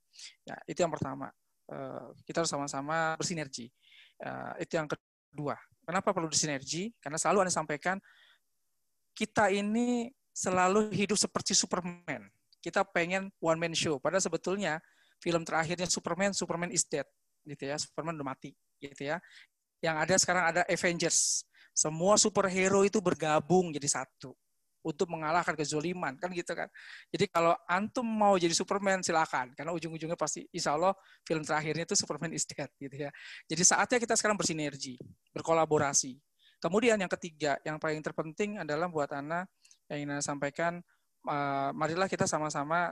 Ya, 0.43 0.57
itu 0.65 0.79
yang 0.81 0.91
pertama. 0.91 1.29
Uh, 1.63 2.11
kita 2.27 2.43
harus 2.43 2.51
sama-sama 2.51 3.15
bersinergi. 3.15 3.71
Uh, 4.19 4.51
itu 4.59 4.75
yang 4.75 4.89
kedua. 4.89 5.55
Kenapa 5.83 6.11
perlu 6.11 6.27
bersinergi? 6.27 6.91
Karena 6.99 7.15
selalu 7.15 7.47
Anda 7.47 7.53
sampaikan 7.55 7.97
kita 9.13 9.53
ini 9.53 10.09
selalu 10.33 10.89
hidup 10.91 11.15
seperti 11.15 11.53
Superman. 11.53 12.27
Kita 12.59 12.81
pengen 12.81 13.29
one 13.37 13.59
man 13.61 13.73
show. 13.77 14.01
Padahal 14.01 14.23
sebetulnya 14.23 14.81
film 15.23 15.47
terakhirnya 15.47 15.87
Superman, 15.87 16.35
Superman 16.35 16.67
is 16.75 16.83
dead, 16.83 17.07
gitu 17.47 17.63
ya. 17.63 17.79
Superman 17.79 18.19
udah 18.19 18.35
mati, 18.35 18.51
gitu 18.83 19.07
ya. 19.07 19.23
Yang 19.79 19.95
ada 20.03 20.15
sekarang 20.19 20.43
ada 20.51 20.61
Avengers. 20.67 21.47
Semua 21.71 22.19
superhero 22.19 22.83
itu 22.83 22.99
bergabung 22.99 23.71
jadi 23.71 23.87
satu 23.87 24.35
untuk 24.83 25.07
mengalahkan 25.07 25.55
kezoliman 25.55 26.19
kan 26.19 26.29
gitu 26.35 26.51
kan. 26.51 26.67
Jadi 27.09 27.25
kalau 27.31 27.55
antum 27.65 28.03
mau 28.03 28.35
jadi 28.35 28.51
Superman 28.51 28.99
silakan 28.99 29.55
karena 29.55 29.71
ujung-ujungnya 29.71 30.19
pasti 30.19 30.43
insya 30.51 30.75
Allah 30.75 30.91
film 31.23 31.41
terakhirnya 31.41 31.87
itu 31.87 31.95
Superman 31.95 32.35
is 32.35 32.43
dead 32.43 32.67
gitu 32.77 33.07
ya. 33.07 33.09
Jadi 33.47 33.63
saatnya 33.63 33.97
kita 34.03 34.13
sekarang 34.19 34.35
bersinergi, 34.35 34.99
berkolaborasi. 35.31 36.19
Kemudian 36.59 36.99
yang 36.99 37.11
ketiga, 37.11 37.59
yang 37.63 37.79
paling 37.79 38.03
terpenting 38.03 38.59
adalah 38.59 38.91
buat 38.91 39.09
Ana 39.15 39.47
yang 39.87 40.03
ingin 40.03 40.19
Ana 40.19 40.23
sampaikan, 40.23 40.79
uh, 41.27 41.71
marilah 41.75 42.07
kita 42.07 42.27
sama-sama 42.27 42.91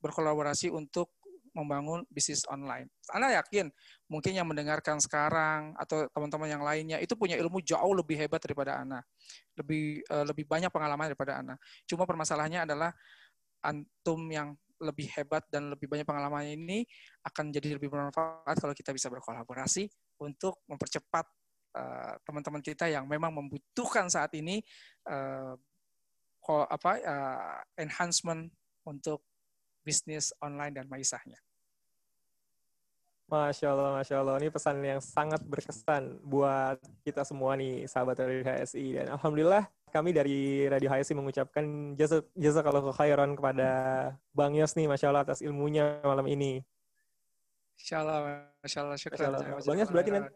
berkolaborasi 0.00 0.72
untuk 0.72 1.12
membangun 1.50 2.06
bisnis 2.10 2.46
online. 2.46 2.86
Anda 3.10 3.42
yakin 3.42 3.70
mungkin 4.06 4.32
yang 4.34 4.46
mendengarkan 4.46 5.02
sekarang 5.02 5.74
atau 5.74 6.06
teman-teman 6.14 6.48
yang 6.50 6.62
lainnya 6.62 6.98
itu 7.02 7.18
punya 7.18 7.34
ilmu 7.38 7.58
jauh 7.62 7.94
lebih 7.94 8.18
hebat 8.18 8.38
daripada 8.42 8.78
Anda. 8.78 9.00
Lebih 9.58 10.06
uh, 10.10 10.24
lebih 10.30 10.44
banyak 10.46 10.70
pengalaman 10.70 11.10
daripada 11.10 11.42
Anda. 11.42 11.54
Cuma 11.86 12.06
permasalahannya 12.06 12.70
adalah 12.70 12.90
antum 13.60 14.30
yang 14.30 14.54
lebih 14.80 15.12
hebat 15.12 15.44
dan 15.52 15.68
lebih 15.68 15.84
banyak 15.84 16.08
pengalaman 16.08 16.56
ini 16.56 16.88
akan 17.28 17.52
jadi 17.52 17.76
lebih 17.76 17.92
bermanfaat 17.92 18.56
kalau 18.56 18.72
kita 18.72 18.96
bisa 18.96 19.12
berkolaborasi 19.12 19.84
untuk 20.24 20.64
mempercepat 20.64 21.28
uh, 21.76 22.16
teman-teman 22.24 22.64
kita 22.64 22.88
yang 22.88 23.04
memang 23.04 23.28
membutuhkan 23.28 24.08
saat 24.08 24.32
ini 24.32 24.64
uh, 25.04 25.52
apa 26.50 26.98
enhancement 27.78 28.50
untuk 28.82 29.29
bisnis 29.84 30.32
online 30.40 30.76
dan 30.76 30.86
maisahnya. 30.86 31.38
Masya 33.30 33.66
Allah, 33.70 33.90
Masya 34.02 34.16
Allah. 34.18 34.34
Ini 34.42 34.50
pesan 34.50 34.82
yang 34.82 34.98
sangat 34.98 35.38
berkesan 35.46 36.18
buat 36.26 36.82
kita 37.06 37.22
semua 37.22 37.54
nih, 37.54 37.86
sahabat 37.86 38.18
Radio 38.18 38.42
HSI. 38.42 38.98
Dan 38.98 39.06
Alhamdulillah 39.14 39.70
kami 39.94 40.10
dari 40.10 40.66
Radio 40.66 40.90
HSI 40.90 41.14
mengucapkan 41.14 41.94
jasa, 41.94 42.26
jasa 42.34 42.60
kalau 42.66 42.90
khairan 42.90 43.38
kepada 43.38 43.68
Bang 44.34 44.58
Yos 44.58 44.74
nih, 44.74 44.90
Masya 44.90 45.14
Allah 45.14 45.22
atas 45.22 45.46
ilmunya 45.46 46.02
malam 46.02 46.26
ini. 46.26 46.66
Insya 47.78 48.02
Allah, 48.02 48.50
Masya 48.66 48.78
Allah, 48.82 48.96
syukur. 48.98 49.18
Bang 49.62 49.78
Yos 49.78 49.90
berarti 49.94 50.10
nanti, 50.10 50.30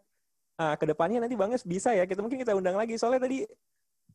ah, 0.63 0.79
ke 0.79 0.87
depannya 0.87 1.27
nanti 1.27 1.35
Bang 1.35 1.51
Yos 1.51 1.67
bisa 1.67 1.91
ya, 1.99 2.07
kita 2.07 2.23
mungkin 2.23 2.39
kita 2.39 2.55
undang 2.55 2.79
lagi. 2.79 2.95
Soalnya 2.95 3.27
tadi 3.27 3.43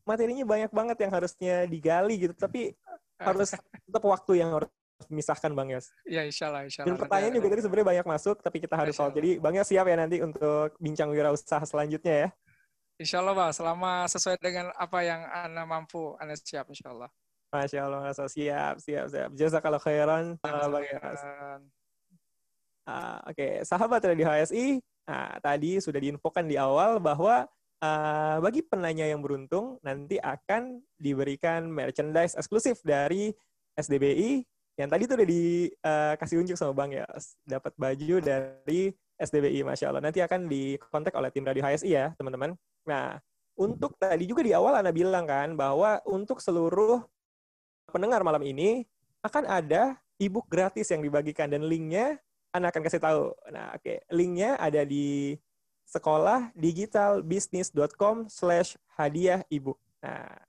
materinya 0.08 0.48
banyak 0.48 0.72
banget 0.72 0.96
yang 1.04 1.12
harusnya 1.12 1.54
digali 1.68 2.16
gitu, 2.16 2.32
tapi 2.32 2.72
harus 3.28 3.52
tetap 3.52 4.04
waktu 4.08 4.40
yang 4.40 4.56
harus 4.56 4.72
memisahkan 5.08 5.50
Bang 5.54 5.72
Yos. 5.72 5.88
Ya, 6.04 6.26
insya 6.26 6.52
Allah. 6.52 6.68
Insya 6.68 6.84
Allah. 6.84 6.92
Dan 6.92 7.00
pertanyaan 7.00 7.32
juga 7.38 7.46
tadi 7.48 7.62
sebenarnya 7.64 7.88
banyak 7.96 8.06
masuk, 8.06 8.36
tapi 8.44 8.58
kita 8.60 8.74
harus 8.76 8.94
soal. 8.98 9.14
Jadi 9.14 9.40
Bang 9.40 9.56
Yos 9.56 9.68
siap 9.70 9.86
ya 9.88 9.96
nanti 9.96 10.20
untuk 10.20 10.76
bincang 10.76 11.08
wirausaha 11.08 11.64
selanjutnya 11.64 12.14
ya? 12.26 12.28
Insya 13.00 13.24
Allah, 13.24 13.32
Bang. 13.32 13.50
Selama 13.56 14.04
sesuai 14.10 14.36
dengan 14.42 14.68
apa 14.76 14.98
yang 15.00 15.24
Anda 15.24 15.64
mampu, 15.64 16.18
Anda 16.20 16.36
siap, 16.36 16.68
insya 16.68 16.92
Allah. 16.92 17.08
Masya 17.50 17.80
Allah, 17.82 18.00
Mas. 18.04 18.20
Siap, 18.20 18.74
siap, 18.78 19.06
siap. 19.08 19.30
Jazakallah 19.34 19.80
khairan, 19.80 20.36
uh, 20.44 20.68
Bang 20.68 20.84
Yos. 20.84 21.22
Uh, 22.90 23.18
Oke, 23.30 23.36
okay. 23.38 23.52
sahabat 23.62 24.02
dari 24.02 24.24
HSI, 24.26 24.82
nah, 25.06 25.38
tadi 25.38 25.78
sudah 25.78 26.00
diinfokan 26.02 26.50
di 26.50 26.58
awal 26.58 26.98
bahwa 26.98 27.46
uh, 27.80 28.36
bagi 28.42 28.66
penanya 28.66 29.06
yang 29.06 29.22
beruntung, 29.22 29.78
nanti 29.84 30.18
akan 30.18 30.82
diberikan 30.98 31.70
merchandise 31.70 32.34
eksklusif 32.34 32.82
dari 32.82 33.30
SDBI 33.78 34.42
yang 34.80 34.88
tadi 34.88 35.04
tuh 35.04 35.20
udah 35.20 35.28
dikasih 35.28 36.36
uh, 36.36 36.40
unjuk 36.40 36.56
sama 36.56 36.72
Bang 36.72 36.96
ya, 36.96 37.04
dapat 37.44 37.76
baju 37.76 38.16
dari 38.24 38.96
SDBI, 39.20 39.60
Masya 39.60 39.92
Allah. 39.92 40.00
Nanti 40.00 40.24
akan 40.24 40.48
dikontak 40.48 41.12
oleh 41.12 41.28
tim 41.28 41.44
Radio 41.44 41.60
HSI 41.60 41.92
ya, 41.92 42.16
teman-teman. 42.16 42.56
Nah, 42.88 43.20
untuk 43.60 44.00
tadi 44.00 44.24
juga 44.24 44.40
di 44.40 44.56
awal 44.56 44.80
Anda 44.80 44.88
bilang 44.88 45.28
kan, 45.28 45.52
bahwa 45.52 46.00
untuk 46.08 46.40
seluruh 46.40 47.04
pendengar 47.92 48.24
malam 48.24 48.40
ini, 48.40 48.88
akan 49.20 49.44
ada 49.44 50.00
e-book 50.16 50.48
gratis 50.48 50.88
yang 50.88 51.04
dibagikan, 51.04 51.52
dan 51.52 51.68
linknya 51.68 52.16
Anda 52.56 52.72
akan 52.72 52.80
kasih 52.80 53.04
tahu. 53.04 53.36
Nah, 53.52 53.76
oke. 53.76 53.84
Okay. 53.84 54.00
Linknya 54.08 54.56
ada 54.56 54.80
di 54.88 55.36
sekolah 55.84 56.56
digitalbusiness.com 56.56 58.32
slash 58.32 58.80
hadiah 58.96 59.44
ebook. 59.52 59.76
Nah, 60.00 60.48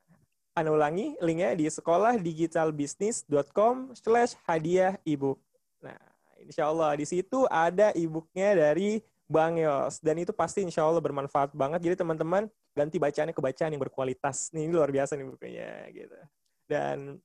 anda 0.52 0.68
ulangi, 0.72 1.15
linknya 1.23 1.56
di 1.56 1.72
sekolahdigitalbusiness.com 1.72 3.95
slash 3.95 4.36
hadiah 4.44 4.99
ebook. 5.07 5.40
Nah, 5.80 5.95
insya 6.44 6.68
Allah 6.68 6.91
di 6.99 7.07
situ 7.07 7.48
ada 7.48 7.95
ebooknya 7.95 8.60
dari 8.60 8.99
Bang 9.32 9.56
Yos. 9.56 10.03
Dan 10.03 10.19
itu 10.19 10.36
pasti 10.36 10.60
insya 10.60 10.84
Allah 10.84 10.99
bermanfaat 10.99 11.56
banget. 11.56 11.88
Jadi 11.88 12.03
teman-teman 12.03 12.52
ganti 12.76 12.99
bacaannya 12.99 13.32
ke 13.32 13.40
bacaan 13.40 13.72
yang 13.72 13.80
berkualitas. 13.80 14.52
Nih, 14.52 14.68
ini 14.68 14.76
luar 14.76 14.91
biasa 14.91 15.15
nih 15.15 15.23
bukunya. 15.23 15.88
gitu. 15.95 16.19
Dan 16.68 17.23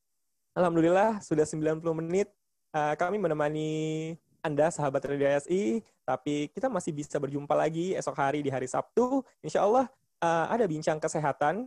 Alhamdulillah 0.55 1.19
sudah 1.21 1.43
90 1.43 1.83
menit 1.99 2.31
uh, 2.71 2.95
kami 2.95 3.19
menemani 3.19 4.15
anda 4.41 4.71
sahabat 4.71 5.03
Radio 5.03 5.27
SI, 5.43 5.83
tapi 6.07 6.47
kita 6.55 6.71
masih 6.71 6.95
bisa 6.95 7.19
berjumpa 7.19 7.51
lagi 7.51 7.99
esok 7.99 8.15
hari 8.15 8.47
di 8.47 8.55
hari 8.55 8.71
Sabtu. 8.71 9.27
Insya 9.43 9.67
Allah 9.67 9.91
uh, 10.23 10.47
ada 10.47 10.63
bincang 10.71 11.03
kesehatan 11.03 11.67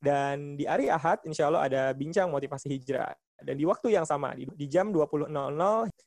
dan 0.00 0.56
di 0.56 0.64
hari 0.64 0.88
Ahad, 0.88 1.20
insya 1.28 1.52
Allah 1.52 1.68
ada 1.68 1.82
bincang 1.92 2.32
motivasi 2.32 2.72
hijrah. 2.72 3.12
Dan 3.40 3.56
di 3.56 3.68
waktu 3.68 3.92
yang 3.92 4.08
sama, 4.08 4.32
di, 4.32 4.48
jam 4.68 4.88
20.00. 4.92 5.28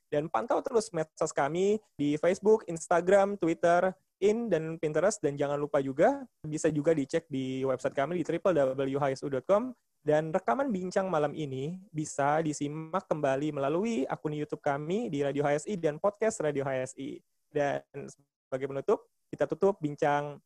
Dan 0.09 0.29
pantau 0.29 0.61
terus 0.61 0.89
medsos 0.93 1.33
kami 1.33 1.81
di 1.97 2.17
Facebook, 2.17 2.65
Instagram, 2.69 3.37
Twitter, 3.37 3.93
In, 4.21 4.49
dan 4.49 4.81
Pinterest. 4.81 5.21
Dan 5.21 5.37
jangan 5.37 5.61
lupa 5.61 5.77
juga, 5.81 6.25
bisa 6.41 6.73
juga 6.73 6.93
dicek 6.93 7.29
di 7.29 7.61
website 7.65 7.93
kami 7.93 8.21
di 8.21 8.25
www.hsu.com. 8.25 9.73
Dan 10.03 10.35
rekaman 10.35 10.73
bincang 10.73 11.07
malam 11.07 11.31
ini 11.31 11.79
bisa 11.93 12.43
disimak 12.43 13.07
kembali 13.07 13.55
melalui 13.55 14.03
akun 14.09 14.35
YouTube 14.35 14.59
kami 14.59 15.07
di 15.07 15.23
Radio 15.23 15.45
HSI 15.45 15.79
dan 15.79 15.95
podcast 16.01 16.41
Radio 16.41 16.65
HSI. 16.65 17.21
Dan 17.53 17.81
sebagai 18.49 18.67
penutup, 18.67 19.05
kita 19.29 19.45
tutup 19.47 19.79
bincang 19.79 20.41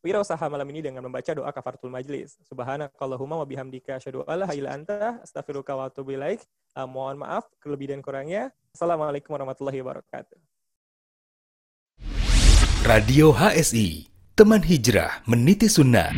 wirausaha 0.00 0.46
malam 0.48 0.66
ini 0.72 0.80
dengan 0.84 1.04
membaca 1.04 1.30
doa 1.32 1.48
kafaratul 1.52 1.92
majlis. 1.92 2.36
Subhanakallahumma 2.48 3.40
wa 3.40 3.46
bihamdika 3.46 4.00
asyhadu 4.00 4.24
an 4.24 4.44
la 4.44 4.48
ilaha 4.52 4.74
anta 4.76 5.20
astaghfiruka 5.24 5.76
wa 5.76 5.88
atubu 5.88 6.16
ilaik. 6.16 6.40
Uh, 6.76 6.88
mohon 6.88 7.20
maaf 7.20 7.48
kelebihan 7.60 7.98
dan 7.98 8.04
kurangnya. 8.04 8.42
Assalamualaikum 8.72 9.34
warahmatullahi 9.34 9.82
wabarakatuh. 9.82 10.38
Radio 12.80 13.36
HSI, 13.36 14.08
teman 14.32 14.64
hijrah 14.64 15.20
meniti 15.28 15.68
sunnah. 15.68 16.08